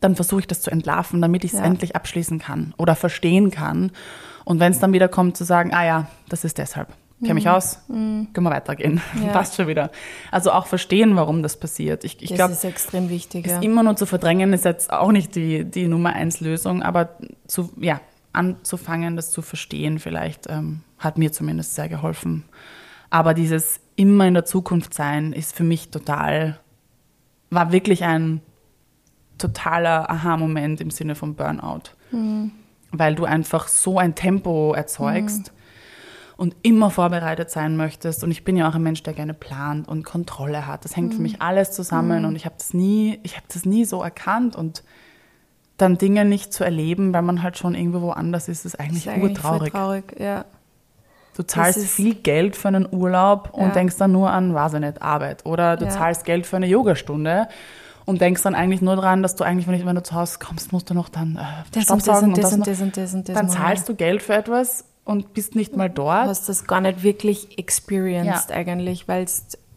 dann 0.00 0.14
versuche 0.14 0.40
ich 0.40 0.46
das 0.46 0.60
zu 0.60 0.70
entlarven, 0.70 1.22
damit 1.22 1.44
ich 1.44 1.52
es 1.54 1.58
Ja. 1.58 1.64
endlich 1.64 1.96
abschließen 1.96 2.38
kann 2.38 2.74
oder 2.76 2.94
verstehen 2.94 3.50
kann. 3.50 3.92
Und 4.44 4.60
wenn 4.60 4.72
es 4.72 4.78
dann 4.78 4.92
wieder 4.92 5.08
kommt, 5.08 5.36
zu 5.36 5.44
sagen, 5.44 5.72
ah 5.72 5.84
ja, 5.84 6.06
das 6.28 6.44
ist 6.44 6.58
deshalb. 6.58 6.88
Kenne 7.20 7.32
mich 7.34 7.48
aus, 7.48 7.78
können 7.88 8.28
wir 8.34 8.50
weitergehen. 8.50 9.00
Mhm. 9.14 9.22
Ja. 9.26 9.28
Passt 9.32 9.54
schon 9.56 9.68
wieder. 9.68 9.90
Also 10.30 10.52
auch 10.52 10.66
verstehen, 10.66 11.16
warum 11.16 11.42
das 11.42 11.56
passiert. 11.58 12.04
Ich, 12.04 12.20
ich 12.22 12.28
das 12.28 12.36
glaube, 12.36 12.52
ist 12.52 12.62
extrem 12.62 13.08
wichtig. 13.08 13.46
Ja. 13.46 13.60
immer 13.62 13.82
nur 13.82 13.96
zu 13.96 14.04
verdrängen 14.04 14.52
ist 14.52 14.66
jetzt 14.66 14.92
auch 14.92 15.12
nicht 15.12 15.34
die, 15.34 15.64
die 15.64 15.88
Nummer 15.88 16.12
eins 16.12 16.40
Lösung, 16.40 16.82
aber 16.82 17.16
zu, 17.46 17.72
ja, 17.80 18.00
anzufangen, 18.36 19.16
das 19.16 19.30
zu 19.30 19.42
verstehen, 19.42 19.98
vielleicht 19.98 20.48
ähm, 20.48 20.82
hat 20.98 21.18
mir 21.18 21.32
zumindest 21.32 21.74
sehr 21.74 21.88
geholfen. 21.88 22.44
Aber 23.10 23.34
dieses 23.34 23.80
immer 23.96 24.26
in 24.26 24.34
der 24.34 24.44
Zukunft 24.44 24.94
sein 24.94 25.32
ist 25.32 25.54
für 25.54 25.64
mich 25.64 25.90
total, 25.90 26.58
war 27.50 27.72
wirklich 27.72 28.04
ein 28.04 28.40
totaler 29.38 30.10
Aha-Moment 30.10 30.80
im 30.80 30.90
Sinne 30.90 31.14
von 31.14 31.34
Burnout. 31.34 31.90
Weil 32.92 33.14
du 33.14 33.24
einfach 33.24 33.68
so 33.68 33.98
ein 33.98 34.14
Tempo 34.14 34.72
erzeugst 34.72 35.52
und 36.36 36.56
immer 36.62 36.90
vorbereitet 36.90 37.50
sein 37.50 37.76
möchtest. 37.76 38.22
Und 38.22 38.30
ich 38.30 38.44
bin 38.44 38.56
ja 38.56 38.68
auch 38.68 38.74
ein 38.74 38.82
Mensch, 38.82 39.02
der 39.02 39.14
gerne 39.14 39.34
plant 39.34 39.88
und 39.88 40.04
Kontrolle 40.04 40.66
hat. 40.66 40.84
Das 40.84 40.96
hängt 40.96 41.14
für 41.14 41.22
mich 41.22 41.40
alles 41.40 41.72
zusammen 41.72 42.24
und 42.24 42.36
ich 42.36 42.44
habe 42.44 42.56
das 42.58 42.74
nie, 42.74 43.18
ich 43.22 43.36
habe 43.36 43.46
das 43.52 43.64
nie 43.64 43.84
so 43.84 44.02
erkannt 44.02 44.56
und 44.56 44.82
dann 45.76 45.98
Dinge 45.98 46.24
nicht 46.24 46.52
zu 46.52 46.64
erleben, 46.64 47.12
weil 47.12 47.22
man 47.22 47.42
halt 47.42 47.58
schon 47.58 47.74
irgendwo 47.74 48.00
woanders 48.00 48.48
ist, 48.48 48.64
ist 48.64 48.78
eigentlich, 48.80 49.06
ist 49.06 49.12
eigentlich 49.12 49.36
urtraurig. 49.38 49.72
traurig. 49.72 50.04
Ja. 50.18 50.44
Du 51.36 51.42
zahlst 51.42 51.86
viel 51.86 52.14
Geld 52.14 52.56
für 52.56 52.68
einen 52.68 52.88
Urlaub 52.90 53.50
und 53.52 53.66
Ja. 53.68 53.70
denkst 53.70 53.96
dann 53.98 54.12
nur 54.12 54.30
an, 54.30 54.54
weiß 54.54 54.74
ich 54.74 54.80
nicht, 54.80 55.02
Arbeit. 55.02 55.44
Oder 55.44 55.76
du 55.76 55.84
Ja. 55.84 55.90
zahlst 55.90 56.24
Geld 56.24 56.46
für 56.46 56.56
eine 56.56 56.66
Yogastunde 56.66 57.48
und 58.06 58.22
denkst 58.22 58.42
dann 58.42 58.54
eigentlich 58.54 58.80
nur 58.80 58.96
dran, 58.96 59.22
dass 59.22 59.36
du 59.36 59.44
eigentlich, 59.44 59.66
wenn 59.66 59.74
ich- 59.74 59.84
wenn 59.84 59.96
du 59.96 60.02
zu 60.02 60.14
Hause 60.14 60.38
kommst, 60.42 60.72
musst 60.72 60.88
du 60.88 60.94
noch 60.94 61.10
dann 61.10 61.36
äh, 61.36 61.40
Das 61.72 61.90
und 61.90 62.06
das 62.06 62.22
und 62.22 62.38
das 62.38 62.52
und 62.54 62.66
das 62.66 62.80
und 62.80 62.96
das 62.96 63.14
und 63.14 63.28
das. 63.28 63.34
Dann 63.34 63.50
zahlst 63.50 63.86
du 63.88 63.94
Geld 63.94 64.22
für 64.22 64.32
etwas 64.34 64.84
und 65.04 65.34
bist 65.34 65.54
nicht 65.56 65.76
mal 65.76 65.88
Du 65.90 65.96
dort. 65.96 66.26
hast 66.26 66.48
das 66.48 66.66
gar 66.66 66.80
nicht 66.80 67.02
wirklich 67.02 67.58
experienced 67.58 68.50
eigentlich, 68.50 69.06
weil 69.08 69.26
du 69.26 69.30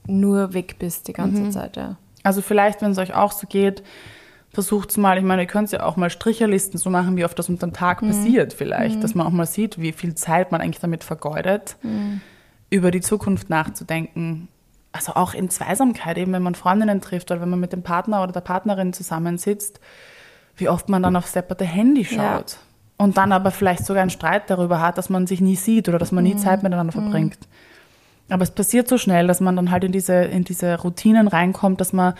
nur 0.07 0.53
weg 0.53 0.77
bist 0.79 1.09
die 1.09 1.13
ganze 1.13 1.41
Mhm. 1.41 1.51
Zeit. 1.51 1.75
Ja. 1.75 1.97
Also 2.23 2.41
vielleicht, 2.41 2.81
wenn 2.81 2.91
es 2.91 2.97
euch 2.99 3.13
auch 3.13 3.33
so 3.33 3.47
geht, 3.47 3.83
versucht 4.51 4.97
mal, 4.97 5.17
ich 5.17 5.23
meine, 5.23 5.43
ihr 5.43 5.47
könnt 5.47 5.71
ja 5.71 5.83
auch 5.83 5.95
mal 5.95 6.09
Stricherlisten 6.09 6.79
so 6.79 6.89
machen, 6.89 7.17
wie 7.17 7.25
oft 7.25 7.37
das 7.37 7.49
unter 7.49 7.67
dem 7.67 7.73
Tag 7.73 8.01
passiert 8.01 8.53
vielleicht, 8.53 9.03
dass 9.03 9.13
man 9.15 9.27
auch 9.27 9.31
mal 9.31 9.45
sieht, 9.45 9.79
wie 9.79 9.91
viel 9.91 10.15
Zeit 10.15 10.51
man 10.51 10.61
eigentlich 10.61 10.79
damit 10.79 11.03
vergeudet, 11.03 11.77
über 12.69 12.91
die 12.91 13.01
Zukunft 13.01 13.49
nachzudenken. 13.49 14.47
Also 14.91 15.13
auch 15.13 15.35
in 15.35 15.51
Zweisamkeit, 15.51 16.17
eben 16.17 16.33
wenn 16.33 16.41
man 16.41 16.55
Freundinnen 16.55 16.99
trifft 16.99 17.29
oder 17.29 17.41
wenn 17.41 17.49
man 17.49 17.59
mit 17.59 17.73
dem 17.73 17.83
Partner 17.83 18.23
oder 18.23 18.31
der 18.31 18.41
Partnerin 18.41 18.91
zusammensitzt, 18.91 19.79
wie 20.57 20.67
oft 20.67 20.89
man 20.89 21.03
dann 21.03 21.15
aufs 21.15 21.33
depperte 21.33 21.65
Handy 21.65 22.05
schaut. 22.05 22.17
Ja. 22.51 22.57
Und 22.97 23.17
dann 23.17 23.31
aber 23.31 23.51
vielleicht 23.51 23.85
sogar 23.85 24.01
einen 24.01 24.09
Streit 24.09 24.49
darüber 24.49 24.81
hat, 24.81 24.97
dass 24.97 25.09
man 25.09 25.27
sich 25.27 25.41
nie 25.41 25.55
sieht 25.55 25.87
oder 25.87 25.99
dass 25.99 26.11
man 26.11 26.23
nie 26.23 26.35
Zeit 26.35 26.63
miteinander 26.63 26.91
verbringt. 26.91 27.37
Aber 28.29 28.43
es 28.43 28.51
passiert 28.51 28.87
so 28.87 28.97
schnell, 28.97 29.27
dass 29.27 29.41
man 29.41 29.55
dann 29.55 29.71
halt 29.71 29.83
in 29.83 29.91
diese, 29.91 30.15
in 30.15 30.43
diese 30.43 30.79
Routinen 30.79 31.27
reinkommt, 31.27 31.79
dass 31.81 31.93
man 31.93 32.13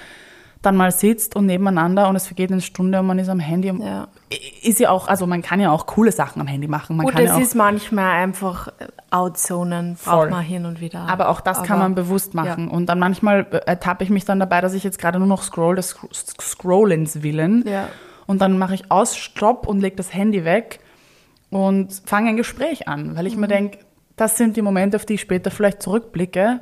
dann 0.62 0.76
mal 0.76 0.92
sitzt 0.92 1.38
und 1.38 1.46
nebeneinander 1.46 2.10
und 2.10 2.18
es 2.18 2.28
vergeht 2.28 2.52
eine 2.52 2.60
Stunde 2.60 3.00
und 3.00 3.06
man 3.08 3.18
ist 3.18 3.30
am 3.30 3.40
Handy. 3.40 3.70
Und 3.72 3.82
Ja. 3.82 4.10
Ist 4.62 4.80
ja 4.80 4.90
auch, 4.90 5.08
also 5.08 5.26
man 5.26 5.42
kann 5.42 5.62
ja 5.62 5.72
auch 5.72 5.86
coole 5.86 6.12
Sachen 6.12 6.42
am 6.42 6.48
Handy 6.48 6.68
machen. 6.68 6.98
Man 6.98 7.06
Gut, 7.06 7.16
kann 7.16 7.24
es 7.24 7.30
ja 7.32 7.38
ist 7.40 7.56
manchmal 7.56 8.12
einfach 8.12 8.68
äh, 8.68 8.88
outzonen, 9.10 9.96
Voll. 9.96 10.14
braucht 10.14 10.30
man 10.32 10.42
hin 10.44 10.66
und 10.66 10.82
wieder. 10.82 11.00
aber 11.08 11.30
auch 11.30 11.40
das 11.42 11.60
kann 11.64 11.78
Aber- 11.78 11.84
man 11.84 11.96
bewusst 11.96 12.34
machen. 12.34 12.68
Und 12.68 12.88
dann 12.88 13.00
manchmal 13.00 13.48
ertappe 13.66 14.04
ich 14.04 14.10
mich 14.10 14.26
dann 14.26 14.40
dabei, 14.40 14.60
dass 14.60 14.74
ich 14.74 14.84
jetzt 14.84 15.00
gerade 15.00 15.18
nur 15.18 15.28
noch 15.30 15.44
scroll, 15.44 15.76
des 15.78 15.96
Scro- 15.96 16.10
Scrollens 16.42 17.24
willen. 17.24 17.64
Ja. 17.66 17.88
Und 18.28 18.42
dann 18.42 18.58
mache 18.60 18.76
ich 18.76 18.92
aus, 18.92 19.16
stopp 19.16 19.66
und 19.66 19.80
lege 19.80 19.96
das 19.96 20.14
Handy 20.14 20.44
weg 20.46 20.80
und 21.50 22.02
fange 22.06 22.30
ein 22.30 22.38
Gespräch 22.38 22.88
an, 22.88 23.16
weil 23.16 23.26
ich 23.28 23.36
Mhm. 23.36 23.42
mir 23.42 23.48
denke, 23.48 23.80
das 24.18 24.36
sind 24.38 24.58
die 24.58 24.62
Momente, 24.62 24.98
auf 24.98 25.06
die 25.06 25.14
ich 25.14 25.22
später 25.22 25.50
vielleicht 25.52 25.82
zurückblicke. 25.82 26.60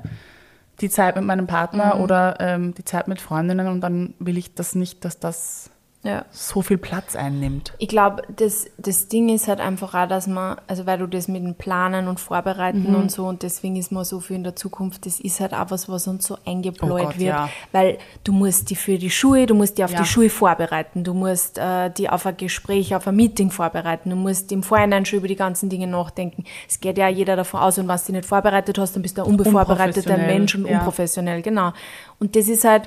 Die 0.82 0.90
Zeit 0.90 1.16
mit 1.16 1.26
meinem 1.26 1.48
Partner 1.48 1.96
Mhm. 1.96 2.02
oder 2.02 2.36
ähm, 2.40 2.74
die 2.76 2.86
Zeit 2.86 3.08
mit 3.08 3.20
Freundinnen 3.22 3.68
und 3.68 3.82
dann 3.82 4.14
will 4.20 4.38
ich 4.38 4.54
das 4.54 4.76
nicht, 4.76 5.04
dass 5.06 5.20
das 5.20 5.72
Ja. 6.08 6.26
so 6.32 6.62
viel 6.62 6.78
Platz 6.78 7.16
einnimmt. 7.16 7.74
Ich 7.80 7.88
glaube, 7.90 8.24
das, 8.36 8.68
das 8.78 9.08
Ding 9.10 9.30
ist 9.30 9.48
halt 9.48 9.60
einfach 9.60 9.94
auch, 9.94 10.08
dass 10.08 10.26
man, 10.28 10.58
also 10.68 10.86
weil 10.86 10.98
du 10.98 11.08
das 11.08 11.28
mit 11.28 11.44
dem 11.44 11.56
Planen 11.56 12.08
und 12.08 12.20
Vorbereiten 12.20 12.90
Mhm. 12.90 12.96
und 12.96 13.12
so 13.12 13.26
und 13.28 13.44
deswegen 13.44 13.76
ist 13.76 13.92
man 13.92 14.06
so 14.06 14.20
viel 14.20 14.38
in 14.38 14.44
der 14.44 14.56
Zukunft, 14.56 15.06
das 15.06 15.20
ist 15.20 15.40
halt 15.40 15.54
auch 15.54 15.70
was, 15.70 15.90
was 15.90 16.08
uns 16.08 16.26
so 16.26 16.38
eingebläut 16.46 16.92
Oh 17.02 17.06
Gott, 17.08 17.18
wird. 17.20 17.28
ja. 17.30 17.50
Weil 17.72 17.98
du 18.24 18.32
musst 18.32 18.70
die 18.70 18.76
für 18.76 18.98
die 18.98 19.10
Schuhe, 19.10 19.46
du 19.46 19.54
musst 19.56 19.78
die 19.78 19.84
auf 19.84 19.92
Ja. 19.92 20.00
die 20.00 20.06
Schuhe 20.06 20.30
vorbereiten, 20.30 21.04
du 21.04 21.14
musst 21.14 21.58
äh, 21.58 21.90
die 21.92 22.10
auf 22.10 22.26
ein 22.26 22.38
Gespräch, 22.38 22.96
auf 22.96 23.08
ein 23.08 23.16
Meeting 23.16 23.52
vorbereiten, 23.52 24.10
du 24.10 24.16
musst 24.16 24.52
im 24.52 24.64
Vorhinein 24.64 25.06
schon 25.06 25.20
über 25.20 25.28
die 25.28 25.36
ganzen 25.36 25.70
Dinge 25.70 25.88
nachdenken. 25.88 26.46
Es 26.70 26.80
geht 26.80 26.98
ja 26.98 27.08
jeder 27.10 27.36
davon 27.36 27.60
aus, 27.60 27.78
und 27.78 27.88
was 27.88 28.06
du 28.06 28.14
nicht 28.14 28.26
vorbereitet 28.26 28.78
hast, 28.78 28.96
dann 28.96 29.02
bist 29.04 29.18
du 29.18 29.24
ein 29.24 29.28
unbevorbereiteter 29.32 30.18
Mensch 30.18 30.56
und 30.56 30.66
unprofessionell, 30.66 31.42
genau. 31.42 31.74
Und 32.20 32.36
das 32.36 32.48
ist 32.48 32.64
halt, 32.64 32.84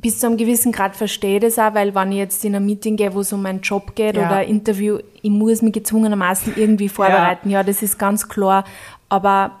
bis 0.00 0.20
zu 0.20 0.26
einem 0.26 0.36
gewissen 0.36 0.70
Grad 0.72 0.94
verstehe 0.94 1.36
ich 1.36 1.42
das 1.42 1.58
auch, 1.58 1.74
weil 1.74 1.92
wenn 1.94 2.12
ich 2.12 2.18
jetzt 2.18 2.44
in 2.44 2.54
ein 2.54 2.64
Meeting 2.64 2.96
gehe, 2.96 3.12
wo 3.14 3.20
es 3.20 3.32
um 3.32 3.42
meinen 3.42 3.60
Job 3.60 3.94
geht 3.96 4.16
Ja. 4.16 4.26
oder 4.26 4.36
ein 4.36 4.48
Interview, 4.48 4.98
ich 5.22 5.30
muss 5.30 5.60
mich 5.60 5.72
gezwungenermaßen 5.72 6.54
irgendwie 6.56 6.88
vorbereiten. 6.88 7.50
Ja. 7.50 7.62
das 7.64 7.82
ist 7.82 7.98
ganz 7.98 8.28
klar. 8.28 8.64
Aber 9.08 9.58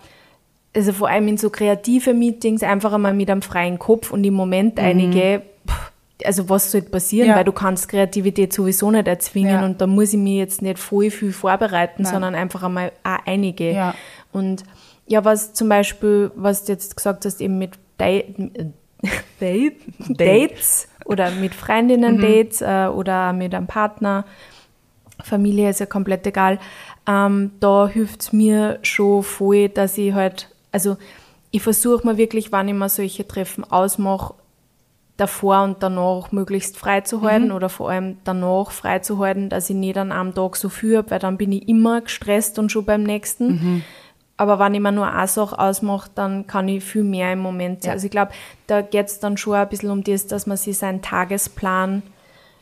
also 0.76 0.92
vor 0.92 1.08
allem 1.08 1.26
in 1.28 1.38
so 1.38 1.50
kreative 1.50 2.14
Meetings 2.14 2.62
einfach 2.62 2.92
einmal 2.92 3.14
mit 3.14 3.28
einem 3.30 3.42
freien 3.42 3.78
Kopf 3.80 4.12
und 4.12 4.22
im 4.22 4.34
Moment 4.34 4.78
einige, 4.78 5.42
pff, 5.66 5.92
also 6.24 6.48
was 6.48 6.70
soll 6.70 6.82
passieren, 6.82 7.26
Mhm. 7.28 7.30
Ja. 7.32 7.36
weil 7.38 7.44
du 7.44 7.52
kannst 7.52 7.88
Kreativität 7.88 8.52
sowieso 8.52 8.90
nicht 8.92 9.08
erzwingen 9.08 9.50
Ja. 9.60 9.64
und 9.64 9.80
da 9.80 9.88
muss 9.88 10.12
ich 10.12 10.18
mir 10.20 10.36
jetzt 10.38 10.62
nicht 10.62 10.78
voll 10.78 11.10
viel 11.10 11.32
vorbereiten, 11.32 12.02
Nein. 12.02 12.12
sondern 12.12 12.34
einfach 12.36 12.62
einmal 12.62 12.92
auch 13.02 13.18
einige. 13.26 13.72
Ja. 13.72 13.94
Und 14.32 14.62
ja, 15.08 15.24
was 15.24 15.52
zum 15.54 15.68
Beispiel, 15.68 16.30
was 16.36 16.64
du 16.64 16.72
jetzt 16.72 16.96
gesagt 16.96 17.24
hast, 17.24 17.40
eben 17.40 17.58
mit 17.58 17.72
Date, 17.98 18.36
Date, 19.40 19.80
Dates 20.08 20.88
oder 21.04 21.30
mit 21.30 21.54
Freundinnen 21.54 22.20
Dates 22.20 22.60
äh, 22.60 22.88
oder 22.92 23.32
mit 23.32 23.54
einem 23.54 23.66
Partner, 23.66 24.24
Familie 25.22 25.70
ist 25.70 25.80
ja 25.80 25.86
komplett 25.86 26.26
egal. 26.26 26.58
Ähm, 27.06 27.52
da 27.60 27.88
hilft 27.88 28.20
es 28.20 28.32
mir 28.32 28.78
schon 28.82 29.22
voll, 29.22 29.68
dass 29.68 29.98
ich 29.98 30.12
halt, 30.12 30.48
also 30.72 30.96
ich 31.50 31.62
versuche 31.62 32.06
mir 32.06 32.16
wirklich, 32.16 32.52
wann 32.52 32.68
ich 32.68 32.74
mir 32.74 32.88
solche 32.88 33.26
Treffen 33.26 33.64
ausmache, 33.64 34.34
davor 35.18 35.64
und 35.64 35.82
danach 35.82 36.30
möglichst 36.30 36.78
frei 36.78 37.00
zu 37.00 37.22
halten 37.22 37.50
oder 37.50 37.68
vor 37.68 37.90
allem 37.90 38.18
danach 38.22 38.70
frei 38.70 39.00
zu 39.00 39.18
halten, 39.18 39.48
dass 39.48 39.68
ich 39.68 39.74
nicht 39.74 39.98
an 39.98 40.12
einem 40.12 40.32
Tag 40.32 40.56
so 40.56 40.68
viel 40.68 40.96
habe, 40.96 41.10
weil 41.10 41.18
dann 41.18 41.36
bin 41.36 41.50
ich 41.50 41.68
immer 41.68 42.00
gestresst 42.00 42.58
und 42.58 42.70
schon 42.70 42.84
beim 42.84 43.02
nächsten. 43.02 43.82
Aber 44.38 44.58
wenn 44.58 44.72
ich 44.72 44.80
mir 44.80 44.92
nur 44.92 45.12
eine 45.12 45.28
Sache 45.28 45.58
ausmache, 45.58 46.10
dann 46.14 46.46
kann 46.46 46.68
ich 46.68 46.82
viel 46.82 47.04
mehr 47.04 47.32
im 47.32 47.40
Moment 47.40 47.82
sein. 47.82 47.90
Ja. 47.90 47.94
Also 47.94 48.06
ich 48.06 48.10
glaube, 48.10 48.32
da 48.66 48.80
geht 48.80 49.06
es 49.06 49.20
dann 49.20 49.36
schon 49.36 49.54
ein 49.54 49.68
bisschen 49.68 49.90
um 49.90 50.02
das, 50.02 50.26
dass 50.26 50.46
man 50.46 50.56
sich 50.56 50.78
seinen 50.78 51.02
Tagesplan 51.02 52.02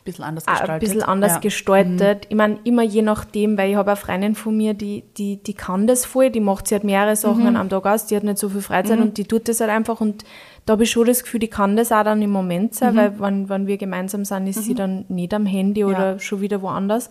bisschen 0.07 0.23
anders 0.23 0.45
gestaltet. 0.45 0.69
Ein 0.69 0.79
bisschen 0.79 1.03
anders 1.03 1.33
ja. 1.33 1.39
gestaltet. 1.39 2.17
Mhm. 2.17 2.27
Ich 2.29 2.35
meine, 2.35 2.59
immer 2.63 2.81
je 2.81 3.01
nachdem, 3.01 3.57
weil 3.57 3.69
ich 3.69 3.75
habe 3.75 3.91
eine 3.91 3.97
Freundin 3.97 4.35
von 4.35 4.55
mir, 4.55 4.73
die, 4.73 5.03
die, 5.17 5.37
die 5.37 5.53
kann 5.53 5.85
das 5.85 6.05
voll, 6.05 6.31
die 6.31 6.39
macht, 6.39 6.67
sie 6.67 6.75
hat 6.75 6.83
mehrere 6.83 7.15
Sachen 7.15 7.41
mhm. 7.41 7.55
einem 7.55 7.69
Tag 7.69 7.85
aus, 7.85 8.05
die 8.07 8.15
hat 8.15 8.23
nicht 8.23 8.37
so 8.37 8.49
viel 8.49 8.61
Freizeit 8.61 8.97
mhm. 8.97 9.05
und 9.05 9.17
die 9.17 9.25
tut 9.25 9.47
das 9.47 9.59
halt 9.59 9.69
einfach 9.69 10.01
und 10.01 10.23
da 10.65 10.73
habe 10.73 10.83
ich 10.83 10.91
schon 10.91 11.05
das 11.05 11.23
Gefühl, 11.23 11.39
die 11.39 11.49
kann 11.49 11.75
das 11.75 11.91
auch 11.91 12.03
dann 12.03 12.21
im 12.21 12.31
Moment 12.31 12.73
sein, 12.73 12.93
mhm. 12.93 12.97
weil 12.97 13.19
wenn, 13.19 13.49
wenn 13.49 13.67
wir 13.67 13.77
gemeinsam 13.77 14.25
sind, 14.25 14.47
ist 14.47 14.63
sie 14.63 14.71
mhm. 14.71 14.77
dann 14.77 15.05
nicht 15.09 15.33
am 15.33 15.45
Handy 15.45 15.85
oder 15.85 16.13
ja. 16.13 16.19
schon 16.19 16.41
wieder 16.41 16.61
woanders. 16.61 17.09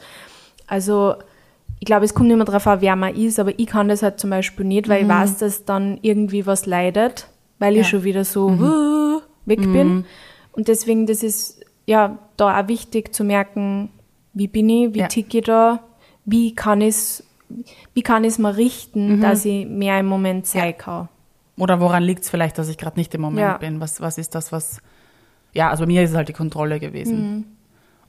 Also 0.67 1.15
ich 1.79 1.87
glaube, 1.87 2.05
es 2.05 2.15
kommt 2.15 2.31
immer 2.31 2.45
darauf 2.45 2.67
an, 2.67 2.81
wer 2.81 2.97
man 2.97 3.15
ist, 3.15 3.39
aber 3.39 3.59
ich 3.59 3.67
kann 3.67 3.89
das 3.89 4.03
halt 4.03 4.19
zum 4.19 4.31
Beispiel 4.31 4.65
nicht, 4.65 4.89
weil 4.89 5.03
ich 5.03 5.07
mhm. 5.07 5.13
weiß, 5.13 5.39
dass 5.39 5.65
dann 5.65 5.99
irgendwie 6.03 6.47
was 6.47 6.67
leidet, 6.67 7.29
weil 7.59 7.75
ja. 7.75 7.83
ich 7.83 7.89
schon 7.89 8.05
wieder 8.05 8.25
so 8.25 8.51
weg 9.45 9.61
bin. 9.61 10.05
Und 10.53 10.69
deswegen, 10.69 11.07
das 11.07 11.23
ist 11.23 11.61
ja 11.87 12.19
da 12.37 12.61
auch 12.61 12.69
wichtig 12.69 13.15
zu 13.15 13.25
merken, 13.25 13.91
wie 14.33 14.49
bin 14.49 14.69
ich, 14.69 14.95
wie 14.95 15.01
ja. 15.01 15.07
ticke 15.09 15.39
ich 15.39 15.45
da, 15.45 15.81
wie 16.25 16.55
kann 16.55 16.81
ich 16.81 17.23
wie 17.95 18.03
kann 18.03 18.25
ich 18.25 18.33
es 18.33 18.39
mal 18.39 18.53
richten, 18.53 19.17
mhm. 19.17 19.21
dass 19.21 19.45
ich 19.45 19.67
mehr 19.67 20.01
im 20.01 20.07
Moment 20.07 20.47
sein 20.47 20.77
kann. 20.77 21.09
Oder 21.57 21.81
woran 21.81 22.03
liegt 22.03 22.25
es 22.25 22.31
vielleicht, 22.31 22.59
dass 22.59 22.69
ich 22.69 22.77
gerade 22.77 22.99
nicht 22.99 23.15
im 23.15 23.21
Moment 23.21 23.41
ja. 23.41 23.57
bin? 23.57 23.81
Was, 23.81 24.01
was 24.01 24.19
ist 24.19 24.35
das, 24.35 24.53
was. 24.53 24.81
Ja, 25.55 25.71
also 25.71 25.85
bei 25.85 25.87
mir 25.87 26.03
ist 26.03 26.11
es 26.11 26.17
halt 26.17 26.29
die 26.29 26.35
Kontrolle 26.35 26.81
gewesen. 26.81 27.37
Mhm. 27.37 27.45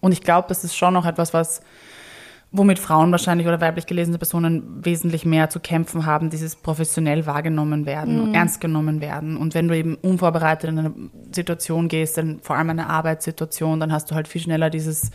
Und 0.01 0.11
ich 0.11 0.21
glaube, 0.21 0.47
das 0.49 0.63
ist 0.63 0.75
schon 0.75 0.93
noch 0.93 1.05
etwas, 1.05 1.33
was 1.33 1.61
womit 2.51 2.79
Frauen 2.79 3.11
wahrscheinlich 3.11 3.47
oder 3.47 3.59
weiblich 3.59 3.85
gelesene 3.85 4.17
Personen 4.17 4.85
wesentlich 4.85 5.25
mehr 5.25 5.49
zu 5.49 5.59
kämpfen 5.59 6.05
haben, 6.05 6.29
dieses 6.29 6.55
professionell 6.55 7.25
wahrgenommen 7.25 7.85
werden, 7.85 8.29
mhm. 8.29 8.33
ernst 8.33 8.61
genommen 8.61 9.01
werden. 9.01 9.35
Und 9.37 9.53
wenn 9.53 9.67
du 9.67 9.77
eben 9.77 9.95
unvorbereitet 9.95 10.69
in 10.69 10.79
eine 10.79 10.93
Situation 11.31 11.89
gehst, 11.89 12.17
dann 12.17 12.39
vor 12.41 12.55
allem 12.55 12.69
eine 12.69 12.89
Arbeitssituation, 12.89 13.79
dann 13.79 13.91
hast 13.91 14.09
du 14.09 14.15
halt 14.15 14.27
viel 14.27 14.41
schneller 14.41 14.69
dieses 14.69 15.11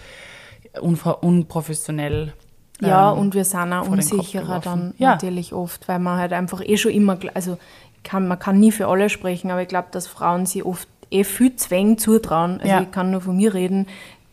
unprofessionell. 0.81 2.35
Ja, 2.81 3.13
ähm, 3.13 3.19
und 3.19 3.35
wir 3.35 3.45
sind 3.45 3.73
auch 3.73 3.89
unsicherer 3.89 4.61
dann 4.61 4.95
ja. 4.99 5.13
natürlich 5.13 5.53
oft, 5.53 5.89
weil 5.89 5.99
man 5.99 6.19
halt 6.19 6.33
einfach 6.33 6.61
eh 6.65 6.77
schon 6.77 6.93
immer, 6.93 7.19
also 7.35 7.59
kann, 8.03 8.29
man 8.29 8.39
kann 8.39 8.59
nie 8.59 8.73
für 8.73 8.89
alle 8.89 9.09
sprechen, 9.09 9.51
aber 9.51 9.63
ich 9.63 9.69
glaube, 9.69 9.89
dass 9.91 10.07
Frauen 10.07 10.47
sie 10.47 10.63
oft 10.63 10.89
eh 11.11 11.25
viel 11.25 11.55
Zwängen 11.57 11.99
zutrauen. 11.99 12.61
Also 12.61 12.69
ja. 12.69 12.81
ich 12.83 12.91
kann 12.91 13.11
nur 13.11 13.21
von 13.21 13.37
mir 13.37 13.55
reden 13.55 13.87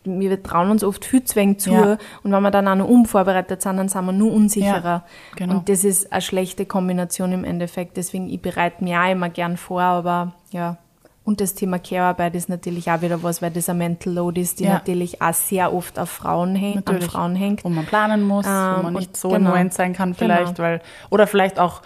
wir 0.04 0.42
trauen 0.42 0.70
uns 0.70 0.82
oft 0.82 1.04
viel 1.04 1.24
zu 1.24 1.56
zu 1.56 1.72
ja. 1.72 1.98
und 2.22 2.32
wenn 2.32 2.42
wir 2.42 2.50
dann 2.50 2.66
auch 2.68 2.74
noch 2.74 2.88
unvorbereitet 2.88 3.60
sind, 3.62 3.76
dann 3.76 3.88
sind 3.88 4.04
wir 4.04 4.12
nur 4.12 4.32
unsicherer. 4.32 4.82
Ja, 4.82 5.04
genau. 5.36 5.54
Und 5.56 5.68
das 5.68 5.84
ist 5.84 6.12
eine 6.12 6.22
schlechte 6.22 6.64
Kombination 6.66 7.32
im 7.32 7.44
Endeffekt. 7.44 7.96
Deswegen, 7.96 8.28
ich 8.28 8.40
bereite 8.40 8.82
mich 8.82 8.96
auch 8.96 9.10
immer 9.10 9.28
gern 9.28 9.56
vor, 9.56 9.82
aber 9.82 10.32
ja. 10.52 10.78
Und 11.22 11.40
das 11.40 11.54
Thema 11.54 11.78
Care-Arbeit 11.78 12.34
ist 12.34 12.48
natürlich 12.48 12.90
auch 12.90 13.02
wieder 13.02 13.22
was, 13.22 13.42
weil 13.42 13.50
das 13.50 13.68
ein 13.68 13.78
Mental 13.78 14.12
Load 14.12 14.40
ist, 14.40 14.58
die 14.58 14.64
ja. 14.64 14.72
natürlich 14.72 15.20
auch 15.20 15.34
sehr 15.34 15.72
oft 15.72 15.98
auf 15.98 16.08
Frauen, 16.08 16.56
häng, 16.56 16.82
an 16.86 17.02
Frauen 17.02 17.36
hängt. 17.36 17.62
Wo 17.62 17.68
man 17.68 17.84
planen 17.84 18.22
muss, 18.26 18.46
ähm, 18.46 18.74
wo 18.78 18.82
man 18.84 18.94
nicht 18.94 19.16
so 19.16 19.28
genau. 19.28 19.38
im 19.38 19.44
Moment 19.44 19.74
sein 19.74 19.92
kann 19.92 20.14
vielleicht, 20.14 20.56
genau. 20.56 20.68
weil, 20.68 20.82
oder 21.10 21.26
vielleicht 21.26 21.60
auch, 21.60 21.82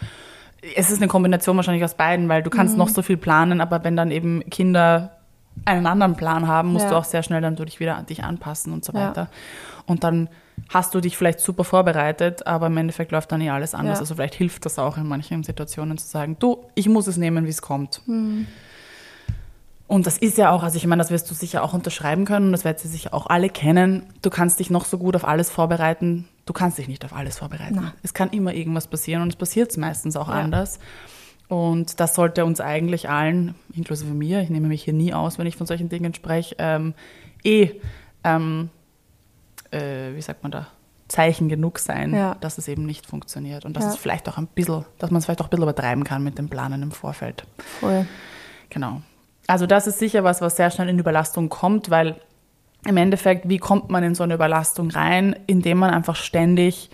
es 0.76 0.90
ist 0.90 0.98
eine 0.98 1.08
Kombination 1.08 1.56
wahrscheinlich 1.56 1.84
aus 1.84 1.94
beiden, 1.94 2.28
weil 2.28 2.42
du 2.42 2.48
kannst 2.48 2.74
mhm. 2.74 2.78
noch 2.78 2.88
so 2.88 3.02
viel 3.02 3.16
planen, 3.16 3.60
aber 3.60 3.82
wenn 3.82 3.96
dann 3.96 4.12
eben 4.12 4.48
Kinder 4.50 5.10
einen 5.64 5.86
anderen 5.86 6.16
Plan 6.16 6.46
haben, 6.46 6.72
musst 6.72 6.84
ja. 6.84 6.90
du 6.90 6.96
auch 6.96 7.04
sehr 7.04 7.22
schnell 7.22 7.40
dann 7.40 7.56
dich 7.56 7.80
wieder 7.80 7.96
an 7.96 8.06
dich 8.06 8.24
anpassen 8.24 8.72
und 8.72 8.84
so 8.84 8.94
weiter. 8.94 9.22
Ja. 9.22 9.28
Und 9.86 10.04
dann 10.04 10.28
hast 10.68 10.94
du 10.94 11.00
dich 11.00 11.16
vielleicht 11.16 11.40
super 11.40 11.64
vorbereitet, 11.64 12.46
aber 12.46 12.66
im 12.68 12.76
Endeffekt 12.76 13.12
läuft 13.12 13.32
dann 13.32 13.40
eh 13.40 13.50
alles 13.50 13.74
anders. 13.74 13.98
Ja. 13.98 14.00
Also 14.00 14.14
vielleicht 14.14 14.34
hilft 14.34 14.64
das 14.64 14.78
auch 14.78 14.96
in 14.96 15.06
manchen 15.06 15.42
Situationen 15.42 15.98
zu 15.98 16.06
sagen, 16.06 16.36
du, 16.38 16.64
ich 16.74 16.88
muss 16.88 17.06
es 17.06 17.16
nehmen, 17.16 17.44
wie 17.46 17.50
es 17.50 17.62
kommt. 17.62 18.02
Mhm. 18.06 18.46
Und 19.86 20.06
das 20.06 20.16
ist 20.16 20.38
ja 20.38 20.50
auch, 20.50 20.62
also 20.62 20.76
ich 20.76 20.86
meine, 20.86 21.00
das 21.00 21.10
wirst 21.10 21.30
du 21.30 21.34
sicher 21.34 21.62
auch 21.62 21.74
unterschreiben 21.74 22.24
können 22.24 22.46
und 22.46 22.52
das 22.52 22.64
werden 22.64 22.78
sie 22.78 22.88
sicher 22.88 23.12
auch 23.12 23.26
alle 23.26 23.50
kennen. 23.50 24.04
Du 24.22 24.30
kannst 24.30 24.58
dich 24.58 24.70
noch 24.70 24.86
so 24.86 24.96
gut 24.96 25.14
auf 25.14 25.26
alles 25.26 25.50
vorbereiten. 25.50 26.26
Du 26.46 26.52
kannst 26.52 26.78
dich 26.78 26.88
nicht 26.88 27.04
auf 27.04 27.12
alles 27.12 27.38
vorbereiten. 27.38 27.76
Nein. 27.76 27.92
Es 28.02 28.14
kann 28.14 28.30
immer 28.30 28.54
irgendwas 28.54 28.86
passieren 28.86 29.22
und 29.22 29.28
es 29.28 29.36
passiert 29.36 29.76
meistens 29.76 30.16
auch 30.16 30.28
anders. 30.28 30.78
Und 31.48 32.00
das 32.00 32.14
sollte 32.14 32.44
uns 32.44 32.60
eigentlich 32.60 33.08
allen, 33.08 33.54
inklusive 33.74 34.12
mir, 34.12 34.40
ich 34.40 34.50
nehme 34.50 34.68
mich 34.68 34.82
hier 34.82 34.94
nie 34.94 35.12
aus, 35.12 35.38
wenn 35.38 35.46
ich 35.46 35.56
von 35.56 35.66
solchen 35.66 35.88
Dingen 35.88 36.14
spreche, 36.14 36.56
ähm, 36.58 36.94
eh, 37.44 37.70
ähm, 38.24 38.70
äh, 39.70 40.14
wie 40.14 40.22
sagt 40.22 40.42
man 40.42 40.52
da, 40.52 40.68
Zeichen 41.08 41.48
genug 41.48 41.78
sein, 41.78 42.14
ja. 42.14 42.34
dass 42.40 42.56
es 42.58 42.66
eben 42.66 42.86
nicht 42.86 43.06
funktioniert. 43.06 43.64
Und 43.64 43.76
dass 43.76 43.84
ja. 43.84 43.90
es 43.90 43.96
vielleicht 43.96 44.28
auch 44.28 44.38
ein 44.38 44.46
bisschen, 44.46 44.84
dass 44.98 45.10
man 45.10 45.18
es 45.18 45.26
vielleicht 45.26 45.42
auch 45.42 45.46
ein 45.46 45.50
bisschen 45.50 45.64
übertreiben 45.64 46.02
kann 46.02 46.24
mit 46.24 46.38
dem 46.38 46.48
Planen 46.48 46.82
im 46.82 46.92
Vorfeld. 46.92 47.44
Voll. 47.80 48.06
Genau. 48.70 49.02
Also 49.46 49.66
das 49.66 49.86
ist 49.86 49.98
sicher 49.98 50.24
was, 50.24 50.40
was 50.40 50.56
sehr 50.56 50.70
schnell 50.70 50.88
in 50.88 50.98
Überlastung 50.98 51.50
kommt, 51.50 51.90
weil 51.90 52.16
im 52.86 52.96
Endeffekt, 52.96 53.48
wie 53.48 53.58
kommt 53.58 53.90
man 53.90 54.02
in 54.02 54.14
so 54.14 54.22
eine 54.22 54.34
Überlastung 54.34 54.90
rein, 54.90 55.36
indem 55.46 55.78
man 55.78 55.90
einfach 55.90 56.16
ständig 56.16 56.90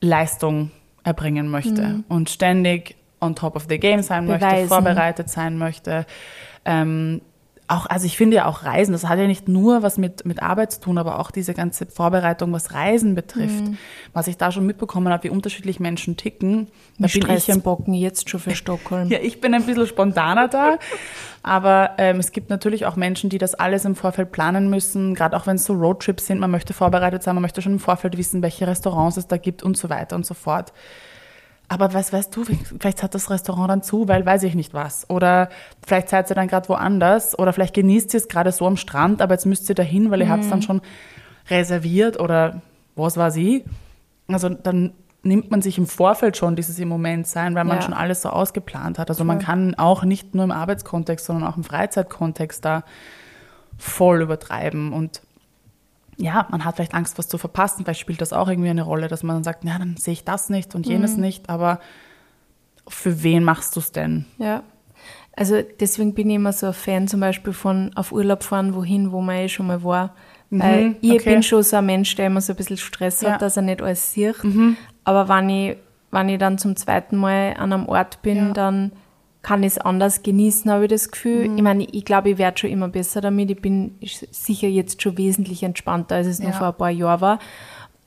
Leistung 0.00 0.70
erbringen 1.04 1.48
möchte 1.48 1.82
mhm. 1.82 2.04
und 2.08 2.30
ständig 2.30 2.96
on 3.20 3.34
top 3.34 3.56
of 3.56 3.66
the 3.68 3.78
game 3.78 4.02
sein 4.02 4.26
Beweisen. 4.26 4.48
möchte, 4.48 4.68
vorbereitet 4.68 5.30
sein 5.30 5.58
möchte. 5.58 6.06
Ähm, 6.64 7.20
auch, 7.70 7.86
also 7.86 8.04
ich 8.04 8.16
finde 8.16 8.36
ja 8.36 8.46
auch 8.46 8.64
Reisen, 8.64 8.92
das 8.92 9.08
hat 9.08 9.18
ja 9.18 9.28
nicht 9.28 9.48
nur 9.48 9.82
was 9.82 9.96
mit, 9.96 10.26
mit 10.26 10.42
Arbeit 10.42 10.72
zu 10.72 10.80
tun, 10.80 10.98
aber 10.98 11.20
auch 11.20 11.30
diese 11.30 11.54
ganze 11.54 11.86
Vorbereitung, 11.86 12.52
was 12.52 12.74
Reisen 12.74 13.14
betrifft. 13.14 13.64
Mhm. 13.64 13.78
Was 14.12 14.26
ich 14.26 14.36
da 14.36 14.50
schon 14.50 14.66
mitbekommen 14.66 15.12
habe, 15.12 15.24
wie 15.24 15.30
unterschiedlich 15.30 15.78
Menschen 15.78 16.16
ticken. 16.16 16.66
Da 16.98 17.06
bin 17.06 17.30
ich 17.30 17.50
ein 17.50 17.62
Bocken 17.62 17.94
jetzt 17.94 18.28
schon 18.28 18.40
für 18.40 18.56
Stockholm. 18.56 19.08
ja, 19.10 19.20
ich 19.20 19.40
bin 19.40 19.54
ein 19.54 19.64
bisschen 19.64 19.86
spontaner 19.86 20.48
da. 20.48 20.78
aber 21.44 21.92
ähm, 21.98 22.18
es 22.18 22.32
gibt 22.32 22.50
natürlich 22.50 22.86
auch 22.86 22.96
Menschen, 22.96 23.30
die 23.30 23.38
das 23.38 23.54
alles 23.54 23.84
im 23.84 23.94
Vorfeld 23.94 24.32
planen 24.32 24.68
müssen, 24.68 25.14
gerade 25.14 25.36
auch 25.36 25.46
wenn 25.46 25.54
es 25.56 25.64
so 25.64 25.74
Roadtrips 25.74 26.26
sind. 26.26 26.40
Man 26.40 26.50
möchte 26.50 26.74
vorbereitet 26.74 27.22
sein, 27.22 27.36
man 27.36 27.42
möchte 27.42 27.62
schon 27.62 27.74
im 27.74 27.80
Vorfeld 27.80 28.16
wissen, 28.18 28.42
welche 28.42 28.66
Restaurants 28.66 29.16
es 29.16 29.28
da 29.28 29.36
gibt 29.36 29.62
und 29.62 29.76
so 29.76 29.88
weiter 29.88 30.16
und 30.16 30.26
so 30.26 30.34
fort. 30.34 30.72
Aber 31.70 31.94
was 31.94 32.12
weißt 32.12 32.34
du, 32.34 32.42
vielleicht 32.44 33.04
hat 33.04 33.14
das 33.14 33.30
Restaurant 33.30 33.70
dann 33.70 33.82
zu, 33.84 34.08
weil 34.08 34.26
weiß 34.26 34.42
ich 34.42 34.56
nicht 34.56 34.74
was. 34.74 35.08
Oder 35.08 35.50
vielleicht 35.86 36.08
seid 36.08 36.28
ihr 36.28 36.34
dann 36.34 36.48
gerade 36.48 36.68
woanders 36.68 37.38
oder 37.38 37.52
vielleicht 37.52 37.74
genießt 37.74 38.12
ihr 38.12 38.18
es 38.18 38.26
gerade 38.26 38.50
so 38.50 38.66
am 38.66 38.76
Strand, 38.76 39.22
aber 39.22 39.34
jetzt 39.34 39.46
müsst 39.46 39.68
ihr 39.68 39.76
dahin, 39.76 40.10
weil 40.10 40.18
ihr 40.18 40.26
mhm. 40.26 40.30
habt 40.30 40.42
es 40.42 40.50
dann 40.50 40.62
schon 40.62 40.80
reserviert 41.48 42.18
oder 42.18 42.60
was 42.96 43.16
war 43.16 43.30
sie. 43.30 43.64
Also 44.26 44.48
dann 44.48 44.94
nimmt 45.22 45.52
man 45.52 45.62
sich 45.62 45.78
im 45.78 45.86
Vorfeld 45.86 46.36
schon 46.36 46.56
dieses 46.56 46.76
im 46.80 46.88
Moment 46.88 47.28
sein, 47.28 47.54
weil 47.54 47.64
man 47.64 47.76
ja. 47.76 47.82
schon 47.82 47.94
alles 47.94 48.22
so 48.22 48.30
ausgeplant 48.30 48.98
hat. 48.98 49.08
Also 49.08 49.22
cool. 49.22 49.28
man 49.28 49.38
kann 49.38 49.76
auch 49.76 50.02
nicht 50.02 50.34
nur 50.34 50.42
im 50.42 50.50
Arbeitskontext, 50.50 51.24
sondern 51.24 51.48
auch 51.48 51.56
im 51.56 51.62
Freizeitkontext 51.62 52.64
da 52.64 52.82
voll 53.78 54.22
übertreiben 54.22 54.92
und 54.92 55.22
ja, 56.20 56.46
man 56.50 56.64
hat 56.64 56.76
vielleicht 56.76 56.94
Angst, 56.94 57.18
was 57.18 57.28
zu 57.28 57.38
verpassen. 57.38 57.84
Vielleicht 57.84 58.00
spielt 58.00 58.20
das 58.20 58.32
auch 58.32 58.48
irgendwie 58.48 58.70
eine 58.70 58.82
Rolle, 58.82 59.08
dass 59.08 59.22
man 59.22 59.36
dann 59.36 59.44
sagt, 59.44 59.64
ja, 59.64 59.78
dann 59.78 59.96
sehe 59.96 60.12
ich 60.12 60.24
das 60.24 60.50
nicht 60.50 60.74
und 60.74 60.86
jenes 60.86 61.16
mhm. 61.16 61.22
nicht. 61.22 61.48
Aber 61.48 61.80
für 62.86 63.22
wen 63.22 63.42
machst 63.42 63.76
du 63.76 63.80
es 63.80 63.92
denn? 63.92 64.26
Ja. 64.38 64.62
Also 65.34 65.62
deswegen 65.80 66.14
bin 66.14 66.28
ich 66.28 66.36
immer 66.36 66.52
so 66.52 66.66
ein 66.66 66.74
Fan 66.74 67.08
zum 67.08 67.20
Beispiel 67.20 67.52
von 67.52 67.92
auf 67.94 68.12
Urlaub 68.12 68.42
fahren, 68.42 68.74
wohin, 68.74 69.12
wo 69.12 69.20
man 69.22 69.36
eh 69.36 69.48
schon 69.48 69.68
mal 69.68 69.82
war. 69.82 70.14
Mhm, 70.50 70.60
Weil 70.60 70.96
ich 71.00 71.12
okay. 71.12 71.34
bin 71.34 71.42
schon 71.42 71.62
so 71.62 71.76
ein 71.76 71.86
Mensch, 71.86 72.14
der 72.16 72.26
immer 72.26 72.40
so 72.40 72.52
ein 72.52 72.56
bisschen 72.56 72.76
Stress 72.76 73.22
ja. 73.22 73.32
hat, 73.32 73.42
dass 73.42 73.56
er 73.56 73.62
nicht 73.62 73.80
alles 73.80 74.12
sieht. 74.12 74.44
Mhm. 74.44 74.76
Aber 75.04 75.28
wenn 75.28 75.48
ich, 75.48 75.76
wenn 76.10 76.28
ich 76.28 76.38
dann 76.38 76.58
zum 76.58 76.76
zweiten 76.76 77.16
Mal 77.16 77.54
an 77.56 77.72
einem 77.72 77.88
Ort 77.88 78.20
bin, 78.22 78.48
ja. 78.48 78.52
dann 78.52 78.92
kann 79.42 79.62
ich 79.62 79.72
es 79.72 79.78
anders 79.78 80.22
genießen, 80.22 80.70
habe 80.70 80.84
ich 80.84 80.90
das 80.90 81.10
Gefühl. 81.10 81.48
Mhm. 81.48 81.56
Ich 81.56 81.62
meine, 81.62 81.84
ich 81.84 82.04
glaube, 82.04 82.30
ich 82.30 82.38
werde 82.38 82.58
schon 82.58 82.70
immer 82.70 82.88
besser 82.88 83.20
damit. 83.20 83.50
Ich 83.50 83.60
bin 83.60 83.96
sicher 84.02 84.68
jetzt 84.68 85.00
schon 85.00 85.16
wesentlich 85.16 85.62
entspannter, 85.62 86.16
als 86.16 86.26
es 86.26 86.38
ja. 86.38 86.48
noch 86.48 86.58
vor 86.58 86.68
ein 86.68 86.76
paar 86.76 86.90
Jahren 86.90 87.20
war. 87.20 87.38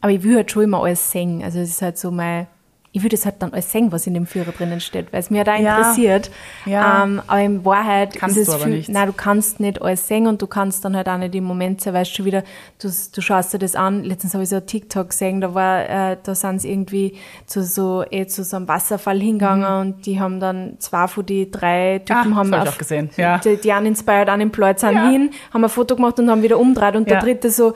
Aber 0.02 0.12
ich 0.12 0.22
will 0.24 0.36
halt 0.36 0.52
schon 0.52 0.64
immer 0.64 0.84
alles 0.84 1.12
singen. 1.12 1.44
Also 1.44 1.60
es 1.60 1.70
ist 1.70 1.82
halt 1.82 1.98
so 1.98 2.12
mein, 2.12 2.48
ich 2.96 3.02
würde 3.02 3.16
es 3.16 3.26
halt 3.26 3.36
dann 3.40 3.52
alles 3.54 3.72
sehen, 3.72 3.92
was 3.92 4.06
in 4.06 4.14
dem 4.14 4.28
Führer 4.28 4.52
drinnen 4.52 4.80
steht, 4.80 5.12
weil 5.12 5.20
es 5.20 5.32
mir 5.32 5.44
da 5.44 5.56
ja. 5.56 5.78
interessiert. 5.78 6.30
Ja. 6.66 7.04
Ähm, 7.04 7.24
aber 7.26 7.42
in 7.42 7.66
Wahrheit 7.66 8.14
kannst 8.14 8.38
ist 8.38 8.48
es 8.48 8.56
du 8.56 8.64
viel, 8.64 8.86
nein, 8.88 9.08
du 9.08 9.14
kannst 9.14 9.60
nicht 9.60 9.82
alles 9.82 10.08
sehen 10.08 10.28
und 10.28 10.44
du 10.44 10.46
kannst 10.46 10.86
dann 10.86 10.96
halt 10.96 11.10
auch 11.10 11.18
nicht 11.18 11.34
im 11.34 11.44
Moment 11.44 11.82
sein, 11.82 11.96
weißt 11.96 12.12
du 12.12 12.16
schon 12.18 12.26
wieder, 12.26 12.44
du, 12.80 12.90
du 13.14 13.22
schaust 13.22 13.52
dir 13.52 13.58
das 13.58 13.76
an. 13.76 14.04
Letztens 14.04 14.36
habe 14.36 14.44
ich 14.44 14.50
so 14.50 14.58
ein 14.58 14.68
TikTok 14.68 15.10
gesehen, 15.10 15.42
da 15.42 15.56
war, 15.56 15.90
äh, 15.90 16.18
da 16.22 16.36
sind 16.36 16.62
sie 16.62 16.72
irgendwie 16.72 17.18
zu 17.48 17.64
so, 17.64 18.06
eh, 18.12 18.28
zu 18.28 18.44
so 18.44 18.58
einem 18.58 18.68
Wasserfall 18.68 19.20
hingegangen 19.20 19.74
mhm. 19.74 19.82
und 19.82 20.06
die 20.06 20.20
haben 20.20 20.40
dann 20.40 20.76
zwei 20.78 21.08
von 21.08 21.26
die 21.26 21.50
drei 21.50 21.98
Typen 22.06 22.34
ah, 22.34 22.36
haben 22.36 22.54
auf, 22.54 22.78
gesehen. 22.78 23.10
Ja. 23.18 23.40
Die, 23.40 23.58
die 23.58 23.72
Uninspired, 23.72 24.30
Unemployed 24.30 24.78
sind 24.78 24.94
ja. 24.94 25.10
hin, 25.10 25.32
haben 25.52 25.64
ein 25.64 25.70
Foto 25.72 25.96
gemacht 25.96 26.20
und 26.20 26.30
haben 26.30 26.44
wieder 26.44 26.60
umdreht 26.60 26.96
und 26.96 27.10
der 27.10 27.22
dritte 27.22 27.50
so, 27.50 27.74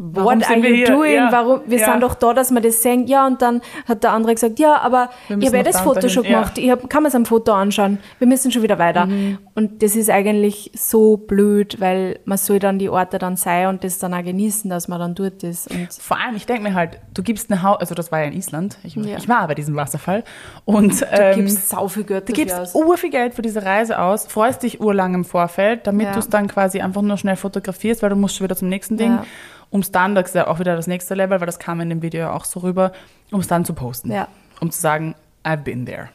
Warum 0.00 0.38
what 0.38 0.44
sind 0.46 0.58
are 0.58 0.62
wir 0.62 0.74
you 0.76 0.86
doing? 0.86 1.14
Ja. 1.16 1.32
Warum, 1.32 1.60
wir 1.66 1.78
Ja. 1.80 1.90
sind 1.90 2.02
doch 2.04 2.14
da, 2.14 2.32
dass 2.32 2.52
wir 2.52 2.60
das 2.60 2.82
sehen. 2.82 3.08
Ja, 3.08 3.26
und 3.26 3.42
dann 3.42 3.60
hat 3.84 4.04
der 4.04 4.12
andere 4.12 4.32
gesagt, 4.32 4.60
ja, 4.60 4.76
aber 4.80 5.10
ich 5.28 5.46
habe 5.48 5.56
noch 5.58 5.64
das 5.64 5.80
Foto 5.80 6.08
schon 6.08 6.22
Ja. 6.22 6.30
gemacht. 6.30 6.56
Ich 6.56 6.70
hab, 6.70 6.88
kann 6.88 7.02
mir 7.02 7.08
es 7.08 7.16
am 7.16 7.26
Foto 7.26 7.52
anschauen. 7.52 7.98
Wir 8.20 8.28
müssen 8.28 8.52
schon 8.52 8.62
wieder 8.62 8.78
weiter. 8.78 9.06
Mhm. 9.06 9.38
Und 9.56 9.82
das 9.82 9.96
ist 9.96 10.08
eigentlich 10.08 10.70
so 10.76 11.16
blöd, 11.16 11.80
weil 11.80 12.20
man 12.26 12.38
soll 12.38 12.60
dann 12.60 12.78
die 12.78 12.88
Orte 12.88 13.18
dann 13.18 13.34
sein 13.34 13.66
und 13.66 13.82
das 13.82 13.98
dann 13.98 14.14
auch 14.14 14.22
genießen, 14.22 14.70
dass 14.70 14.86
man 14.86 15.00
dann 15.00 15.16
dort 15.16 15.42
ist. 15.42 15.68
Und 15.68 15.92
Vor 15.92 16.16
allem, 16.16 16.36
ich 16.36 16.46
denke 16.46 16.62
mir 16.62 16.74
halt, 16.74 17.00
du 17.12 17.24
gibst 17.24 17.50
eine 17.50 17.64
Haus, 17.64 17.78
also 17.80 17.96
das 17.96 18.12
war 18.12 18.20
ja 18.20 18.26
in 18.26 18.34
Island, 18.34 18.78
ich, 18.84 18.94
Ja. 18.94 19.16
ich 19.16 19.28
war 19.28 19.48
bei 19.48 19.56
diesem 19.56 19.74
Wasserfall 19.74 20.22
und 20.64 21.00
du 21.00 21.06
ähm, 21.10 21.34
gibst 21.40 21.68
sau 21.70 21.88
viel 21.88 22.04
Geld 22.04 22.28
du 22.28 22.32
gibst 22.34 22.72
ur 22.76 22.96
viel 22.96 23.10
Geld 23.10 23.34
für 23.34 23.42
diese 23.42 23.64
Reise 23.64 23.98
aus, 24.00 24.26
freust 24.28 24.62
dich 24.62 24.80
urlang 24.80 25.14
im 25.14 25.24
Vorfeld, 25.24 25.88
damit 25.88 26.06
Ja. 26.06 26.12
du 26.12 26.20
es 26.20 26.28
dann 26.28 26.46
quasi 26.46 26.80
einfach 26.80 27.02
nur 27.02 27.16
schnell 27.16 27.34
fotografierst, 27.36 28.00
weil 28.02 28.10
du 28.10 28.16
musst 28.16 28.36
schon 28.36 28.44
wieder 28.44 28.54
zum 28.54 28.68
nächsten 28.68 28.96
Ding, 28.96 29.10
Ja. 29.10 29.24
Um 29.70 29.80
es 29.80 29.90
dann, 29.92 30.14
das 30.14 30.28
ist 30.28 30.34
ja 30.34 30.46
auch 30.46 30.58
wieder 30.60 30.76
das 30.76 30.86
nächste 30.86 31.14
Level, 31.14 31.40
weil 31.40 31.46
das 31.46 31.58
kam 31.58 31.80
in 31.80 31.88
dem 31.88 32.02
Video 32.02 32.30
auch 32.30 32.44
so 32.44 32.60
rüber, 32.60 32.92
um 33.30 33.40
es 33.40 33.46
dann 33.48 33.64
zu 33.64 33.74
posten, 33.74 34.10
Ja. 34.12 34.28
um 34.60 34.70
zu 34.70 34.80
sagen, 34.80 35.14
I've 35.44 35.58
been 35.62 35.86
there. 35.86 36.08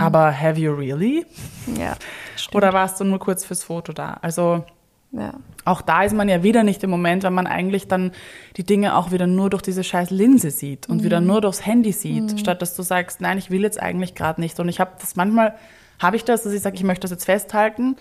Aber 0.00 0.32
have 0.38 0.58
you 0.58 0.72
really? 0.74 1.24
Ja, 1.78 1.94
stimmt. 2.36 2.56
Oder 2.56 2.72
warst 2.72 2.98
du 2.98 3.04
nur 3.04 3.20
kurz 3.20 3.44
fürs 3.44 3.62
Foto 3.62 3.92
da? 3.92 4.18
Also 4.22 4.64
ja. 5.12 5.34
auch 5.64 5.82
da 5.82 6.02
ist 6.02 6.14
man 6.14 6.28
ja 6.28 6.42
wieder 6.42 6.64
nicht 6.64 6.82
im 6.82 6.90
Moment, 6.90 7.22
wenn 7.22 7.32
man 7.32 7.46
eigentlich 7.46 7.86
dann 7.86 8.10
die 8.56 8.64
Dinge 8.64 8.96
auch 8.96 9.12
wieder 9.12 9.28
nur 9.28 9.50
durch 9.50 9.62
diese 9.62 9.84
scheiß 9.84 10.10
Linse 10.10 10.50
sieht 10.50 10.88
und 10.88 11.04
wieder 11.04 11.20
nur 11.20 11.40
durchs 11.40 11.64
Handy 11.64 11.92
sieht, 11.92 12.40
statt 12.40 12.60
dass 12.60 12.74
du 12.74 12.82
sagst, 12.82 13.20
nein, 13.20 13.38
ich 13.38 13.50
will 13.52 13.62
jetzt 13.62 13.80
eigentlich 13.80 14.16
gerade 14.16 14.40
nicht. 14.40 14.58
Und 14.58 14.68
ich 14.68 14.80
habe 14.80 14.90
das 15.00 15.14
manchmal, 15.14 15.54
habe 16.00 16.16
ich 16.16 16.24
das, 16.24 16.42
dass 16.42 16.52
ich 16.52 16.60
sage, 16.60 16.74
ich 16.74 16.82
möchte 16.84 17.02
das 17.02 17.12
jetzt 17.12 17.24
festhalten, 17.26 17.94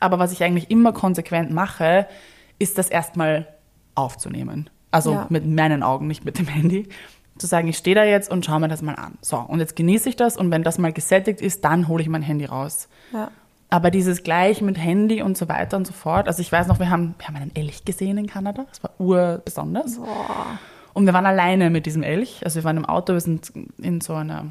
aber 0.00 0.18
was 0.18 0.32
ich 0.32 0.42
eigentlich 0.42 0.70
immer 0.70 0.92
konsequent 0.94 1.50
mache, 1.50 2.06
ist 2.58 2.78
das 2.78 2.88
erstmal 2.88 3.46
aufzunehmen. 3.98 4.70
Also 4.90 5.12
Ja. 5.12 5.26
mit 5.28 5.46
meinen 5.46 5.82
Augen, 5.82 6.06
nicht 6.06 6.24
mit 6.24 6.38
dem 6.38 6.46
Handy. 6.46 6.88
Zu 7.36 7.46
sagen, 7.46 7.68
ich 7.68 7.76
stehe 7.78 7.94
da 7.94 8.04
jetzt 8.04 8.30
und 8.30 8.44
schaue 8.44 8.58
mir 8.60 8.68
das 8.68 8.82
mal 8.82 8.94
an. 8.94 9.16
So, 9.20 9.36
und 9.36 9.60
jetzt 9.60 9.76
genieße 9.76 10.08
ich 10.08 10.16
das 10.16 10.36
und 10.36 10.50
wenn 10.50 10.62
das 10.64 10.78
mal 10.78 10.92
gesättigt 10.92 11.40
ist, 11.40 11.64
dann 11.64 11.86
hole 11.88 12.02
ich 12.02 12.08
mein 12.08 12.22
Handy 12.22 12.44
raus. 12.46 12.88
ja. 13.12 13.30
Aber 13.70 13.90
dieses 13.90 14.22
gleich 14.22 14.62
mit 14.62 14.78
Handy 14.78 15.20
und 15.20 15.36
so 15.36 15.46
weiter 15.46 15.76
und 15.76 15.86
so 15.86 15.92
fort. 15.92 16.26
Also 16.26 16.40
ich 16.40 16.50
weiß 16.50 16.68
noch, 16.68 16.78
wir 16.78 16.88
haben, 16.88 17.14
wir 17.18 17.28
haben 17.28 17.36
einen 17.36 17.54
Elch 17.54 17.84
gesehen 17.84 18.16
in 18.16 18.26
Kanada. 18.26 18.64
Das 18.66 18.82
war 18.82 18.92
urbesonders. 18.98 20.00
Und 20.94 21.04
wir 21.04 21.12
waren 21.12 21.26
alleine 21.26 21.68
mit 21.68 21.84
diesem 21.84 22.02
Elch. 22.02 22.40
Also 22.44 22.56
wir 22.60 22.64
waren 22.64 22.78
im 22.78 22.86
Auto, 22.86 23.12
wir 23.12 23.20
sind 23.20 23.52
in 23.76 24.00
so 24.00 24.14
einer 24.14 24.46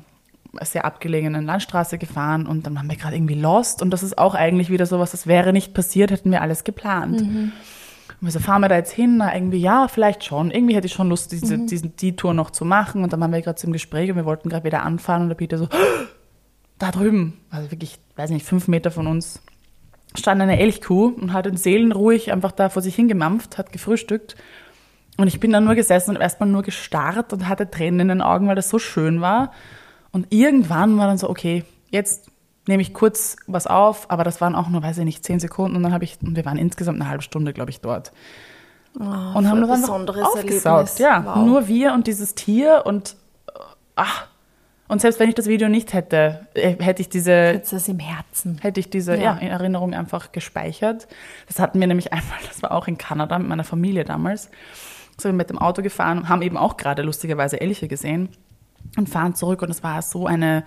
sehr 0.61 0.85
abgelegenen 0.85 1.47
Landstraße 1.47 1.97
gefahren 1.97 2.45
und 2.45 2.67
dann 2.67 2.75
waren 2.75 2.87
wir 2.91 2.95
gerade 2.95 3.15
irgendwie 3.15 3.33
lost. 3.33 3.81
Und 3.81 3.89
das 3.89 4.03
ist 4.03 4.19
auch 4.19 4.35
eigentlich 4.35 4.69
wieder 4.69 4.85
sowas, 4.85 5.09
das 5.09 5.25
wäre 5.25 5.51
nicht 5.51 5.73
passiert, 5.73 6.11
hätten 6.11 6.29
wir 6.29 6.43
alles 6.43 6.63
geplant. 6.63 7.23
Und 8.19 8.27
wir 8.27 8.31
so, 8.31 8.39
fahren 8.39 8.61
wir 8.61 8.69
da 8.69 8.75
jetzt 8.75 8.91
hin? 8.91 9.17
Na, 9.17 9.33
irgendwie, 9.35 9.59
ja, 9.59 9.87
vielleicht 9.87 10.23
schon. 10.23 10.49
Irgendwie 10.49 10.75
hätte 10.75 10.87
ich 10.87 10.93
schon 10.93 11.09
Lust, 11.09 11.31
diese, 11.31 11.59
diesen, 11.59 11.95
die 11.97 12.15
Tour 12.15 12.33
noch 12.33 12.49
zu 12.49 12.65
machen. 12.65 13.03
Und 13.03 13.13
dann 13.13 13.19
waren 13.19 13.31
wir 13.31 13.41
gerade 13.41 13.57
zum 13.57 13.71
Gespräch 13.71 14.09
und 14.09 14.15
wir 14.15 14.25
wollten 14.25 14.49
gerade 14.49 14.65
wieder 14.65 14.83
anfahren 14.83 15.23
und 15.23 15.29
der 15.29 15.35
Peter 15.35 15.57
so, 15.57 15.67
da 16.79 16.91
drüben, 16.91 17.39
also 17.51 17.71
wirklich, 17.71 17.99
weiß 18.15 18.31
nicht, 18.31 18.45
fünf 18.45 18.67
Meter 18.67 18.89
von 18.89 19.05
uns, 19.05 19.41
stand 20.15 20.41
eine 20.41 20.59
Elchkuh 20.59 21.07
und 21.07 21.33
hat 21.33 21.45
in 21.45 21.57
seelenruhig 21.57 22.31
einfach 22.31 22.51
da 22.51 22.69
vor 22.69 22.81
sich 22.81 22.95
hingemampft, 22.95 23.57
hat 23.57 23.71
gefrühstückt. 23.71 24.35
Und 25.17 25.27
ich 25.27 25.39
bin 25.39 25.51
dann 25.51 25.65
nur 25.65 25.75
gesessen 25.75 26.15
und 26.15 26.21
erstmal 26.21 26.49
nur 26.49 26.63
gestarrt 26.63 27.33
und 27.33 27.47
hatte 27.47 27.69
Tränen 27.69 28.01
in 28.01 28.07
den 28.07 28.21
Augen, 28.21 28.47
weil 28.47 28.55
das 28.55 28.69
so 28.69 28.79
schön 28.79 29.21
war. 29.21 29.51
Und 30.11 30.27
irgendwann 30.31 30.97
war 30.97 31.07
dann 31.07 31.17
so, 31.17 31.29
okay, 31.29 31.65
jetzt 31.89 32.31
nehme 32.67 32.81
ich 32.81 32.93
kurz 32.93 33.37
was 33.47 33.65
auf, 33.67 34.09
aber 34.11 34.23
das 34.23 34.41
waren 34.41 34.55
auch 34.55 34.67
nur, 34.69 34.83
weiß 34.83 34.97
ich 34.99 35.05
nicht, 35.05 35.23
zehn 35.23 35.39
Sekunden 35.39 35.75
und 35.77 35.83
dann 35.83 35.93
habe 35.93 36.03
ich, 36.03 36.17
und 36.21 36.35
wir 36.35 36.45
waren 36.45 36.57
insgesamt 36.57 36.99
eine 37.01 37.09
halbe 37.09 37.23
Stunde, 37.23 37.53
glaube 37.53 37.71
ich, 37.71 37.81
dort. 37.81 38.11
und 38.95 39.05
haben 39.47 39.61
das 39.67 39.81
besonderes 39.81 40.23
aufgesaugt. 40.25 40.65
Erlebnis. 40.65 40.97
Ja, 40.99 41.23
Wow. 41.25 41.45
nur 41.45 41.67
wir 41.67 41.93
und 41.93 42.07
dieses 42.07 42.35
Tier 42.35 42.83
und 42.85 43.15
äh, 43.47 43.59
ach. 43.95 44.27
Und 44.89 45.01
selbst 45.01 45.19
wenn 45.19 45.27
ich 45.27 45.35
das 45.35 45.47
Video 45.47 45.67
nicht 45.67 45.93
hätte, 45.93 46.47
äh, 46.53 46.75
hätte 46.81 47.01
ich 47.01 47.09
diese 47.09 47.31
Jetzt 47.31 47.73
das 47.73 47.87
im 47.89 47.99
Herzen. 47.99 48.57
hätte 48.61 48.79
ich 48.79 48.89
diese 48.89 49.15
Ja. 49.15 49.21
ja. 49.21 49.37
in 49.37 49.49
Erinnerung 49.49 49.93
einfach 49.93 50.31
gespeichert. 50.31 51.07
Das 51.47 51.59
hatten 51.59 51.79
wir 51.79 51.87
nämlich 51.87 52.11
einmal, 52.13 52.37
das 52.47 52.63
war 52.63 52.71
auch 52.71 52.87
in 52.87 52.97
Kanada 52.97 53.37
mit 53.37 53.49
meiner 53.49 53.65
Familie 53.65 54.03
damals. 54.05 54.49
So 55.19 55.31
mit 55.33 55.49
dem 55.49 55.57
Auto 55.59 55.81
gefahren, 55.81 56.29
haben 56.29 56.41
eben 56.41 56.57
auch 56.57 56.77
gerade 56.77 57.01
lustigerweise 57.01 57.59
Elche 57.59 57.87
gesehen 57.87 58.29
und 58.97 59.09
fahren 59.09 59.35
zurück 59.35 59.61
und 59.61 59.69
es 59.69 59.83
war 59.83 60.01
so 60.01 60.25
eine 60.25 60.63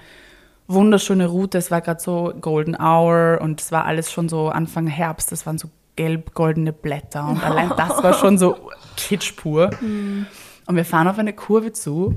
wunderschöne 0.72 1.26
Route. 1.26 1.58
Es 1.58 1.70
war 1.70 1.80
gerade 1.80 2.00
so 2.00 2.32
Golden 2.40 2.76
Hour 2.76 3.38
und 3.40 3.60
es 3.60 3.72
war 3.72 3.84
alles 3.84 4.10
schon 4.12 4.28
so 4.28 4.48
Anfang 4.48 4.86
Herbst. 4.86 5.32
Es 5.32 5.46
waren 5.46 5.58
so 5.58 5.68
gelb-goldene 5.96 6.72
Blätter 6.72 7.28
und 7.28 7.42
allein 7.42 7.70
das 7.76 8.02
war 8.02 8.14
schon 8.14 8.38
so 8.38 8.70
kitsch 8.96 9.36
pur. 9.36 9.70
Und 10.66 10.76
wir 10.76 10.84
fahren 10.84 11.08
auf 11.08 11.18
eine 11.18 11.32
Kurve 11.32 11.72
zu 11.72 12.14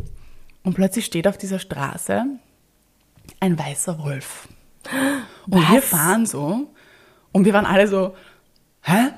und 0.63 0.75
plötzlich 0.75 1.05
steht 1.05 1.27
auf 1.27 1.39
dieser 1.39 1.57
Straße 1.57 2.23
ein 3.39 3.57
weißer 3.57 3.97
Wolf. 3.97 4.47
Und 5.47 5.55
wir 5.55 5.77
Was? 5.77 5.85
fahren 5.85 6.27
so 6.27 6.67
und 7.31 7.45
wir 7.45 7.53
waren 7.53 7.65
alle 7.65 7.87
so, 7.87 8.15
hä? 8.81 9.09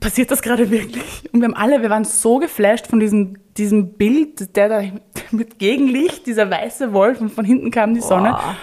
Passiert 0.00 0.30
das 0.30 0.40
gerade 0.42 0.70
wirklich? 0.70 1.28
Und 1.32 1.40
wir 1.40 1.46
haben 1.48 1.54
alle, 1.56 1.82
wir 1.82 1.90
waren 1.90 2.04
so 2.04 2.38
geflasht 2.38 2.86
von 2.86 3.00
diesem, 3.00 3.36
diesem 3.58 3.92
Bild, 3.94 4.56
der 4.56 4.68
da 4.68 4.82
mit 5.30 5.58
Gegenlicht, 5.58 6.26
dieser 6.26 6.50
weiße 6.50 6.92
Wolf 6.94 7.20
und 7.20 7.30
von 7.30 7.44
hinten 7.44 7.70
kam 7.70 7.94
die 7.94 8.00
Sonne. 8.00 8.30
Boah. 8.30 8.56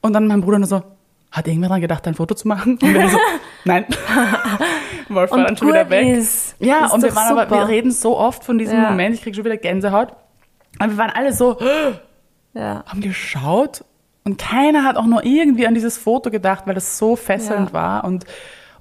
Und 0.00 0.12
dann 0.14 0.26
mein 0.26 0.40
Bruder 0.40 0.58
nur 0.58 0.66
so, 0.66 0.82
hat 1.30 1.46
irgendwer 1.48 1.68
dran 1.68 1.80
gedacht, 1.80 2.06
ein 2.08 2.14
Foto 2.14 2.34
zu 2.34 2.46
machen? 2.48 2.72
Und 2.80 2.94
wir 2.94 3.08
so, 3.08 3.18
nein. 3.64 3.84
Wolf 5.08 5.30
war 5.30 5.38
Und 5.38 5.44
dann 5.44 5.56
schon 5.56 5.68
wieder 5.68 5.88
weg. 5.90 6.06
ist. 6.18 6.56
Ja, 6.60 6.86
Ist 6.86 6.92
und 6.92 7.02
wir 7.02 7.14
waren 7.14 7.38
aber, 7.38 7.50
wir 7.54 7.68
reden 7.68 7.90
so 7.90 8.16
oft 8.18 8.42
von 8.44 8.58
diesem 8.58 8.76
Ja. 8.82 8.90
Moment, 8.90 9.14
ich 9.14 9.22
krieg 9.22 9.34
schon 9.34 9.44
wieder 9.44 9.56
Gänsehaut. 9.56 10.12
Und 10.80 10.90
wir 10.90 10.96
waren 10.98 11.10
alle 11.10 11.32
so, 11.32 11.56
Ja. 12.54 12.84
haben 12.86 13.00
geschaut 13.00 13.84
und 14.24 14.38
keiner 14.38 14.84
hat 14.84 14.96
auch 14.96 15.06
nur 15.06 15.24
irgendwie 15.24 15.66
an 15.66 15.74
dieses 15.74 15.98
Foto 15.98 16.30
gedacht, 16.30 16.66
weil 16.66 16.74
das 16.74 16.98
so 16.98 17.14
fesselnd 17.16 17.68
Ja. 17.70 17.72
war. 17.74 18.04
Und, 18.04 18.24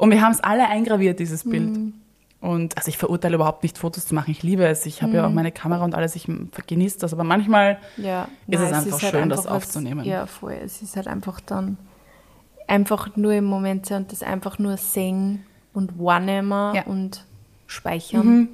und 0.04 0.12
wir 0.12 0.22
haben 0.22 0.32
es 0.32 0.42
alle 0.42 0.68
eingraviert, 0.70 1.20
dieses 1.20 1.44
Bild. 1.44 1.72
Mhm. 1.78 1.94
Und 2.42 2.76
also 2.78 2.90
ich 2.90 2.98
verurteile 2.98 3.36
überhaupt 3.36 3.64
nicht, 3.64 3.78
Fotos 3.78 4.06
zu 4.06 4.14
machen. 4.14 4.30
Ich 4.32 4.44
liebe 4.44 4.66
es. 4.66 4.86
Ich 4.86 5.02
habe 5.02 5.12
Mhm. 5.12 5.16
ja 5.18 5.28
auch 5.28 5.32
meine 5.32 5.52
Kamera 5.54 5.86
und 5.86 5.96
alles. 5.96 6.16
Ich 6.18 6.28
genieße 6.68 7.00
das. 7.00 7.14
Aber 7.14 7.24
manchmal 7.24 7.78
Ja, 7.96 8.28
Ist 8.48 8.60
es 8.60 8.70
nein, 8.72 8.74
einfach 8.84 9.02
halt 9.02 9.12
schön, 9.14 9.30
das 9.30 9.40
was- 9.40 9.48
aufzunehmen. 9.48 10.04
Ja, 10.06 10.26
voll. 10.26 10.58
Es 10.64 10.82
ist 10.82 10.96
halt 10.98 11.08
einfach 11.08 11.40
dann 11.40 11.78
einfach 12.68 13.16
nur 13.16 13.34
im 13.34 13.46
Moment 13.46 13.86
sein 13.86 14.04
und 14.04 14.12
das 14.12 14.24
einfach 14.24 14.60
nur 14.60 14.76
singen 14.78 15.46
und 15.74 15.98
wahrnehmen 16.00 16.76
Ja. 16.76 16.84
und 16.86 17.26
speichern. 17.68 18.50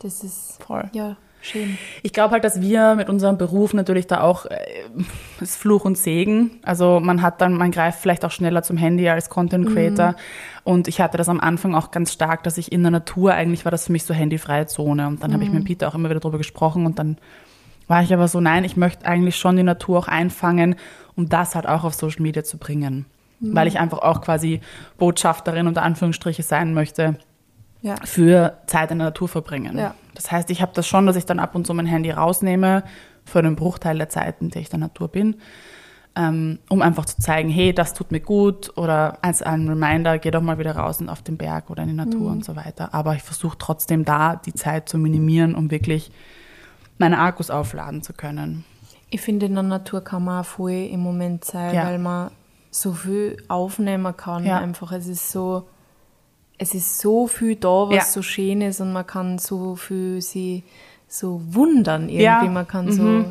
Das 0.00 0.22
ist 0.22 0.62
Voll. 0.62 0.88
ja 0.92 1.16
schön. 1.42 1.78
Ich 2.02 2.12
glaube 2.12 2.32
halt, 2.32 2.44
dass 2.44 2.60
wir 2.60 2.94
mit 2.96 3.08
unserem 3.08 3.38
Beruf 3.38 3.72
natürlich 3.74 4.06
da 4.06 4.20
auch 4.20 4.46
äh, 4.46 4.58
das 5.40 5.50
ist 5.50 5.56
Fluch 5.56 5.84
und 5.84 5.96
Segen. 5.98 6.60
Also 6.62 7.00
man 7.00 7.22
hat 7.22 7.40
dann, 7.40 7.54
man 7.54 7.70
greift 7.70 7.98
vielleicht 8.00 8.24
auch 8.24 8.30
schneller 8.30 8.62
zum 8.62 8.76
Handy 8.76 9.08
als 9.08 9.30
Content 9.30 9.68
Creator. 9.72 10.14
Und 10.66 10.88
ich 10.88 11.00
hatte 11.00 11.16
das 11.16 11.28
am 11.28 11.38
Anfang 11.38 11.76
auch 11.76 11.92
ganz 11.92 12.12
stark, 12.12 12.42
dass 12.42 12.58
ich 12.58 12.72
in 12.72 12.82
der 12.82 12.90
Natur 12.90 13.32
eigentlich 13.34 13.64
war 13.64 13.70
das 13.70 13.86
für 13.86 13.92
mich 13.92 14.02
so 14.02 14.12
handyfreie 14.12 14.66
Zone. 14.66 15.06
Und 15.06 15.22
dann 15.22 15.32
habe 15.32 15.44
ich 15.44 15.50
mit 15.50 15.64
Peter 15.64 15.86
auch 15.86 15.94
immer 15.94 16.10
wieder 16.10 16.18
drüber 16.18 16.38
gesprochen 16.38 16.86
und 16.86 16.98
dann 16.98 17.18
war 17.86 18.02
ich 18.02 18.12
aber 18.12 18.26
so, 18.26 18.40
nein, 18.40 18.64
ich 18.64 18.76
möchte 18.76 19.06
eigentlich 19.06 19.36
schon 19.36 19.56
die 19.56 19.62
Natur 19.62 20.00
auch 20.00 20.08
einfangen, 20.08 20.74
um 21.14 21.28
das 21.28 21.54
halt 21.54 21.68
auch 21.68 21.84
auf 21.84 21.94
Social 21.94 22.20
Media 22.20 22.42
zu 22.42 22.58
bringen. 22.58 23.06
Weil 23.38 23.68
ich 23.68 23.78
einfach 23.78 23.98
auch 23.98 24.22
quasi 24.22 24.60
Botschafterin 24.98 25.68
unter 25.68 25.82
Anführungsstriche 25.84 26.42
sein 26.42 26.74
möchte 26.74 27.16
Ja. 27.82 27.94
für 28.02 28.58
Zeit 28.66 28.90
in 28.90 28.98
der 28.98 29.08
Natur 29.08 29.28
verbringen. 29.28 29.78
Ja. 29.78 29.94
Das 30.14 30.32
heißt, 30.32 30.50
ich 30.50 30.62
habe 30.62 30.72
das 30.74 30.88
schon, 30.88 31.06
dass 31.06 31.14
ich 31.14 31.26
dann 31.26 31.38
ab 31.38 31.54
und 31.54 31.64
zu 31.64 31.74
mein 31.74 31.86
Handy 31.86 32.10
rausnehme 32.10 32.82
für 33.24 33.38
einen 33.38 33.54
Bruchteil 33.54 33.98
der 33.98 34.08
Zeit, 34.08 34.36
in 34.40 34.50
der 34.50 34.62
ich 34.62 34.68
in 34.68 34.80
der 34.80 34.88
Natur 34.88 35.06
bin, 35.06 35.36
ähm, 36.16 36.58
um 36.70 36.80
einfach 36.82 37.04
zu 37.04 37.18
zeigen, 37.20 37.48
hey, 37.50 37.72
das 37.74 37.92
tut 37.94 38.10
mir 38.10 38.20
gut 38.20 38.76
oder 38.76 39.18
als 39.22 39.42
ein 39.42 39.68
Reminder, 39.68 40.18
geh 40.18 40.30
doch 40.30 40.40
mal 40.40 40.58
wieder 40.58 40.74
raus 40.76 41.00
und 41.00 41.08
auf 41.10 41.22
den 41.22 41.36
Berg 41.36 41.68
oder 41.70 41.82
in 41.82 41.90
die 41.90 41.94
Natur 41.94 42.30
und 42.30 42.44
so 42.44 42.56
weiter. 42.56 42.94
Aber 42.94 43.14
ich 43.14 43.22
versuche 43.22 43.58
trotzdem 43.58 44.04
da 44.04 44.36
die 44.36 44.54
Zeit 44.54 44.88
zu 44.88 44.96
minimieren, 44.98 45.54
um 45.54 45.70
wirklich 45.70 46.10
meine 46.98 47.18
Akkus 47.18 47.50
aufladen 47.50 48.02
zu 48.02 48.12
können. 48.14 48.64
Ich 49.10 49.20
finde, 49.20 49.46
in 49.46 49.54
der 49.54 49.62
Natur 49.62 50.02
kann 50.02 50.24
man 50.24 50.40
auch 50.40 50.46
voll 50.46 50.70
im 50.90 51.00
Moment 51.00 51.44
sein, 51.44 51.74
Ja. 51.74 51.84
weil 51.84 51.98
man 51.98 52.30
so 52.70 52.92
viel 52.92 53.36
aufnehmen 53.48 54.16
kann. 54.16 54.44
Ja. 54.44 54.58
Einfach, 54.58 54.92
es 54.92 55.06
ist 55.06 55.30
so, 55.30 55.66
es 56.58 56.74
ist 56.74 56.98
so 56.98 57.26
viel 57.26 57.56
da, 57.56 57.88
was 57.88 57.94
Ja. 57.94 58.02
so 58.04 58.22
schön 58.22 58.62
ist 58.62 58.80
und 58.80 58.92
man 58.92 59.06
kann 59.06 59.38
so 59.38 59.76
viel 59.76 60.20
sie 60.22 60.64
so 61.08 61.40
wundern 61.50 62.08
irgendwie. 62.08 62.22
Ja. 62.22 62.42
Man 62.44 62.66
kann 62.66 62.86
Mhm. 62.86 62.90
so, 62.92 63.24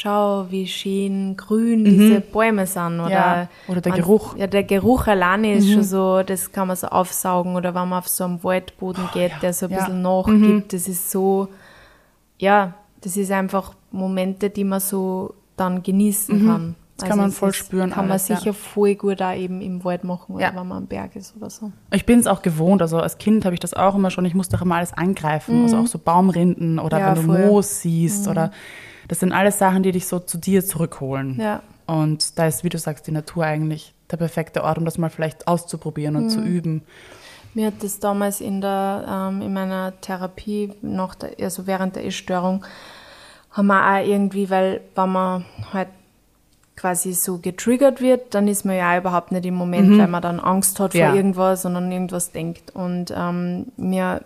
schau, 0.00 0.46
wie 0.50 0.66
schön 0.66 1.36
grün 1.36 1.84
diese 1.84 2.20
Bäume 2.20 2.66
sind. 2.66 3.00
Oder, 3.00 3.10
Ja. 3.10 3.48
Oder 3.68 3.80
der 3.80 3.92
man- 3.92 4.00
Geruch. 4.00 4.34
Mhm. 4.34 4.40
Ja, 4.40 4.46
der 4.46 4.64
Geruch 4.64 5.06
alleine 5.06 5.54
ist 5.54 5.70
schon 5.72 5.82
so, 5.84 6.22
das 6.22 6.50
kann 6.52 6.68
man 6.68 6.76
so 6.76 6.88
aufsaugen. 6.88 7.54
Oder 7.56 7.74
wenn 7.74 7.88
man 7.88 7.98
auf 8.00 8.08
so 8.08 8.24
einem 8.24 8.42
Waldboden 8.42 9.08
geht, 9.12 9.32
ja. 9.32 9.38
der 9.40 9.52
so 9.52 9.66
ein 9.66 9.72
Ja. 9.72 9.78
bisschen 9.78 10.02
nachgibt, 10.02 10.72
das 10.72 10.88
ist 10.88 11.10
so, 11.10 11.48
ja, 12.38 12.74
das 13.02 13.16
ist 13.16 13.30
einfach 13.30 13.74
Momente, 13.92 14.50
die 14.50 14.64
man 14.64 14.80
so 14.80 15.34
dann 15.56 15.82
genießen 15.82 16.42
Mhm. 16.42 16.46
kann. 16.48 16.74
Das 16.96 17.08
kann 17.08 17.18
man 17.18 17.28
es 17.30 17.38
voll 17.38 17.48
ist- 17.50 17.56
spüren 17.56 17.90
Kann 17.90 18.08
alles, 18.08 18.28
man 18.28 18.36
ja. 18.36 18.40
sicher 18.40 18.54
voll 18.54 18.94
gut 18.94 19.20
da 19.20 19.34
eben 19.34 19.60
im 19.60 19.82
Wald 19.84 20.04
machen 20.04 20.36
oder 20.36 20.44
Ja. 20.44 20.50
wenn 20.54 20.66
man 20.68 20.78
am 20.78 20.86
Berg 20.86 21.16
ist 21.16 21.34
oder 21.36 21.50
so. 21.50 21.72
Ich 21.92 22.06
bin 22.06 22.20
es 22.20 22.28
auch 22.28 22.40
gewohnt, 22.40 22.82
also 22.82 22.98
als 23.00 23.18
Kind 23.18 23.44
habe 23.44 23.52
ich 23.54 23.58
das 23.60 23.74
auch 23.74 23.96
immer 23.96 24.10
schon, 24.12 24.24
ich 24.24 24.34
musste 24.34 24.56
auch 24.56 24.62
immer 24.62 24.76
alles 24.76 24.92
angreifen, 24.92 25.62
also 25.64 25.78
auch 25.78 25.86
so 25.88 25.98
Baumrinden 25.98 26.78
oder 26.78 26.98
Mhm. 26.98 27.02
Ja, 27.02 27.08
wenn 27.16 27.26
du 27.26 27.32
voll. 27.32 27.38
Mhm. 27.40 27.46
Moos 27.48 27.80
siehst 27.80 28.28
oder 28.28 28.52
das 29.08 29.20
sind 29.20 29.32
alles 29.32 29.58
Sachen, 29.58 29.82
die 29.82 29.92
dich 29.92 30.06
so 30.06 30.18
zu 30.18 30.38
dir 30.38 30.64
zurückholen. 30.64 31.38
Ja. 31.40 31.62
Und 31.86 32.38
da 32.38 32.46
ist, 32.46 32.64
wie 32.64 32.68
du 32.70 32.78
sagst, 32.78 33.06
die 33.06 33.12
Natur 33.12 33.44
eigentlich 33.44 33.92
der 34.10 34.16
perfekte 34.16 34.64
Ort, 34.64 34.78
um 34.78 34.84
das 34.84 34.96
mal 34.98 35.10
vielleicht 35.10 35.46
auszuprobieren 35.48 36.16
und 36.16 36.30
zu 36.30 36.40
Mhm. 36.40 36.46
üben. 36.46 36.82
Mir 37.54 37.68
hat 37.68 37.82
das 37.82 38.00
damals 38.00 38.40
in 38.40 38.60
der, 38.60 39.04
ähm, 39.08 39.40
in 39.42 39.52
meiner 39.52 39.92
Therapie, 40.00 40.72
nach 40.82 41.14
der, 41.14 41.30
also 41.40 41.66
während 41.66 41.94
der 41.96 42.04
Essstörung, 42.06 42.64
haben 43.52 43.66
wir 43.68 43.80
auch 44.00 44.04
irgendwie, 44.06 44.50
weil 44.50 44.80
wenn 44.96 45.12
man 45.12 45.44
halt 45.72 45.88
quasi 46.76 47.12
so 47.12 47.38
getriggert 47.38 48.00
wird, 48.00 48.34
dann 48.34 48.48
ist 48.48 48.64
man 48.64 48.76
ja 48.76 48.92
auch 48.94 48.98
überhaupt 48.98 49.30
nicht 49.30 49.46
im 49.46 49.54
Moment, 49.54 49.96
weil 49.96 50.08
man 50.08 50.20
dann 50.22 50.40
Angst 50.40 50.80
hat 50.80 50.90
vor 50.92 51.00
Ja. 51.00 51.14
irgendwas, 51.14 51.62
sondern 51.62 51.92
irgendwas 51.92 52.32
denkt. 52.32 52.74
Und 52.74 53.14
ähm, 53.16 53.66
mir, 53.76 54.22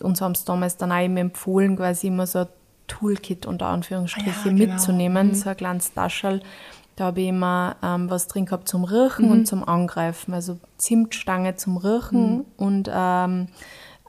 uns 0.00 0.20
haben 0.22 0.32
es 0.32 0.44
damals 0.46 0.78
dann 0.78 0.90
auch 0.90 1.00
eben 1.00 1.18
empfohlen, 1.18 1.76
quasi 1.76 2.06
immer 2.06 2.26
so 2.26 2.40
ein 2.40 2.46
Toolkit 2.90 3.46
unter 3.46 3.66
Anführungsstriche 3.66 4.30
Ah 4.30 4.48
ja, 4.48 4.52
genau. 4.52 4.72
mitzunehmen, 4.72 5.34
so 5.34 5.48
ein 5.50 5.56
kleines 5.56 5.92
Taschel. 5.94 6.40
Da 6.96 7.04
habe 7.06 7.20
ich 7.22 7.28
immer 7.28 7.76
ähm, 7.82 8.10
was 8.10 8.26
drin 8.26 8.44
gehabt 8.46 8.68
zum 8.68 8.84
Riechen 8.84 9.26
Mhm. 9.26 9.30
und 9.32 9.46
zum 9.46 9.66
Angreifen. 9.66 10.34
Also 10.34 10.58
Zimtstange 10.76 11.56
zum 11.56 11.76
Riechen 11.78 12.44
und 12.56 12.90
ähm, 12.92 13.48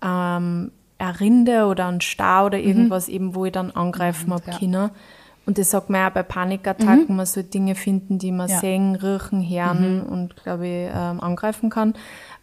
ähm, 0.04 0.72
eine 0.98 1.20
Rinde 1.20 1.66
oder 1.66 1.88
ein 1.88 2.02
Stau 2.02 2.48
oder 2.48 2.60
irgendwas 2.60 3.08
eben, 3.08 3.34
wo 3.36 3.46
ich 3.46 3.52
dann 3.52 3.72
angreifen 3.72 4.34
habe 4.34 4.44
ja. 4.52 4.58
können. 4.58 4.90
Und 5.48 5.58
das 5.58 5.72
sagt 5.72 5.90
man 5.90 6.02
ja 6.02 6.10
bei 6.10 6.22
Panikattacken, 6.22 7.16
man 7.16 7.26
soll 7.26 7.44
Dinge 7.44 7.74
finden, 7.76 8.20
die 8.20 8.32
man 8.32 8.48
Ja. 8.48 8.60
sehen, 8.60 8.96
riechen, 8.96 9.42
hören 9.48 10.04
und, 10.04 10.36
glaube 10.44 10.68
ich, 10.68 10.90
ähm, 10.94 11.20
angreifen 11.20 11.70
kann. 11.72 11.96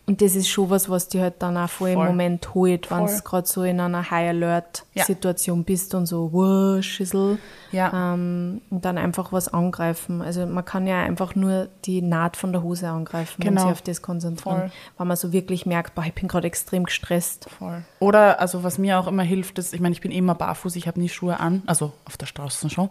Und 0.08 0.22
das 0.22 0.34
ist 0.34 0.48
schon 0.48 0.70
was, 0.70 0.88
was 0.88 1.08
dich 1.08 1.20
halt 1.20 1.34
dann 1.40 1.58
auch 1.58 1.68
voll, 1.68 1.90
im 1.90 1.96
Voll. 1.96 2.06
Moment 2.06 2.54
holt, 2.54 2.90
wenn 2.90 3.04
du 3.04 3.20
gerade 3.22 3.46
so 3.46 3.62
in 3.62 3.78
einer 3.78 4.10
High-Alert-Situation 4.10 5.64
bist 5.64 5.94
und 5.94 6.06
so, 6.06 6.30
wow, 6.32 6.82
Schüssel. 6.82 7.36
Ja. 7.72 8.14
Ähm, 8.14 8.62
und 8.70 8.86
dann 8.86 8.96
einfach 8.96 9.32
was 9.32 9.48
angreifen. 9.48 10.22
Also 10.22 10.46
man 10.46 10.64
kann 10.64 10.86
ja 10.86 11.02
einfach 11.02 11.34
nur 11.34 11.68
die 11.84 12.00
Naht 12.00 12.38
von 12.38 12.52
der 12.52 12.62
Hose 12.62 12.88
angreifen 12.88 13.42
und 13.42 13.48
Genau. 13.48 13.60
sich 13.60 13.70
auf 13.70 13.82
das 13.82 14.00
konzentrieren. 14.00 14.60
Voll. 14.60 14.70
Weil 14.96 15.06
man 15.06 15.16
so 15.18 15.32
wirklich 15.34 15.66
merkt, 15.66 15.94
boah, 15.94 16.04
ich 16.06 16.14
bin 16.14 16.26
gerade 16.26 16.46
extrem 16.46 16.84
gestresst. 16.84 17.46
Voll. 17.58 17.82
Oder, 17.98 18.40
also 18.40 18.64
was 18.64 18.78
mir 18.78 18.98
auch 18.98 19.08
immer 19.08 19.24
hilft, 19.24 19.58
ist, 19.58 19.74
ich 19.74 19.80
meine, 19.80 19.92
ich 19.92 20.00
bin 20.00 20.10
immer 20.10 20.34
barfuß, 20.34 20.76
ich 20.76 20.88
habe 20.88 20.98
nie 20.98 21.10
Schuhe 21.10 21.38
an, 21.38 21.62
also 21.66 21.92
auf 22.06 22.16
der 22.16 22.24
Straße 22.24 22.70
schon, 22.70 22.88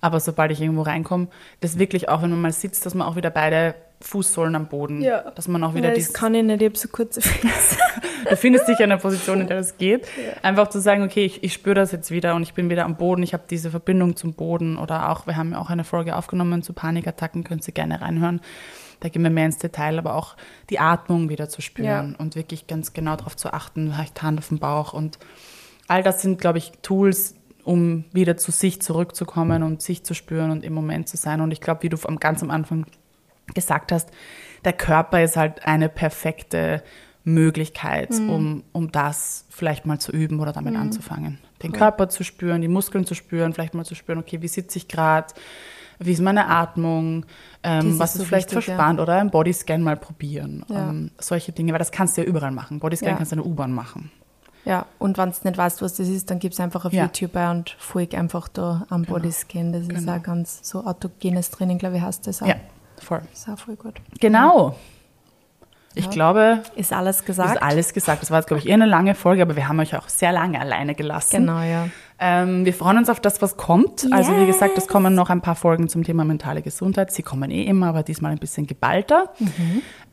aber 0.00 0.20
sobald 0.20 0.52
ich 0.52 0.60
irgendwo 0.60 0.82
reinkomme, 0.82 1.26
das 1.60 1.78
wirklich 1.80 2.08
auch, 2.08 2.22
wenn 2.22 2.30
man 2.30 2.40
mal 2.40 2.52
sitzt, 2.52 2.86
dass 2.86 2.94
man 2.94 3.08
auch 3.08 3.16
wieder 3.16 3.30
beide 3.30 3.74
Fußsohlen 4.02 4.54
am 4.54 4.66
Boden, 4.66 5.02
dass 5.34 5.48
man 5.48 5.62
auch 5.64 5.74
wieder 5.74 5.88
ja, 5.88 5.90
das 5.90 5.98
dieses, 5.98 6.12
kann 6.12 6.34
ich 6.34 6.42
nicht, 6.42 6.60
ich 6.60 6.68
habe 6.68 6.78
so 6.78 6.88
kurze 6.88 7.20
Füße. 7.20 7.78
du 8.28 8.36
findest 8.36 8.68
dich 8.68 8.78
in 8.78 8.84
einer 8.84 8.98
Position, 8.98 9.40
in 9.40 9.46
der 9.46 9.58
das 9.58 9.78
geht, 9.78 10.06
einfach 10.42 10.68
zu 10.68 10.80
sagen, 10.80 11.02
okay, 11.02 11.24
ich, 11.24 11.42
ich 11.42 11.52
spüre 11.52 11.74
das 11.74 11.92
jetzt 11.92 12.10
wieder 12.10 12.34
und 12.34 12.42
ich 12.42 12.54
bin 12.54 12.68
wieder 12.70 12.84
am 12.84 12.96
Boden, 12.96 13.22
ich 13.22 13.32
habe 13.32 13.44
diese 13.48 13.70
Verbindung 13.70 14.16
zum 14.16 14.34
Boden 14.34 14.76
oder 14.76 15.10
auch, 15.10 15.26
wir 15.26 15.36
haben 15.36 15.52
ja 15.52 15.58
auch 15.58 15.70
eine 15.70 15.84
Folge 15.84 16.16
aufgenommen 16.16 16.62
zu 16.62 16.72
Panikattacken, 16.72 17.44
könnt 17.44 17.66
ihr 17.66 17.74
gerne 17.74 18.00
reinhören, 18.00 18.40
da 19.00 19.08
gehen 19.08 19.22
wir 19.22 19.30
mehr 19.30 19.46
ins 19.46 19.58
Detail, 19.58 19.98
aber 19.98 20.14
auch 20.14 20.36
die 20.70 20.78
Atmung 20.78 21.28
wieder 21.28 21.48
zu 21.48 21.60
spüren 21.62 22.12
Ja. 22.12 22.18
und 22.18 22.36
wirklich 22.36 22.66
ganz 22.66 22.92
genau 22.92 23.16
darauf 23.16 23.36
zu 23.36 23.52
achten, 23.52 23.96
habe 23.96 24.04
ich 24.04 24.12
die 24.12 24.22
Hand 24.22 24.38
auf 24.38 24.48
dem 24.48 24.58
Bauch 24.58 24.92
und 24.92 25.18
all 25.88 26.02
das 26.02 26.22
sind, 26.22 26.40
glaube 26.40 26.58
ich, 26.58 26.72
Tools, 26.82 27.34
um 27.64 28.04
wieder 28.12 28.36
zu 28.36 28.50
sich 28.50 28.80
zurückzukommen 28.82 29.62
und 29.62 29.82
sich 29.82 30.04
zu 30.04 30.14
spüren 30.14 30.50
und 30.50 30.64
im 30.64 30.72
Moment 30.72 31.08
zu 31.08 31.16
sein. 31.16 31.40
Und 31.40 31.52
ich 31.52 31.60
glaube, 31.60 31.82
wie 31.82 31.88
du 31.88 31.96
am 32.04 32.18
ganz 32.18 32.42
am 32.42 32.50
Anfang 32.50 32.86
gesagt 33.54 33.92
hast, 33.92 34.10
der 34.64 34.72
Körper 34.72 35.22
ist 35.22 35.36
halt 35.36 35.66
eine 35.66 35.88
perfekte 35.88 36.82
Möglichkeit, 37.24 38.10
um, 38.10 38.64
um 38.72 38.90
das 38.90 39.44
vielleicht 39.48 39.86
mal 39.86 39.98
zu 39.98 40.10
üben 40.12 40.40
oder 40.40 40.52
damit 40.52 40.74
anzufangen. 40.76 41.38
Den 41.62 41.72
Körper 41.72 42.08
zu 42.08 42.24
spüren, 42.24 42.60
die 42.62 42.68
Muskeln 42.68 43.06
zu 43.06 43.14
spüren, 43.14 43.52
vielleicht 43.52 43.74
mal 43.74 43.84
zu 43.84 43.94
spüren, 43.94 44.18
okay, 44.18 44.42
wie 44.42 44.48
sitze 44.48 44.78
ich 44.78 44.88
gerade, 44.88 45.28
wie 46.00 46.10
ist 46.12 46.20
meine 46.20 46.48
Atmung, 46.48 47.24
ähm, 47.62 47.90
ist 47.92 47.98
was 48.00 48.14
ist 48.14 48.22
so 48.22 48.24
vielleicht 48.24 48.50
wichtig, 48.50 48.66
ja. 48.68 48.74
verspannt 48.74 48.98
oder 48.98 49.18
ein 49.20 49.30
Bodyscan 49.30 49.82
mal 49.82 49.96
probieren. 49.96 50.64
Ja. 50.68 50.90
Ähm, 50.90 51.12
solche 51.20 51.52
Dinge, 51.52 51.70
weil 51.72 51.78
das 51.78 51.92
kannst 51.92 52.16
du 52.16 52.22
ja 52.22 52.26
überall 52.26 52.50
machen. 52.50 52.80
Bodyscan 52.80 53.10
Ja. 53.10 53.16
kannst 53.16 53.30
du 53.30 53.36
in 53.36 53.42
der 53.42 53.50
U-Bahn 53.50 53.72
machen. 53.72 54.10
Ja, 54.64 54.86
und 54.98 55.18
wenn 55.18 55.30
du 55.30 55.36
nicht 55.44 55.58
weißt, 55.58 55.82
was 55.82 55.94
das 55.94 56.08
ist, 56.08 56.30
dann 56.30 56.38
gib's 56.40 56.58
einfach 56.60 56.84
auf 56.84 56.92
Ja. 56.92 57.04
YouTube 57.04 57.36
ein 57.36 57.58
und 57.58 57.70
folg 57.78 58.14
einfach 58.14 58.48
da 58.48 58.84
am 58.90 59.02
Bodyscan. 59.04 59.72
Das 59.72 59.82
ist 59.82 59.88
Genau. 59.90 60.16
auch 60.16 60.22
ganz 60.22 60.60
so 60.62 60.84
autogenes 60.84 61.50
Training, 61.50 61.78
glaube 61.78 61.96
ich, 61.96 62.02
heißt 62.02 62.26
das 62.26 62.42
auch. 62.42 62.46
Ja, 62.48 62.56
voll. 63.02 63.22
Ist 63.32 63.48
auch 63.48 63.58
voll 63.58 63.76
gut. 63.76 63.94
Genau. 64.20 64.76
Ich 65.94 66.06
Ja. 66.06 66.10
glaube, 66.10 66.62
Ist 66.74 66.90
alles 66.92 67.24
gesagt? 67.26 67.56
ist 67.56 67.62
alles 67.62 67.92
gesagt. 67.92 68.22
Das 68.22 68.30
war 68.30 68.38
jetzt, 68.38 68.46
glaube 68.46 68.60
ich, 68.62 68.66
eher 68.66 68.74
eine 68.76 68.86
lange 68.86 69.14
Folge, 69.14 69.42
aber 69.42 69.56
wir 69.56 69.68
haben 69.68 69.78
euch 69.78 69.94
auch 69.94 70.08
sehr 70.08 70.32
lange 70.32 70.58
alleine 70.58 70.94
gelassen. 70.94 71.40
Genau, 71.46 71.60
ja. 71.60 71.88
Ähm, 72.18 72.64
wir 72.64 72.72
freuen 72.72 72.96
uns 72.98 73.10
auf 73.10 73.20
das, 73.20 73.42
was 73.42 73.58
kommt. 73.58 74.06
Also 74.10 74.34
wie 74.38 74.46
gesagt, 74.46 74.78
es 74.78 74.86
kommen 74.88 75.14
noch 75.14 75.28
ein 75.28 75.42
paar 75.42 75.54
Folgen 75.56 75.88
zum 75.90 76.02
Thema 76.02 76.24
mentale 76.24 76.62
Gesundheit. 76.62 77.12
Sie 77.12 77.22
kommen 77.22 77.50
eh 77.50 77.64
immer, 77.64 77.88
aber 77.88 78.02
diesmal 78.04 78.32
ein 78.32 78.38
bisschen 78.38 78.66
geballter. 78.66 79.34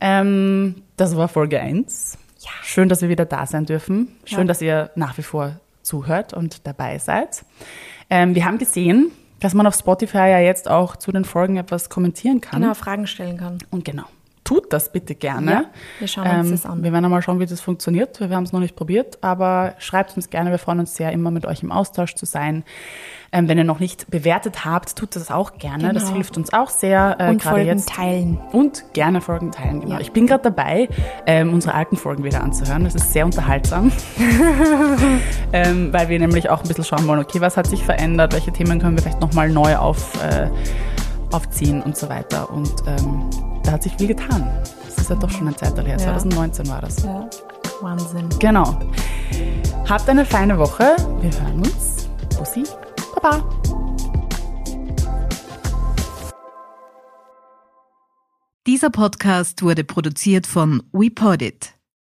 Ähm, 0.01 0.83
das 0.97 1.15
war 1.15 1.27
Folge 1.27 1.59
1. 1.59 2.17
Ja. 2.39 2.49
Schön, 2.63 2.89
dass 2.89 3.01
wir 3.01 3.09
wieder 3.09 3.25
da 3.25 3.45
sein 3.45 3.65
dürfen. 3.65 4.15
Schön, 4.25 4.39
Ja. 4.39 4.45
dass 4.45 4.61
ihr 4.61 4.91
nach 4.95 5.17
wie 5.17 5.23
vor 5.23 5.59
zuhört 5.81 6.33
und 6.33 6.65
dabei 6.67 6.97
seid. 6.99 7.45
Ähm, 8.09 8.35
wir 8.35 8.45
haben 8.45 8.57
gesehen, 8.57 9.11
dass 9.39 9.53
man 9.53 9.67
auf 9.67 9.75
Spotify 9.75 10.17
ja 10.17 10.39
jetzt 10.39 10.69
auch 10.69 10.95
zu 10.95 11.11
den 11.11 11.25
Folgen 11.25 11.57
etwas 11.57 11.89
kommentieren 11.89 12.41
kann. 12.41 12.61
Genau, 12.61 12.73
Fragen 12.73 13.07
stellen 13.07 13.37
kann. 13.37 13.59
Und 13.71 13.85
genau. 13.85 14.03
Tut 14.43 14.73
das 14.73 14.91
bitte 14.91 15.13
gerne. 15.13 15.51
Ja, 15.51 15.65
wir 15.99 16.07
schauen 16.07 16.39
uns 16.39 16.49
das 16.49 16.65
an. 16.65 16.81
Wir 16.81 16.91
werden 16.91 17.05
einmal 17.05 17.21
schauen, 17.21 17.39
wie 17.39 17.45
das 17.45 17.61
funktioniert. 17.61 18.19
Wir 18.19 18.35
haben 18.35 18.45
es 18.45 18.51
noch 18.51 18.59
nicht 18.59 18.75
probiert, 18.75 19.19
aber 19.21 19.75
schreibt 19.77 20.15
uns 20.15 20.29
gerne. 20.29 20.49
Wir 20.49 20.57
freuen 20.57 20.79
uns 20.79 20.95
sehr, 20.95 21.11
immer 21.11 21.29
mit 21.29 21.45
euch 21.45 21.61
im 21.61 21.71
Austausch 21.71 22.15
zu 22.15 22.25
sein. 22.25 22.63
Ähm, 23.31 23.47
wenn 23.47 23.57
ihr 23.59 23.63
noch 23.63 23.79
nicht 23.79 24.09
bewertet 24.09 24.65
habt, 24.65 24.95
tut 24.95 25.15
das 25.15 25.29
auch 25.29 25.53
gerne. 25.59 25.93
Das 25.93 26.03
Genau. 26.05 26.15
hilft 26.15 26.35
uns 26.37 26.51
auch 26.51 26.69
sehr. 26.69 27.15
Äh, 27.19 27.29
Und 27.29 27.43
Folgen 27.43 27.65
jetzt. 27.67 27.89
teilen. 27.89 28.39
Und 28.51 28.85
gerne 28.93 29.21
Folgen 29.21 29.51
teilen, 29.51 29.81
genau. 29.81 29.95
Ja. 29.95 29.99
Ich 30.01 30.11
bin 30.11 30.25
gerade 30.25 30.43
dabei, 30.43 30.89
ähm, 31.27 31.53
unsere 31.53 31.75
alten 31.75 31.95
Folgen 31.95 32.23
wieder 32.23 32.41
anzuhören. 32.43 32.83
Das 32.85 32.95
ist 32.95 33.13
sehr 33.13 33.25
unterhaltsam, 33.25 33.91
ähm, 35.53 35.93
weil 35.93 36.09
wir 36.09 36.19
nämlich 36.19 36.49
auch 36.49 36.61
ein 36.61 36.67
bisschen 36.67 36.83
schauen 36.83 37.07
wollen, 37.07 37.19
okay, 37.19 37.41
was 37.41 37.57
hat 37.57 37.67
sich 37.67 37.83
verändert, 37.83 38.33
welche 38.33 38.51
Themen 38.51 38.79
können 38.79 38.95
wir 38.95 39.03
vielleicht 39.03 39.21
nochmal 39.21 39.49
neu 39.49 39.75
auf, 39.77 40.13
äh, 40.23 40.49
aufziehen 41.31 41.81
und 41.83 41.95
so 41.97 42.09
weiter. 42.09 42.49
Und 42.49 42.73
ähm, 42.87 43.29
da 43.63 43.73
hat 43.73 43.83
sich 43.83 43.93
viel 43.95 44.07
getan. 44.07 44.49
Das 44.87 44.97
ist 44.97 45.09
ja 45.09 45.15
doch 45.15 45.29
schon 45.29 45.47
eine 45.47 45.55
Zeit 45.55 45.75
her. 45.77 45.85
Ja. 45.87 45.97
2019 45.97 46.67
war 46.67 46.81
das. 46.81 47.03
Ja. 47.03 47.27
Wahnsinn. 47.81 48.27
Genau. 48.39 48.77
Habt 49.87 50.09
eine 50.09 50.25
feine 50.25 50.57
Woche. 50.57 50.95
Wir 51.21 51.31
hören 51.41 51.59
uns. 51.59 52.09
Bussi. 52.37 52.63
Baba. 53.19 53.43
Dieser 58.67 58.89
Podcast 58.89 59.61
wurde 59.61 59.83
produziert 59.83 60.47
von 60.47 60.83
WePodit. 60.91 61.78